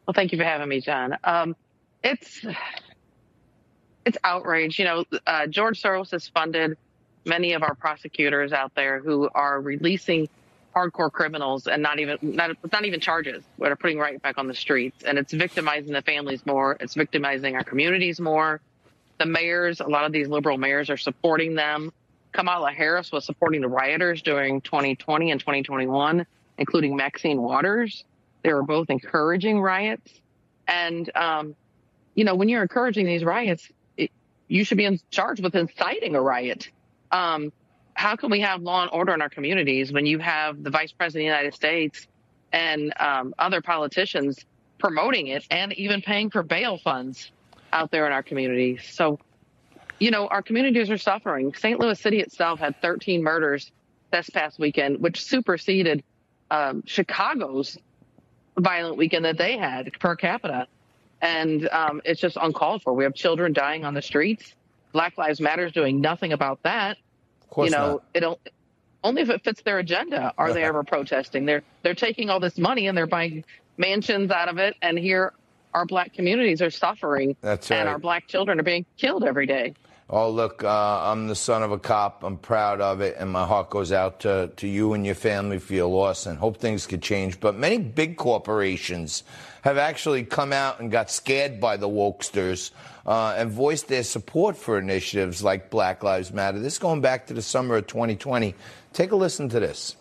Well, 0.06 0.14
thank 0.14 0.32
you 0.32 0.38
for 0.38 0.44
having 0.44 0.68
me, 0.68 0.82
John. 0.82 1.18
Um, 1.24 1.56
it's 2.04 2.46
it's 4.06 4.18
outrage. 4.24 4.78
You 4.78 4.86
know, 4.86 5.06
uh, 5.26 5.48
George 5.48 5.82
Soros 5.82 6.12
has 6.12 6.28
funded 6.28 6.78
many 7.26 7.54
of 7.54 7.64
our 7.64 7.76
prosecutors 7.76 8.54
out 8.54 8.74
there 8.76 9.00
who 9.00 9.30
are 9.34 9.60
releasing 9.60 10.30
hardcore 10.76 11.12
criminals 11.12 11.68
and 11.68 11.82
not 11.82 12.00
even 12.00 12.18
not 12.22 12.52
not 12.72 12.86
even 12.86 13.00
charges, 13.00 13.44
but 13.58 13.72
are 13.72 13.76
putting 13.76 13.98
right 13.98 14.22
back 14.22 14.38
on 14.38 14.48
the 14.48 14.54
streets. 14.54 15.04
And 15.04 15.18
it's 15.18 15.34
victimizing 15.34 15.94
the 15.94 16.02
families 16.02 16.46
more. 16.46 16.78
It's 16.80 16.94
victimizing 16.94 17.56
our 17.56 17.64
communities 17.64 18.20
more. 18.20 18.62
The 19.18 19.26
mayors, 19.26 19.80
a 19.80 19.88
lot 19.88 20.06
of 20.06 20.12
these 20.12 20.28
liberal 20.28 20.58
mayors, 20.58 20.90
are 20.90 20.98
supporting 20.98 21.56
them. 21.56 21.94
Kamala 22.34 22.72
Harris 22.72 23.14
was 23.14 23.24
supporting 23.24 23.62
the 23.62 23.70
rioters 23.70 24.22
during 24.22 24.60
2020 24.60 25.32
and 25.32 25.40
2021, 25.40 26.26
including 26.58 26.96
Maxine 26.98 27.42
Waters. 27.42 28.04
They 28.44 28.54
were 28.54 28.64
both 28.64 28.90
encouraging 28.90 29.62
riots. 29.62 30.12
And, 30.68 31.10
um, 31.16 31.56
you 32.14 32.26
know, 32.26 32.36
when 32.36 32.50
you're 32.50 32.62
encouraging 32.62 33.06
these 33.06 33.24
riots, 33.24 33.72
it, 33.96 34.12
you 34.50 34.66
should 34.66 34.78
be 34.78 34.86
in 34.86 35.00
charge 35.12 35.40
with 35.40 35.56
inciting 35.56 36.16
a 36.16 36.22
riot. 36.22 36.70
Um, 37.16 37.54
how 37.94 38.18
can 38.18 38.30
we 38.30 38.42
have 38.42 38.62
law 38.62 38.82
and 38.82 38.92
order 38.92 39.14
in 39.14 39.22
our 39.22 39.30
communities 39.30 39.94
when 39.94 40.06
you 40.06 40.20
have 40.20 40.62
the 40.62 40.70
vice 40.70 40.92
president 40.92 41.22
of 41.22 41.32
the 41.32 41.38
United 41.38 41.54
States 41.56 42.08
and 42.52 42.94
um, 43.00 43.34
other 43.40 43.62
politicians 43.62 44.46
promoting 44.80 45.28
it 45.28 45.46
and 45.50 45.72
even 45.74 46.02
paying 46.02 46.30
for 46.30 46.44
bail 46.44 46.78
funds 46.78 47.32
out 47.72 47.90
there 47.90 48.06
in 48.06 48.12
our 48.12 48.22
communities? 48.22 48.82
So, 48.92 49.18
you 49.98 50.12
know, 50.12 50.28
our 50.28 50.42
communities 50.42 50.90
are 50.92 50.98
suffering. 50.98 51.54
St. 51.54 51.80
Louis 51.80 51.98
City 51.98 52.20
itself 52.20 52.60
had 52.60 52.82
13 52.82 53.24
murders 53.24 53.72
this 54.12 54.30
past 54.30 54.60
weekend, 54.60 55.00
which 55.00 55.24
superseded 55.24 56.04
um, 56.52 56.84
Chicago's 56.86 57.78
violent 58.58 58.98
weekend 58.98 59.24
that 59.24 59.38
they 59.38 59.58
had 59.58 59.94
per 60.02 60.18
capita. 60.18 60.68
And 61.22 61.70
um, 61.70 62.02
it's 62.04 62.20
just 62.20 62.38
uncalled 62.42 62.82
for. 62.82 62.94
We 62.94 63.06
have 63.06 63.16
children 63.16 63.54
dying 63.54 63.86
on 63.86 63.94
the 63.94 64.02
streets. 64.02 64.54
Black 64.92 65.18
Lives 65.18 65.40
Matter 65.40 65.66
is 65.66 65.72
doing 65.72 66.02
nothing 66.02 66.34
about 66.34 66.62
that 66.64 66.98
you 67.58 67.70
know, 67.70 67.94
not. 67.94 68.04
it 68.14 68.20
don't 68.22 68.40
only 69.04 69.22
if 69.22 69.30
it 69.30 69.44
fits 69.44 69.62
their 69.62 69.80
agenda 69.80 70.34
are 70.38 70.52
they 70.52 70.64
ever 70.64 70.84
protesting. 70.84 71.46
They're 71.46 71.64
they're 71.84 71.96
taking 71.96 72.30
all 72.30 72.40
this 72.40 72.58
money 72.58 72.88
and 72.88 72.98
they're 72.98 73.08
buying 73.08 73.46
mansions 73.78 74.32
out 74.32 74.50
of 74.50 74.58
it, 74.58 74.76
and 74.82 74.98
here 74.98 75.34
our 75.74 75.86
black 75.86 76.14
communities 76.14 76.62
are 76.62 76.72
suffering. 76.72 77.36
That's 77.42 77.70
right. 77.70 77.78
And 77.78 77.90
our 77.90 78.00
black 78.00 78.28
children 78.28 78.60
are 78.60 78.64
being 78.64 78.86
killed 78.98 79.24
every 79.24 79.46
day. 79.46 79.74
Oh, 80.08 80.30
look, 80.30 80.64
uh, 80.64 81.12
I'm 81.12 81.28
the 81.28 81.36
son 81.36 81.64
of 81.64 81.72
a 81.72 81.80
cop. 81.80 82.24
I'm 82.24 82.38
proud 82.38 82.80
of 82.80 83.02
it, 83.02 83.16
and 83.18 83.32
my 83.32 83.46
heart 83.46 83.72
goes 83.72 83.92
out 83.92 84.20
to, 84.20 84.52
to 84.58 84.68
you 84.68 84.94
and 84.94 85.04
your 85.04 85.16
family 85.16 85.58
for 85.58 85.74
your 85.74 85.88
loss, 85.88 86.28
and 86.28 86.38
hope 86.38 86.58
things 86.58 86.86
could 86.86 87.02
change. 87.02 87.40
But 87.40 87.56
many 87.56 87.80
big 87.80 88.16
corporations 88.16 89.24
have 89.64 89.80
actually 89.80 90.24
come 90.24 90.54
out 90.54 90.80
and 90.80 90.92
got 90.92 91.10
scared 91.10 91.60
by 91.60 91.78
the 91.78 91.90
wokesters 91.90 92.70
uh, 93.08 93.34
and 93.36 93.52
voiced 93.52 93.88
their 93.88 94.04
support 94.04 94.56
for 94.56 94.78
initiatives 94.78 95.44
like 95.44 95.72
Black 95.72 96.04
Lives 96.04 96.32
Matter. 96.32 96.60
This 96.60 96.78
going 96.78 97.02
back 97.02 97.26
to 97.28 97.34
the 97.34 97.42
summer 97.42 97.78
of 97.78 97.88
2020. 97.88 98.54
Take 98.94 99.12
a 99.12 99.16
listen 99.16 99.50
to 99.50 99.60
this. 99.60 99.96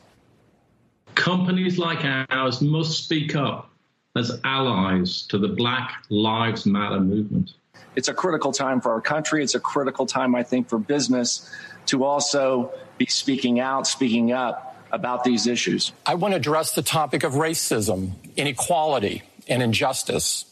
Companies 1.14 1.78
like 1.78 2.04
ours 2.30 2.60
must 2.60 3.04
speak 3.04 3.34
up 3.34 3.70
as 4.16 4.38
allies 4.44 5.22
to 5.28 5.38
the 5.38 5.48
Black 5.48 6.04
Lives 6.10 6.66
Matter 6.66 7.00
movement. 7.00 7.54
It's 7.96 8.08
a 8.08 8.14
critical 8.14 8.52
time 8.52 8.80
for 8.80 8.92
our 8.92 9.00
country. 9.00 9.42
It's 9.42 9.54
a 9.54 9.60
critical 9.60 10.06
time, 10.06 10.34
I 10.34 10.42
think, 10.42 10.68
for 10.68 10.78
business 10.78 11.50
to 11.86 12.04
also 12.04 12.72
be 12.98 13.06
speaking 13.06 13.60
out, 13.60 13.86
speaking 13.86 14.32
up 14.32 14.76
about 14.90 15.24
these 15.24 15.46
issues. 15.46 15.92
I 16.06 16.14
want 16.14 16.32
to 16.32 16.36
address 16.36 16.74
the 16.74 16.82
topic 16.82 17.24
of 17.24 17.32
racism, 17.34 18.12
inequality, 18.36 19.22
and 19.48 19.62
injustice, 19.62 20.44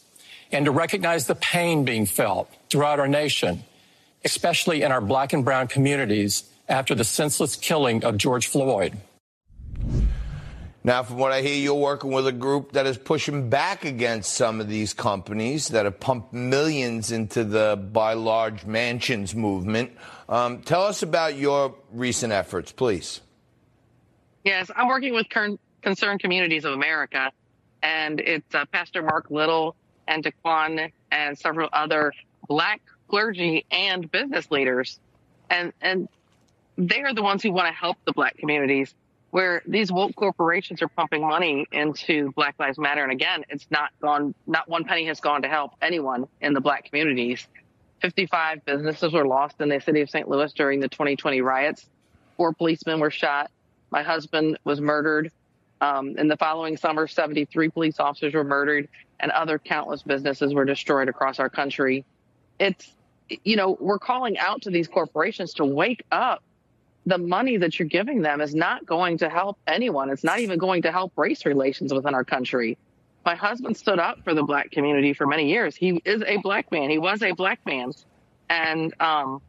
and 0.51 0.65
to 0.67 0.71
recognize 0.71 1.27
the 1.27 1.35
pain 1.35 1.85
being 1.85 2.07
felt 2.07 2.51
throughout 2.71 3.01
our 3.01 3.09
nation, 3.09 3.65
especially 4.25 4.83
in 4.83 4.93
our 4.93 5.01
black 5.01 5.33
and 5.33 5.45
brown 5.45 5.69
communities 5.69 6.45
after 6.69 6.95
the 6.95 7.05
senseless 7.05 7.57
killing 7.57 8.05
of 8.05 8.17
George 8.17 8.47
Floyd. 8.47 8.97
Now, 10.85 11.05
from 11.05 11.19
what 11.19 11.31
I 11.31 11.43
hear, 11.43 11.55
you're 11.55 11.75
working 11.75 12.11
with 12.11 12.27
a 12.27 12.33
group 12.33 12.73
that 12.73 12.87
is 12.87 12.99
pushing 12.99 13.49
back 13.49 13.85
against 13.85 14.35
some 14.35 14.61
of 14.61 14.69
these 14.69 14.93
companies 14.95 15.69
that 15.69 15.85
have 15.85 16.01
pumped 16.01 16.33
millions 16.33 17.13
into 17.13 17.45
the 17.45 17.77
buy 17.93 18.15
large 18.15 18.67
mansions 18.67 19.33
movement. 19.33 19.93
Um, 20.29 20.63
tell 20.63 20.83
us 20.83 21.05
about 21.05 21.37
your 21.37 21.77
recent 21.93 22.33
efforts, 22.33 22.73
please. 22.73 23.21
Yes, 24.45 24.73
I'm 24.75 24.89
working 24.89 25.15
with 25.15 25.29
Concerned 25.83 26.19
Communities 26.19 26.65
of 26.65 26.73
America, 26.73 27.31
and 27.81 28.19
it's 28.19 28.53
uh, 28.53 28.65
Pastor 28.73 29.03
Mark 29.03 29.31
Little 29.31 29.77
and 30.09 30.25
Daquan 30.25 30.91
and 31.13 31.39
several 31.39 31.69
other 31.73 32.13
black 32.49 32.83
clergy 33.07 33.67
and 33.71 34.11
business 34.11 34.51
leaders, 34.51 34.99
and 35.49 35.73
and 35.81 36.09
they 36.77 37.03
are 37.03 37.15
the 37.15 37.23
ones 37.23 37.45
who 37.45 37.53
want 37.53 37.69
to 37.69 37.73
help 37.73 37.99
the 38.05 38.13
black 38.13 38.37
communities. 38.37 38.93
Where 39.33 39.63
these 39.67 39.91
woke 39.91 40.15
corporations 40.15 40.83
are 40.83 40.89
pumping 40.89 41.23
money 41.23 41.67
into 41.73 42.33
Black 42.33 42.55
Lives 42.59 42.79
Matter, 42.79 43.03
and 43.03 43.11
again, 43.11 43.45
it's 43.49 43.67
not 43.71 43.89
gone. 44.03 44.35
Not 44.47 44.69
one 44.69 44.85
penny 44.85 45.07
has 45.07 45.21
gone 45.21 45.41
to 45.41 45.49
help 45.49 45.73
anyone 45.81 46.29
in 46.43 46.53
the 46.53 46.61
black 46.61 46.85
communities. 46.85 47.49
55 48.03 48.63
businesses 48.67 49.15
were 49.15 49.27
lost 49.27 49.59
in 49.63 49.71
the 49.71 49.81
city 49.81 50.03
of 50.03 50.11
St. 50.11 50.29
Louis 50.29 50.53
during 50.53 50.81
the 50.81 50.89
2020 50.89 51.41
riots. 51.41 51.89
Four 52.37 52.53
policemen 52.53 53.01
were 53.01 53.11
shot. 53.11 53.51
My 53.91 54.03
husband 54.03 54.59
was 54.65 54.83
murdered. 54.83 55.33
Um, 55.81 56.19
in 56.19 56.29
the 56.29 56.37
following 56.37 56.77
summer, 56.77 57.07
73 57.07 57.71
police 57.71 57.99
officers 58.01 58.35
were 58.35 58.45
murdered, 58.45 58.87
and 59.19 59.33
other 59.33 59.59
countless 59.59 60.03
businesses 60.03 60.53
were 60.53 60.67
destroyed 60.67 61.09
across 61.09 61.39
our 61.39 61.49
country. 61.49 62.05
It's, 62.59 62.93
you 63.45 63.57
know, 63.57 63.79
we're 63.81 63.99
calling 63.99 64.37
out 64.37 64.61
to 64.63 64.71
these 64.71 64.89
corporations 64.89 65.55
to 65.55 65.65
wake 65.65 66.05
up 66.13 66.43
the 67.07 67.19
money 67.19 67.57
that 67.57 67.79
you're 67.79 67.89
giving 67.89 68.23
them 68.23 68.41
is 68.41 68.55
not 68.55 68.87
going 68.87 69.19
to 69.19 69.29
help 69.29 69.59
anyone. 69.67 70.11
It's 70.11 70.25
not 70.25 70.39
even 70.39 70.59
going 70.59 70.83
to 70.83 70.93
help 70.93 71.13
race 71.17 71.45
relations 71.45 71.93
within 71.93 72.15
our 72.15 72.25
country. 72.25 72.79
My 73.25 73.35
husband 73.35 73.77
stood 73.77 73.99
up 73.99 74.23
for 74.25 74.35
the 74.35 74.43
black 74.43 74.71
community 74.71 75.13
for 75.13 75.27
many 75.27 75.49
years. 75.49 75.77
He 75.77 76.01
is 76.05 76.23
a 76.27 76.39
black 76.39 76.71
man. 76.73 76.91
He 76.91 76.99
was 76.99 77.23
a 77.23 77.33
black 77.33 77.65
man. 77.67 77.93
And 78.49 78.95
um, 79.01 79.41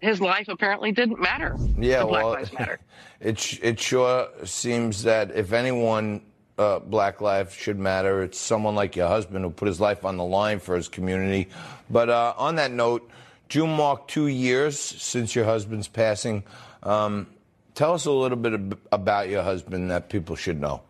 his 0.00 0.20
life 0.20 0.48
apparently 0.48 0.92
didn't 0.92 1.20
matter. 1.20 1.56
Yeah, 1.78 2.04
Black 2.04 2.24
well, 2.24 2.32
Lives 2.32 2.52
Matter. 2.52 2.78
it, 3.20 3.58
it 3.62 3.80
sure 3.80 4.28
seems 4.44 5.02
that 5.04 5.30
if 5.32 5.52
anyone, 5.52 6.22
uh, 6.56 6.78
Black 6.80 7.20
life 7.20 7.56
should 7.56 7.78
matter, 7.78 8.22
it's 8.22 8.38
someone 8.38 8.74
like 8.74 8.96
your 8.96 9.08
husband 9.08 9.44
who 9.44 9.50
put 9.50 9.68
his 9.68 9.80
life 9.80 10.04
on 10.04 10.16
the 10.16 10.24
line 10.24 10.60
for 10.60 10.76
his 10.76 10.88
community. 10.88 11.48
But 11.90 12.10
uh, 12.10 12.34
on 12.36 12.56
that 12.56 12.72
note, 12.72 13.08
June 13.48 13.70
marked 13.70 14.10
two 14.10 14.26
years 14.26 14.78
since 14.78 15.34
your 15.34 15.44
husband's 15.44 15.88
passing. 15.88 16.44
Um, 16.88 17.26
tell 17.74 17.92
us 17.92 18.06
a 18.06 18.10
little 18.10 18.38
bit 18.38 18.78
about 18.90 19.28
your 19.28 19.42
husband 19.42 19.90
that 19.90 20.08
people 20.08 20.36
should 20.36 20.58
know. 20.58 20.80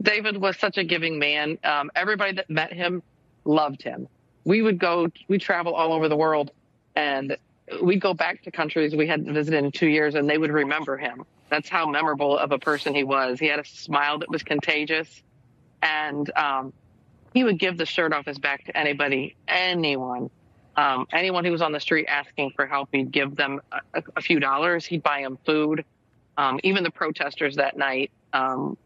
David 0.00 0.36
was 0.36 0.56
such 0.58 0.78
a 0.78 0.84
giving 0.84 1.18
man. 1.18 1.58
Um, 1.64 1.90
everybody 1.96 2.34
that 2.34 2.48
met 2.48 2.72
him 2.72 3.02
loved 3.44 3.82
him. 3.82 4.06
We 4.44 4.62
would 4.62 4.78
go, 4.78 5.08
we 5.26 5.38
travel 5.38 5.74
all 5.74 5.92
over 5.92 6.08
the 6.08 6.16
world, 6.16 6.52
and 6.94 7.36
we'd 7.82 8.00
go 8.00 8.14
back 8.14 8.42
to 8.42 8.52
countries 8.52 8.94
we 8.94 9.08
hadn't 9.08 9.32
visited 9.34 9.64
in 9.64 9.72
two 9.72 9.88
years, 9.88 10.14
and 10.14 10.30
they 10.30 10.38
would 10.38 10.52
remember 10.52 10.96
him. 10.96 11.24
That's 11.50 11.68
how 11.68 11.88
memorable 11.90 12.38
of 12.38 12.52
a 12.52 12.58
person 12.58 12.94
he 12.94 13.02
was. 13.02 13.40
He 13.40 13.46
had 13.46 13.58
a 13.58 13.64
smile 13.64 14.20
that 14.20 14.30
was 14.30 14.44
contagious, 14.44 15.22
and 15.82 16.30
um, 16.36 16.72
he 17.32 17.42
would 17.42 17.58
give 17.58 17.76
the 17.76 17.86
shirt 17.86 18.12
off 18.12 18.26
his 18.26 18.38
back 18.38 18.66
to 18.66 18.76
anybody, 18.76 19.34
anyone 19.48 20.30
um, 20.76 21.06
anyone 21.12 21.44
who 21.44 21.52
was 21.52 21.62
on 21.62 21.72
the 21.72 21.80
street 21.80 22.06
asking 22.08 22.52
for 22.56 22.66
help, 22.66 22.88
he'd 22.92 23.12
give 23.12 23.36
them 23.36 23.60
a, 23.72 24.02
a 24.16 24.20
few 24.20 24.40
dollars. 24.40 24.84
He'd 24.84 25.02
buy 25.02 25.22
them 25.22 25.38
food. 25.44 25.84
Um, 26.36 26.58
even 26.64 26.82
the 26.82 26.90
protesters 26.90 27.56
that 27.56 27.76
night 27.76 28.10
um, 28.32 28.76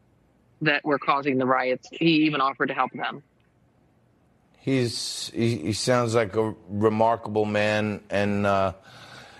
that 0.60 0.84
were 0.84 0.98
causing 0.98 1.38
the 1.38 1.46
riots, 1.46 1.88
he 1.90 2.26
even 2.26 2.40
offered 2.40 2.66
to 2.66 2.74
help 2.74 2.92
them. 2.92 3.22
He's 4.58 5.30
he, 5.34 5.56
he 5.56 5.72
sounds 5.72 6.14
like 6.14 6.36
a 6.36 6.54
remarkable 6.68 7.46
man, 7.46 8.02
and 8.10 8.44
uh, 8.44 8.74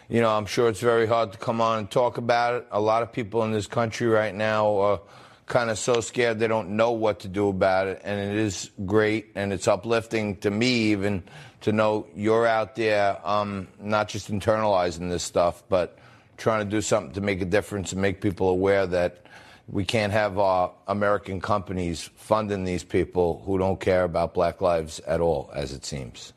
you 0.09 0.23
know 0.23 0.31
I'm 0.31 0.47
sure 0.47 0.71
it's 0.71 0.81
very 0.81 1.07
hard 1.07 1.33
to 1.33 1.39
come 1.39 1.61
on 1.61 1.81
and 1.81 1.91
talk 1.91 2.17
about 2.17 2.55
it. 2.55 2.67
A 2.71 2.81
lot 2.81 3.03
of 3.03 3.13
people 3.13 3.43
in 3.43 3.53
this 3.53 3.67
country 3.67 4.07
right 4.07 4.35
now 4.35 4.75
are 4.79 5.01
kind 5.45 5.69
of 5.69 5.79
so 5.79 6.01
scared 6.01 6.39
they 6.39 6.47
don't 6.47 6.71
know 6.71 6.93
what 6.93 7.21
to 7.21 7.29
do 7.29 7.49
about 7.49 7.89
it, 7.89 8.01
and 8.05 8.19
it 8.19 8.39
is 8.39 8.71
great 8.87 9.33
and 9.35 9.53
it's 9.53 9.69
uplifting 9.69 10.37
to 10.39 10.51
me 10.51 10.93
even 10.93 11.23
to 11.63 11.73
know 11.73 12.07
you're 12.15 12.47
out 12.47 12.77
there, 12.77 13.19
um, 13.27 13.67
not 13.81 14.09
just 14.09 14.31
internalizing 14.31 15.11
this 15.11 15.25
stuff, 15.25 15.65
but 15.69 15.99
trying 16.37 16.65
to 16.65 16.71
do 16.71 16.81
something 16.81 17.13
to 17.15 17.21
make 17.21 17.43
a 17.43 17.45
difference 17.45 17.91
and 17.93 18.01
make 18.01 18.21
people 18.21 18.49
aware 18.49 18.87
that 18.87 19.27
we 19.69 19.85
can't 19.85 20.13
have 20.13 20.39
uh, 20.39 20.69
American 20.87 21.41
companies 21.41 22.09
funding 22.17 22.63
these 22.65 22.85
people 22.85 23.43
who 23.45 23.59
don't 23.59 23.81
care 23.81 24.05
about 24.05 24.35
black 24.35 24.61
lives 24.61 25.01
at 25.01 25.21
all, 25.21 25.51
as 25.55 25.73
it 25.73 25.85
seems. 25.85 26.33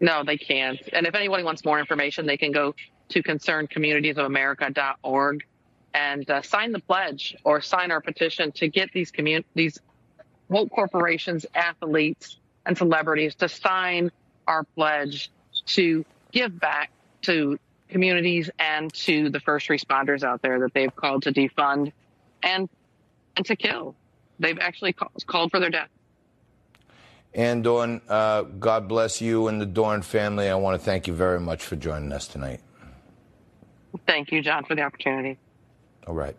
No, 0.00 0.22
they 0.24 0.38
can't. 0.38 0.80
And 0.92 1.06
if 1.06 1.14
anyone 1.14 1.44
wants 1.44 1.64
more 1.64 1.78
information, 1.78 2.26
they 2.26 2.36
can 2.36 2.50
go 2.52 2.74
to 3.10 3.22
concernedcommunitiesofamerica.org 3.22 5.44
and 5.92 6.30
uh, 6.30 6.40
sign 6.42 6.72
the 6.72 6.80
pledge 6.80 7.36
or 7.44 7.60
sign 7.60 7.90
our 7.90 8.00
petition 8.00 8.50
to 8.52 8.68
get 8.68 8.90
these 8.92 9.10
commun- 9.10 9.44
these 9.54 9.78
woke 10.48 10.70
corporations, 10.70 11.44
athletes, 11.54 12.38
and 12.66 12.76
celebrities 12.76 13.34
to 13.36 13.48
sign 13.48 14.10
our 14.46 14.64
pledge 14.64 15.30
to 15.66 16.04
give 16.32 16.58
back 16.58 16.90
to 17.22 17.58
communities 17.88 18.50
and 18.58 18.92
to 18.92 19.30
the 19.30 19.40
first 19.40 19.68
responders 19.68 20.22
out 20.22 20.42
there 20.42 20.60
that 20.60 20.74
they've 20.74 20.94
called 20.94 21.22
to 21.22 21.32
defund 21.32 21.92
and 22.42 22.68
and 23.36 23.46
to 23.46 23.56
kill. 23.56 23.94
They've 24.38 24.58
actually 24.58 24.92
call, 24.92 25.10
called 25.26 25.50
for 25.50 25.60
their 25.60 25.70
death. 25.70 25.88
And 27.34 27.64
Dawn, 27.64 28.00
uh, 28.08 28.42
God 28.42 28.86
bless 28.86 29.20
you 29.20 29.48
and 29.48 29.60
the 29.60 29.66
Dorn 29.66 30.02
family. 30.02 30.48
I 30.48 30.54
want 30.54 30.78
to 30.78 30.84
thank 30.84 31.08
you 31.08 31.14
very 31.14 31.40
much 31.40 31.64
for 31.64 31.74
joining 31.74 32.12
us 32.12 32.28
tonight. 32.28 32.60
Thank 34.06 34.30
you, 34.30 34.40
John, 34.40 34.64
for 34.64 34.74
the 34.74 34.82
opportunity. 34.82 35.38
All 36.06 36.14
right. 36.14 36.36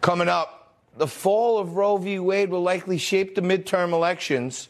Coming 0.00 0.28
up, 0.28 0.76
the 0.96 1.06
fall 1.06 1.58
of 1.58 1.74
Roe 1.74 1.96
v. 1.96 2.18
Wade 2.18 2.50
will 2.50 2.62
likely 2.62 2.98
shape 2.98 3.34
the 3.34 3.40
midterm 3.40 3.92
elections 3.92 4.68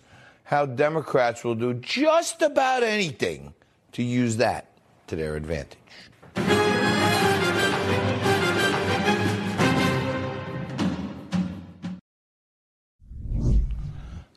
how 0.51 0.67
Democrats 0.67 1.45
will 1.45 1.55
do 1.55 1.73
just 1.75 2.43
about 2.43 2.83
anything 2.83 3.55
to 3.93 4.03
use 4.03 4.39
that 4.39 4.67
to 5.07 5.15
their 5.15 5.37
advantage. 5.37 5.79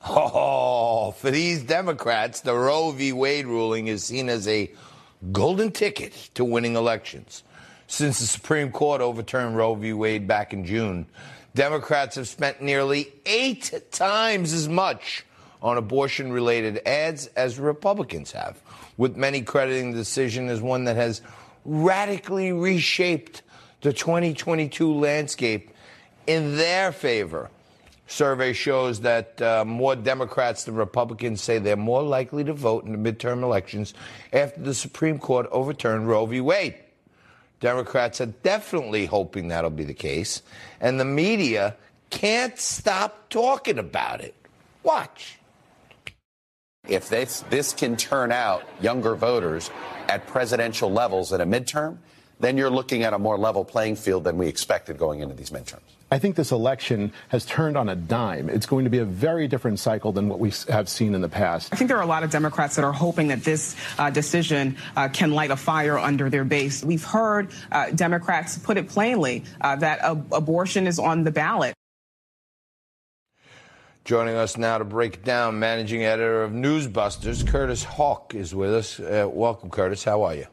Oh, 0.05 1.15
for 1.17 1.31
these 1.31 1.63
Democrats, 1.63 2.41
the 2.41 2.53
Roe 2.53 2.91
v. 2.91 3.11
Wade 3.11 3.47
ruling 3.47 3.87
is 3.87 4.03
seen 4.03 4.29
as 4.29 4.47
a 4.47 4.71
golden 5.31 5.71
ticket 5.71 6.29
to 6.35 6.45
winning 6.45 6.75
elections. 6.75 7.41
Since 7.87 8.19
the 8.19 8.27
Supreme 8.27 8.71
Court 8.71 9.01
overturned 9.01 9.57
Roe 9.57 9.73
v. 9.73 9.93
Wade 9.93 10.27
back 10.27 10.53
in 10.53 10.63
June, 10.63 11.07
Democrats 11.55 12.17
have 12.17 12.27
spent 12.27 12.61
nearly 12.61 13.11
eight 13.25 13.89
times 13.89 14.53
as 14.53 14.69
much 14.69 15.25
on 15.63 15.77
abortion 15.77 16.31
related 16.31 16.81
ads 16.85 17.27
as 17.37 17.57
Republicans 17.57 18.33
have, 18.33 18.61
with 18.97 19.15
many 19.15 19.41
crediting 19.41 19.91
the 19.91 19.97
decision 19.97 20.49
as 20.49 20.61
one 20.61 20.83
that 20.83 20.97
has 20.97 21.21
radically 21.65 22.51
reshaped 22.51 23.41
the 23.81 23.93
2022 23.93 24.93
landscape 24.93 25.71
in 26.27 26.57
their 26.57 26.91
favor. 26.91 27.49
Survey 28.07 28.51
shows 28.51 29.01
that 29.01 29.41
uh, 29.41 29.63
more 29.65 29.95
Democrats 29.95 30.65
than 30.65 30.75
Republicans 30.75 31.41
say 31.41 31.57
they're 31.57 31.77
more 31.77 32.03
likely 32.03 32.43
to 32.43 32.53
vote 32.53 32.83
in 32.85 32.91
the 32.91 33.11
midterm 33.11 33.41
elections 33.41 33.93
after 34.33 34.61
the 34.61 34.73
Supreme 34.73 35.17
Court 35.17 35.47
overturned 35.51 36.07
Roe 36.07 36.25
v. 36.25 36.41
Wade. 36.41 36.75
Democrats 37.61 38.19
are 38.19 38.25
definitely 38.25 39.05
hoping 39.05 39.47
that'll 39.47 39.69
be 39.69 39.85
the 39.85 39.93
case, 39.93 40.41
and 40.81 40.99
the 40.99 41.05
media 41.05 41.77
can't 42.09 42.59
stop 42.59 43.29
talking 43.29 43.79
about 43.79 44.19
it. 44.19 44.35
Watch. 44.83 45.39
If 46.89 47.07
this, 47.07 47.45
this 47.49 47.71
can 47.71 47.95
turn 47.95 48.33
out 48.33 48.63
younger 48.81 49.15
voters 49.15 49.71
at 50.09 50.27
presidential 50.27 50.91
levels 50.91 51.31
in 51.31 51.39
a 51.39 51.45
midterm, 51.45 51.97
then 52.41 52.57
you're 52.57 52.69
looking 52.69 53.03
at 53.03 53.13
a 53.13 53.19
more 53.19 53.37
level 53.37 53.63
playing 53.63 53.95
field 53.95 54.25
than 54.25 54.37
we 54.37 54.47
expected 54.49 54.97
going 54.97 55.21
into 55.21 55.33
these 55.33 55.49
midterms. 55.49 55.79
I 56.11 56.19
think 56.19 56.35
this 56.35 56.51
election 56.51 57.13
has 57.29 57.45
turned 57.45 57.77
on 57.77 57.87
a 57.87 57.95
dime. 57.95 58.49
It's 58.49 58.65
going 58.65 58.83
to 58.83 58.89
be 58.89 58.97
a 58.97 59.05
very 59.05 59.47
different 59.47 59.79
cycle 59.79 60.11
than 60.11 60.27
what 60.27 60.39
we 60.39 60.51
have 60.67 60.89
seen 60.89 61.15
in 61.15 61.21
the 61.21 61.29
past. 61.29 61.71
I 61.71 61.77
think 61.77 61.87
there 61.87 61.97
are 61.97 62.03
a 62.03 62.05
lot 62.05 62.23
of 62.23 62.31
Democrats 62.31 62.75
that 62.75 62.83
are 62.83 62.91
hoping 62.91 63.29
that 63.29 63.45
this 63.45 63.77
uh, 63.97 64.09
decision 64.09 64.75
uh, 64.97 65.07
can 65.07 65.31
light 65.31 65.51
a 65.51 65.55
fire 65.55 65.97
under 65.97 66.29
their 66.29 66.43
base. 66.43 66.83
We've 66.83 67.03
heard 67.03 67.49
uh, 67.71 67.91
Democrats 67.91 68.57
put 68.57 68.75
it 68.75 68.89
plainly 68.89 69.45
uh, 69.61 69.77
that 69.77 70.01
abortion 70.03 70.85
is 70.85 70.99
on 70.99 71.23
the 71.23 71.31
ballot. 71.31 71.73
Joining 74.05 74.35
us 74.35 74.57
now 74.57 74.79
to 74.79 74.83
break 74.83 75.23
down, 75.23 75.59
managing 75.59 76.03
editor 76.03 76.43
of 76.43 76.51
Newsbusters, 76.51 77.47
Curtis 77.47 77.85
Houck 77.85 78.35
is 78.35 78.53
with 78.53 78.73
us. 78.73 78.99
Uh, 78.99 79.29
welcome, 79.31 79.69
Curtis. 79.69 80.03
How 80.03 80.23
are 80.23 80.35
you? 80.35 80.45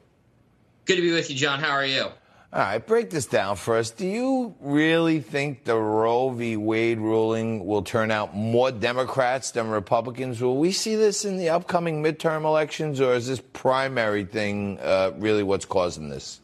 Good 0.85 0.97
to 0.97 1.03
be 1.03 1.11
with 1.11 1.29
you, 1.31 1.35
John. 1.35 1.59
How 1.59 1.71
are 1.71 1.85
you? 1.85 2.03
All 2.03 2.13
right, 2.53 2.79
break 2.85 3.11
this 3.11 3.27
down 3.27 3.57
for 3.57 3.77
us. 3.77 3.91
Do 3.91 4.07
you 4.07 4.55
really 4.61 5.19
think 5.19 5.65
the 5.65 5.77
Roe 5.77 6.31
v. 6.31 6.57
Wade 6.57 6.99
ruling 6.99 7.67
will 7.67 7.83
turn 7.83 8.13
out 8.13 8.37
more 8.37 8.71
Democrats 8.71 9.51
than 9.51 9.69
Republicans? 9.69 10.41
Will 10.41 10.57
we 10.57 10.71
see 10.71 10.95
this 10.95 11.25
in 11.25 11.37
the 11.37 11.49
upcoming 11.49 12.05
midterm 12.05 12.45
elections, 12.45 13.01
or 13.01 13.15
is 13.15 13.27
this 13.27 13.41
primary 13.53 14.25
thing 14.25 14.79
uh, 14.81 15.11
really 15.17 15.43
what's 15.43 15.65
causing 15.65 16.09
this? 16.09 16.41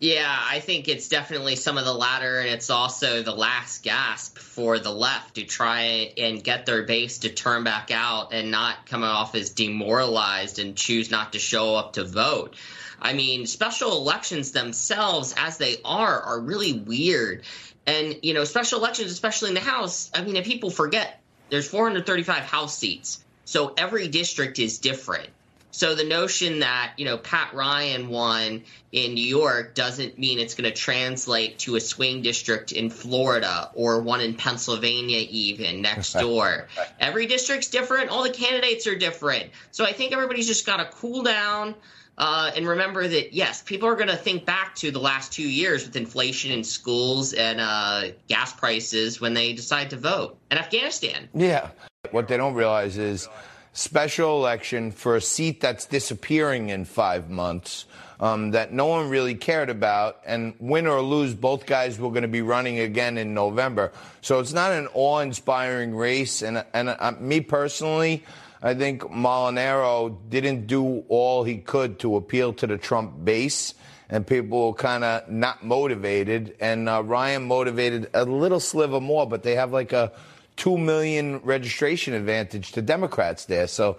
Yeah, 0.00 0.38
I 0.50 0.60
think 0.60 0.88
it's 0.88 1.08
definitely 1.08 1.56
some 1.56 1.78
of 1.78 1.84
the 1.84 1.94
latter, 1.94 2.40
and 2.40 2.48
it's 2.48 2.68
also 2.68 3.22
the 3.22 3.34
last 3.34 3.82
gasp 3.84 4.36
for 4.38 4.78
the 4.78 4.90
left 4.90 5.36
to 5.36 5.44
try 5.44 6.12
and 6.18 6.42
get 6.42 6.66
their 6.66 6.82
base 6.82 7.18
to 7.18 7.30
turn 7.30 7.64
back 7.64 7.90
out 7.90 8.32
and 8.32 8.50
not 8.50 8.86
come 8.86 9.04
off 9.04 9.34
as 9.34 9.50
demoralized 9.50 10.58
and 10.58 10.76
choose 10.76 11.10
not 11.10 11.32
to 11.32 11.38
show 11.38 11.76
up 11.76 11.94
to 11.94 12.04
vote. 12.04 12.56
I 13.00 13.12
mean, 13.12 13.46
special 13.46 13.92
elections 13.92 14.50
themselves, 14.50 15.34
as 15.36 15.58
they 15.58 15.76
are, 15.84 16.20
are 16.20 16.40
really 16.40 16.72
weird. 16.72 17.44
And, 17.86 18.16
you 18.22 18.34
know, 18.34 18.44
special 18.44 18.80
elections, 18.80 19.12
especially 19.12 19.50
in 19.50 19.54
the 19.54 19.60
House, 19.60 20.10
I 20.12 20.22
mean, 20.22 20.36
if 20.36 20.44
people 20.44 20.70
forget, 20.70 21.20
there's 21.50 21.68
435 21.68 22.42
House 22.42 22.76
seats. 22.76 23.24
So 23.44 23.74
every 23.76 24.08
district 24.08 24.58
is 24.58 24.78
different. 24.78 25.28
So 25.74 25.96
the 25.96 26.04
notion 26.04 26.60
that, 26.60 26.92
you 26.98 27.04
know, 27.04 27.18
Pat 27.18 27.52
Ryan 27.52 28.08
won 28.08 28.62
in 28.92 29.14
New 29.14 29.26
York 29.26 29.74
doesn't 29.74 30.16
mean 30.16 30.38
it's 30.38 30.54
going 30.54 30.70
to 30.70 30.76
translate 30.76 31.58
to 31.58 31.74
a 31.74 31.80
swing 31.80 32.22
district 32.22 32.70
in 32.70 32.90
Florida 32.90 33.72
or 33.74 34.00
one 34.00 34.20
in 34.20 34.34
Pennsylvania 34.34 35.26
even 35.28 35.82
next 35.82 36.12
door. 36.12 36.68
Every 37.00 37.26
district's 37.26 37.70
different, 37.70 38.10
all 38.10 38.22
the 38.22 38.30
candidates 38.30 38.86
are 38.86 38.94
different. 38.94 39.50
So 39.72 39.84
I 39.84 39.90
think 39.90 40.12
everybody's 40.12 40.46
just 40.46 40.64
got 40.64 40.76
to 40.76 40.84
cool 40.84 41.24
down. 41.24 41.74
Uh, 42.16 42.52
and 42.54 42.68
remember 42.68 43.08
that 43.08 43.32
yes, 43.32 43.60
people 43.60 43.88
are 43.88 43.96
going 43.96 44.06
to 44.06 44.16
think 44.16 44.44
back 44.44 44.76
to 44.76 44.92
the 44.92 45.00
last 45.00 45.32
two 45.32 45.48
years 45.48 45.84
with 45.84 45.96
inflation 45.96 46.52
in 46.52 46.62
schools 46.62 47.32
and 47.32 47.60
uh, 47.60 48.12
gas 48.28 48.52
prices 48.52 49.20
when 49.20 49.34
they 49.34 49.52
decide 49.52 49.90
to 49.90 49.96
vote. 49.96 50.38
And 50.52 50.60
Afghanistan. 50.60 51.28
Yeah. 51.34 51.70
What 52.12 52.28
they 52.28 52.36
don't 52.36 52.54
realize 52.54 52.96
is 52.96 53.28
special 53.74 54.38
election 54.38 54.92
for 54.92 55.16
a 55.16 55.20
seat 55.20 55.60
that's 55.60 55.84
disappearing 55.84 56.70
in 56.70 56.84
five 56.84 57.28
months 57.28 57.84
um, 58.20 58.52
that 58.52 58.72
no 58.72 58.86
one 58.86 59.10
really 59.10 59.34
cared 59.34 59.68
about. 59.68 60.20
And 60.24 60.54
win 60.60 60.86
or 60.86 61.02
lose, 61.02 61.34
both 61.34 61.66
guys 61.66 61.98
were 61.98 62.10
going 62.10 62.22
to 62.22 62.28
be 62.28 62.40
running 62.40 62.78
again 62.78 63.18
in 63.18 63.34
November. 63.34 63.92
So 64.22 64.38
it's 64.38 64.52
not 64.52 64.72
an 64.72 64.88
awe 64.94 65.18
inspiring 65.18 65.94
race. 65.94 66.40
And, 66.40 66.64
and 66.72 66.88
uh, 66.88 67.12
me 67.18 67.40
personally, 67.40 68.24
I 68.62 68.74
think 68.74 69.02
Molinaro 69.02 70.16
didn't 70.30 70.66
do 70.68 71.04
all 71.08 71.42
he 71.42 71.58
could 71.58 71.98
to 71.98 72.16
appeal 72.16 72.52
to 72.54 72.66
the 72.68 72.78
Trump 72.78 73.24
base. 73.24 73.74
And 74.08 74.24
people 74.24 74.68
were 74.68 74.74
kind 74.74 75.02
of 75.02 75.28
not 75.28 75.64
motivated. 75.64 76.56
And 76.60 76.88
uh, 76.88 77.02
Ryan 77.02 77.42
motivated 77.42 78.08
a 78.14 78.24
little 78.24 78.60
sliver 78.60 79.00
more, 79.00 79.26
but 79.26 79.42
they 79.42 79.56
have 79.56 79.72
like 79.72 79.92
a 79.92 80.12
2 80.56 80.78
million 80.78 81.38
registration 81.38 82.14
advantage 82.14 82.72
to 82.72 82.82
Democrats 82.82 83.44
there. 83.46 83.66
So 83.66 83.98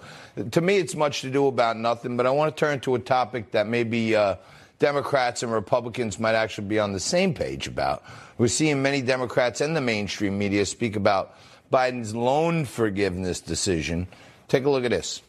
to 0.52 0.62
me, 0.62 0.78
it's 0.78 0.96
much 0.96 1.22
to 1.22 1.30
do 1.30 1.48
about 1.48 1.78
nothing. 1.78 2.18
But 2.18 2.26
I 2.26 2.32
want 2.32 2.56
to 2.56 2.60
turn 2.60 2.80
to 2.82 2.96
a 2.96 3.00
topic 3.00 3.52
that 3.52 3.68
maybe 3.68 4.16
uh, 4.16 4.36
Democrats 4.80 5.44
and 5.44 5.52
Republicans 5.52 6.20
might 6.20 6.36
actually 6.36 6.68
be 6.68 6.80
on 6.80 6.94
the 6.94 7.00
same 7.00 7.34
page 7.34 7.68
about. 7.68 8.04
We're 8.38 8.48
seeing 8.48 8.82
many 8.82 9.02
Democrats 9.02 9.62
and 9.62 9.76
the 9.76 9.82
mainstream 9.82 10.38
media 10.38 10.66
speak 10.66 10.96
about 10.96 11.38
Biden's 11.72 12.16
loan 12.16 12.66
forgiveness 12.66 13.42
decision. 13.42 14.08
Take 14.48 14.66
a 14.66 14.70
look 14.70 14.86
at 14.86 14.92
this. 14.92 15.22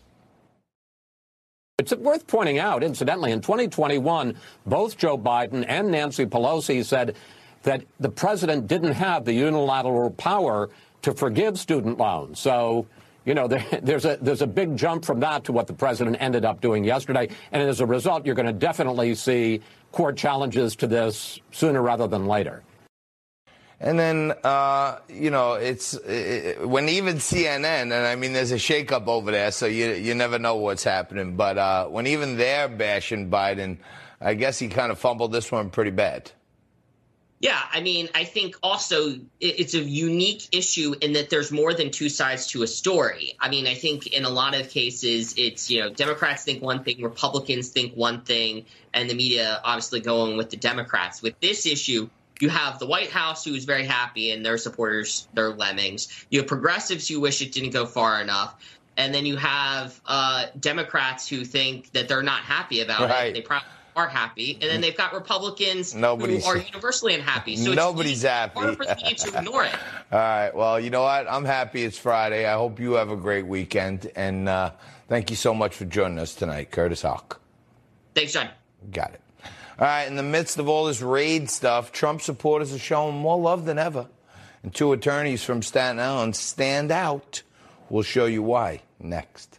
It's 1.78 1.94
worth 1.94 2.26
pointing 2.26 2.58
out, 2.58 2.82
incidentally, 2.82 3.32
in 3.32 3.42
2021, 3.42 4.36
both 4.64 4.96
Joe 4.96 5.18
Biden 5.18 5.64
and 5.68 5.90
Nancy 5.90 6.24
Pelosi 6.24 6.84
said 6.84 7.16
that 7.64 7.84
the 8.00 8.08
president 8.08 8.66
didn't 8.66 8.92
have 8.92 9.24
the 9.24 9.34
unilateral 9.34 10.10
power 10.10 10.70
to 11.02 11.14
forgive 11.14 11.58
student 11.58 11.98
loans. 11.98 12.38
So, 12.38 12.86
you 13.24 13.34
know, 13.34 13.48
there, 13.48 13.64
there's 13.82 14.04
a 14.04 14.18
there's 14.20 14.42
a 14.42 14.46
big 14.46 14.76
jump 14.76 15.04
from 15.04 15.20
that 15.20 15.44
to 15.44 15.52
what 15.52 15.66
the 15.66 15.74
president 15.74 16.16
ended 16.20 16.44
up 16.44 16.60
doing 16.60 16.84
yesterday, 16.84 17.28
and 17.52 17.62
as 17.62 17.80
a 17.80 17.86
result, 17.86 18.26
you're 18.26 18.34
going 18.34 18.46
to 18.46 18.52
definitely 18.52 19.14
see 19.14 19.60
court 19.92 20.16
challenges 20.16 20.76
to 20.76 20.86
this 20.86 21.40
sooner 21.52 21.82
rather 21.82 22.06
than 22.06 22.26
later. 22.26 22.62
And 23.78 23.98
then, 23.98 24.32
uh, 24.42 25.00
you 25.08 25.30
know, 25.30 25.54
it's 25.54 25.92
it, 25.94 26.66
when 26.66 26.88
even 26.88 27.16
CNN, 27.16 27.82
and 27.82 27.92
I 27.92 28.14
mean, 28.16 28.32
there's 28.32 28.52
a 28.52 28.56
shakeup 28.56 29.06
over 29.06 29.30
there, 29.30 29.50
so 29.50 29.66
you 29.66 29.92
you 29.92 30.14
never 30.14 30.38
know 30.38 30.56
what's 30.56 30.84
happening. 30.84 31.36
But 31.36 31.58
uh, 31.58 31.86
when 31.86 32.06
even 32.06 32.38
they're 32.38 32.68
bashing 32.68 33.30
Biden, 33.30 33.78
I 34.20 34.32
guess 34.32 34.58
he 34.58 34.68
kind 34.68 34.90
of 34.90 34.98
fumbled 34.98 35.32
this 35.32 35.52
one 35.52 35.68
pretty 35.68 35.90
bad. 35.90 36.32
Yeah, 37.38 37.60
I 37.70 37.80
mean, 37.80 38.08
I 38.14 38.24
think 38.24 38.56
also 38.62 39.14
it's 39.40 39.74
a 39.74 39.80
unique 39.80 40.48
issue 40.52 40.94
in 41.02 41.12
that 41.12 41.28
there's 41.28 41.52
more 41.52 41.74
than 41.74 41.90
two 41.90 42.08
sides 42.08 42.46
to 42.48 42.62
a 42.62 42.66
story. 42.66 43.34
I 43.38 43.50
mean, 43.50 43.66
I 43.66 43.74
think 43.74 44.06
in 44.06 44.24
a 44.24 44.30
lot 44.30 44.58
of 44.58 44.70
cases, 44.70 45.34
it's, 45.36 45.70
you 45.70 45.80
know, 45.80 45.90
Democrats 45.90 46.44
think 46.44 46.62
one 46.62 46.82
thing, 46.82 47.02
Republicans 47.02 47.68
think 47.68 47.94
one 47.94 48.22
thing, 48.22 48.64
and 48.94 49.10
the 49.10 49.14
media 49.14 49.60
obviously 49.62 50.00
going 50.00 50.38
with 50.38 50.48
the 50.48 50.56
Democrats. 50.56 51.20
With 51.20 51.38
this 51.40 51.66
issue, 51.66 52.08
you 52.40 52.48
have 52.48 52.78
the 52.78 52.86
White 52.86 53.10
House 53.10 53.44
who 53.44 53.54
is 53.54 53.66
very 53.66 53.84
happy 53.84 54.30
and 54.30 54.44
their 54.44 54.56
supporters, 54.56 55.28
their 55.34 55.50
lemmings. 55.50 56.26
You 56.30 56.40
have 56.40 56.48
progressives 56.48 57.06
who 57.06 57.20
wish 57.20 57.42
it 57.42 57.52
didn't 57.52 57.70
go 57.70 57.84
far 57.84 58.22
enough. 58.22 58.54
And 58.96 59.14
then 59.14 59.26
you 59.26 59.36
have 59.36 60.00
uh, 60.06 60.46
Democrats 60.58 61.28
who 61.28 61.44
think 61.44 61.92
that 61.92 62.08
they're 62.08 62.22
not 62.22 62.40
happy 62.40 62.80
about 62.80 63.10
right. 63.10 63.26
it. 63.26 63.34
They 63.34 63.42
probably 63.42 63.68
are 63.96 64.06
happy, 64.08 64.58
and 64.60 64.70
then 64.70 64.82
they've 64.82 64.96
got 64.96 65.14
Republicans 65.14 65.94
nobody's, 65.94 66.44
who 66.44 66.50
are 66.50 66.58
universally 66.58 67.14
unhappy. 67.14 67.56
So 67.56 67.72
nobody's 67.72 68.22
happy. 68.22 68.60
Hard 68.60 68.76
for 68.76 68.84
the 68.84 68.94
to 68.94 69.38
ignore 69.38 69.64
it. 69.64 69.74
All 70.12 70.18
right. 70.18 70.54
Well, 70.54 70.78
you 70.78 70.90
know 70.90 71.02
what? 71.02 71.26
I'm 71.28 71.46
happy 71.46 71.82
it's 71.82 71.96
Friday. 71.96 72.46
I 72.46 72.54
hope 72.54 72.78
you 72.78 72.92
have 72.92 73.10
a 73.10 73.16
great 73.16 73.46
weekend, 73.46 74.12
and 74.14 74.48
uh, 74.48 74.72
thank 75.08 75.30
you 75.30 75.36
so 75.36 75.54
much 75.54 75.74
for 75.74 75.86
joining 75.86 76.18
us 76.18 76.34
tonight, 76.34 76.70
Curtis 76.70 77.02
Houck. 77.02 77.40
Thanks, 78.14 78.34
John. 78.34 78.50
Got 78.92 79.14
it. 79.14 79.20
All 79.78 79.86
right. 79.86 80.04
In 80.04 80.16
the 80.16 80.22
midst 80.22 80.58
of 80.58 80.68
all 80.68 80.84
this 80.84 81.00
raid 81.00 81.48
stuff, 81.48 81.90
Trump 81.90 82.20
supporters 82.20 82.74
are 82.74 82.78
showing 82.78 83.16
more 83.16 83.38
love 83.38 83.64
than 83.64 83.78
ever, 83.78 84.06
and 84.62 84.74
two 84.74 84.92
attorneys 84.92 85.42
from 85.42 85.62
Staten 85.62 85.98
Island 85.98 86.36
stand 86.36 86.92
out. 86.92 87.42
We'll 87.88 88.02
show 88.02 88.26
you 88.26 88.42
why 88.42 88.82
next. 89.00 89.55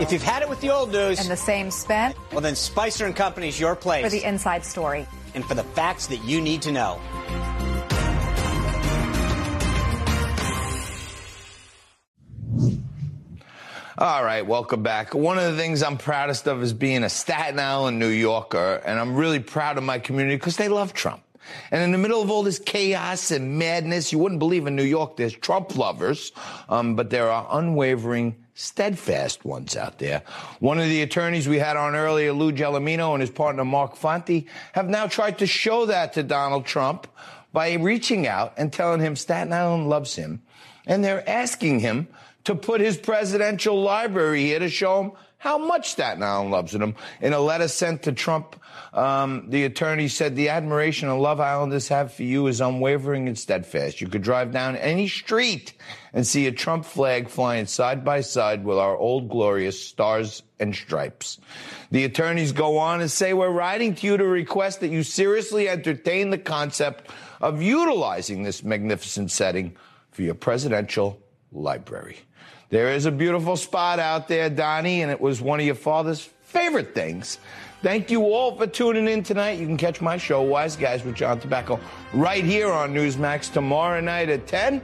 If 0.00 0.12
you've 0.12 0.22
had 0.22 0.40
it 0.40 0.48
with 0.48 0.62
the 0.62 0.70
old 0.70 0.92
news 0.92 1.20
and 1.20 1.28
the 1.28 1.36
same 1.36 1.70
spin, 1.70 2.14
well, 2.32 2.40
then 2.40 2.56
Spicer 2.56 3.04
and 3.04 3.14
Company's 3.14 3.60
your 3.60 3.76
place 3.76 4.02
for 4.02 4.08
the 4.08 4.24
inside 4.24 4.64
story 4.64 5.06
and 5.34 5.44
for 5.44 5.52
the 5.52 5.62
facts 5.62 6.06
that 6.06 6.24
you 6.24 6.40
need 6.40 6.62
to 6.62 6.72
know. 6.72 6.98
All 13.98 14.24
right, 14.24 14.40
welcome 14.40 14.82
back. 14.82 15.12
One 15.14 15.36
of 15.36 15.52
the 15.52 15.58
things 15.58 15.82
I'm 15.82 15.98
proudest 15.98 16.48
of 16.48 16.62
is 16.62 16.72
being 16.72 17.04
a 17.04 17.10
Staten 17.10 17.58
Island 17.58 17.98
New 17.98 18.08
Yorker, 18.08 18.80
and 18.82 18.98
I'm 18.98 19.14
really 19.14 19.40
proud 19.40 19.76
of 19.76 19.84
my 19.84 19.98
community 19.98 20.36
because 20.36 20.56
they 20.56 20.68
love 20.68 20.94
Trump. 20.94 21.22
And 21.70 21.82
in 21.82 21.92
the 21.92 21.98
middle 21.98 22.22
of 22.22 22.30
all 22.30 22.42
this 22.42 22.58
chaos 22.58 23.30
and 23.30 23.58
madness, 23.58 24.12
you 24.12 24.18
wouldn't 24.18 24.38
believe 24.38 24.66
in 24.66 24.76
New 24.76 24.82
York 24.82 25.18
there's 25.18 25.34
Trump 25.34 25.76
lovers, 25.76 26.32
um, 26.70 26.96
but 26.96 27.10
there 27.10 27.30
are 27.30 27.46
unwavering 27.50 28.39
steadfast 28.60 29.42
ones 29.42 29.74
out 29.74 29.98
there. 29.98 30.22
One 30.58 30.78
of 30.78 30.84
the 30.84 31.00
attorneys 31.00 31.48
we 31.48 31.58
had 31.58 31.78
on 31.78 31.96
earlier, 31.96 32.32
Lou 32.32 32.52
Gelormino, 32.52 33.14
and 33.14 33.22
his 33.22 33.30
partner 33.30 33.64
Mark 33.64 33.96
Fonte, 33.96 34.44
have 34.72 34.86
now 34.86 35.06
tried 35.06 35.38
to 35.38 35.46
show 35.46 35.86
that 35.86 36.12
to 36.12 36.22
Donald 36.22 36.66
Trump 36.66 37.06
by 37.54 37.72
reaching 37.74 38.26
out 38.26 38.52
and 38.58 38.70
telling 38.70 39.00
him 39.00 39.16
Staten 39.16 39.52
Island 39.52 39.88
loves 39.88 40.14
him. 40.14 40.42
And 40.86 41.02
they're 41.02 41.28
asking 41.28 41.80
him 41.80 42.08
to 42.44 42.54
put 42.54 42.82
his 42.82 42.98
presidential 42.98 43.80
library 43.80 44.42
here 44.42 44.58
to 44.58 44.68
show 44.68 45.04
him 45.04 45.12
how 45.38 45.56
much 45.56 45.92
Staten 45.92 46.22
Island 46.22 46.50
loves 46.50 46.74
him. 46.74 46.94
In 47.22 47.32
a 47.32 47.40
letter 47.40 47.66
sent 47.66 48.02
to 48.02 48.12
Trump, 48.12 48.59
um, 48.92 49.50
the 49.50 49.64
attorney 49.64 50.08
said 50.08 50.34
the 50.34 50.48
admiration 50.48 51.08
and 51.08 51.20
love 51.20 51.40
Islanders 51.40 51.88
have 51.88 52.12
for 52.12 52.22
you 52.22 52.46
is 52.46 52.60
unwavering 52.60 53.28
and 53.28 53.38
steadfast. 53.38 54.00
You 54.00 54.08
could 54.08 54.22
drive 54.22 54.52
down 54.52 54.76
any 54.76 55.08
street 55.08 55.74
and 56.12 56.26
see 56.26 56.46
a 56.46 56.52
Trump 56.52 56.84
flag 56.84 57.28
flying 57.28 57.66
side 57.66 58.04
by 58.04 58.20
side 58.20 58.64
with 58.64 58.78
our 58.78 58.96
old 58.96 59.28
glorious 59.28 59.80
stars 59.82 60.42
and 60.58 60.74
stripes. 60.74 61.38
The 61.90 62.04
attorneys 62.04 62.52
go 62.52 62.78
on 62.78 63.00
and 63.00 63.10
say, 63.10 63.32
we're 63.32 63.50
writing 63.50 63.94
to 63.96 64.06
you 64.06 64.16
to 64.16 64.26
request 64.26 64.80
that 64.80 64.88
you 64.88 65.02
seriously 65.02 65.68
entertain 65.68 66.30
the 66.30 66.38
concept 66.38 67.10
of 67.40 67.62
utilizing 67.62 68.42
this 68.42 68.62
magnificent 68.62 69.30
setting 69.30 69.76
for 70.10 70.22
your 70.22 70.34
presidential 70.34 71.20
library. 71.52 72.18
There 72.70 72.92
is 72.92 73.06
a 73.06 73.10
beautiful 73.10 73.56
spot 73.56 73.98
out 73.98 74.28
there, 74.28 74.48
Donnie, 74.48 75.02
and 75.02 75.10
it 75.10 75.20
was 75.20 75.40
one 75.40 75.58
of 75.58 75.66
your 75.66 75.74
father's 75.74 76.20
favorite 76.20 76.94
things. 76.94 77.38
Thank 77.82 78.10
you 78.10 78.24
all 78.24 78.54
for 78.56 78.66
tuning 78.66 79.08
in 79.08 79.22
tonight. 79.22 79.58
You 79.58 79.66
can 79.66 79.78
catch 79.78 80.02
my 80.02 80.18
show, 80.18 80.42
Wise 80.42 80.76
Guys 80.76 81.02
with 81.02 81.14
John 81.14 81.40
Tabacco, 81.40 81.80
right 82.12 82.44
here 82.44 82.70
on 82.70 82.92
Newsmax 82.92 83.50
tomorrow 83.50 84.00
night 84.00 84.28
at 84.28 84.46
10. 84.46 84.82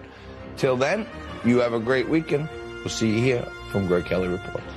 Till 0.56 0.76
then, 0.78 1.06
you 1.44 1.58
have 1.58 1.74
a 1.74 1.78
great 1.78 2.08
weekend. 2.08 2.48
We'll 2.76 2.88
see 2.88 3.10
you 3.10 3.20
here 3.20 3.46
from 3.70 3.86
Greg 3.86 4.06
Kelly 4.06 4.28
Reports. 4.28 4.75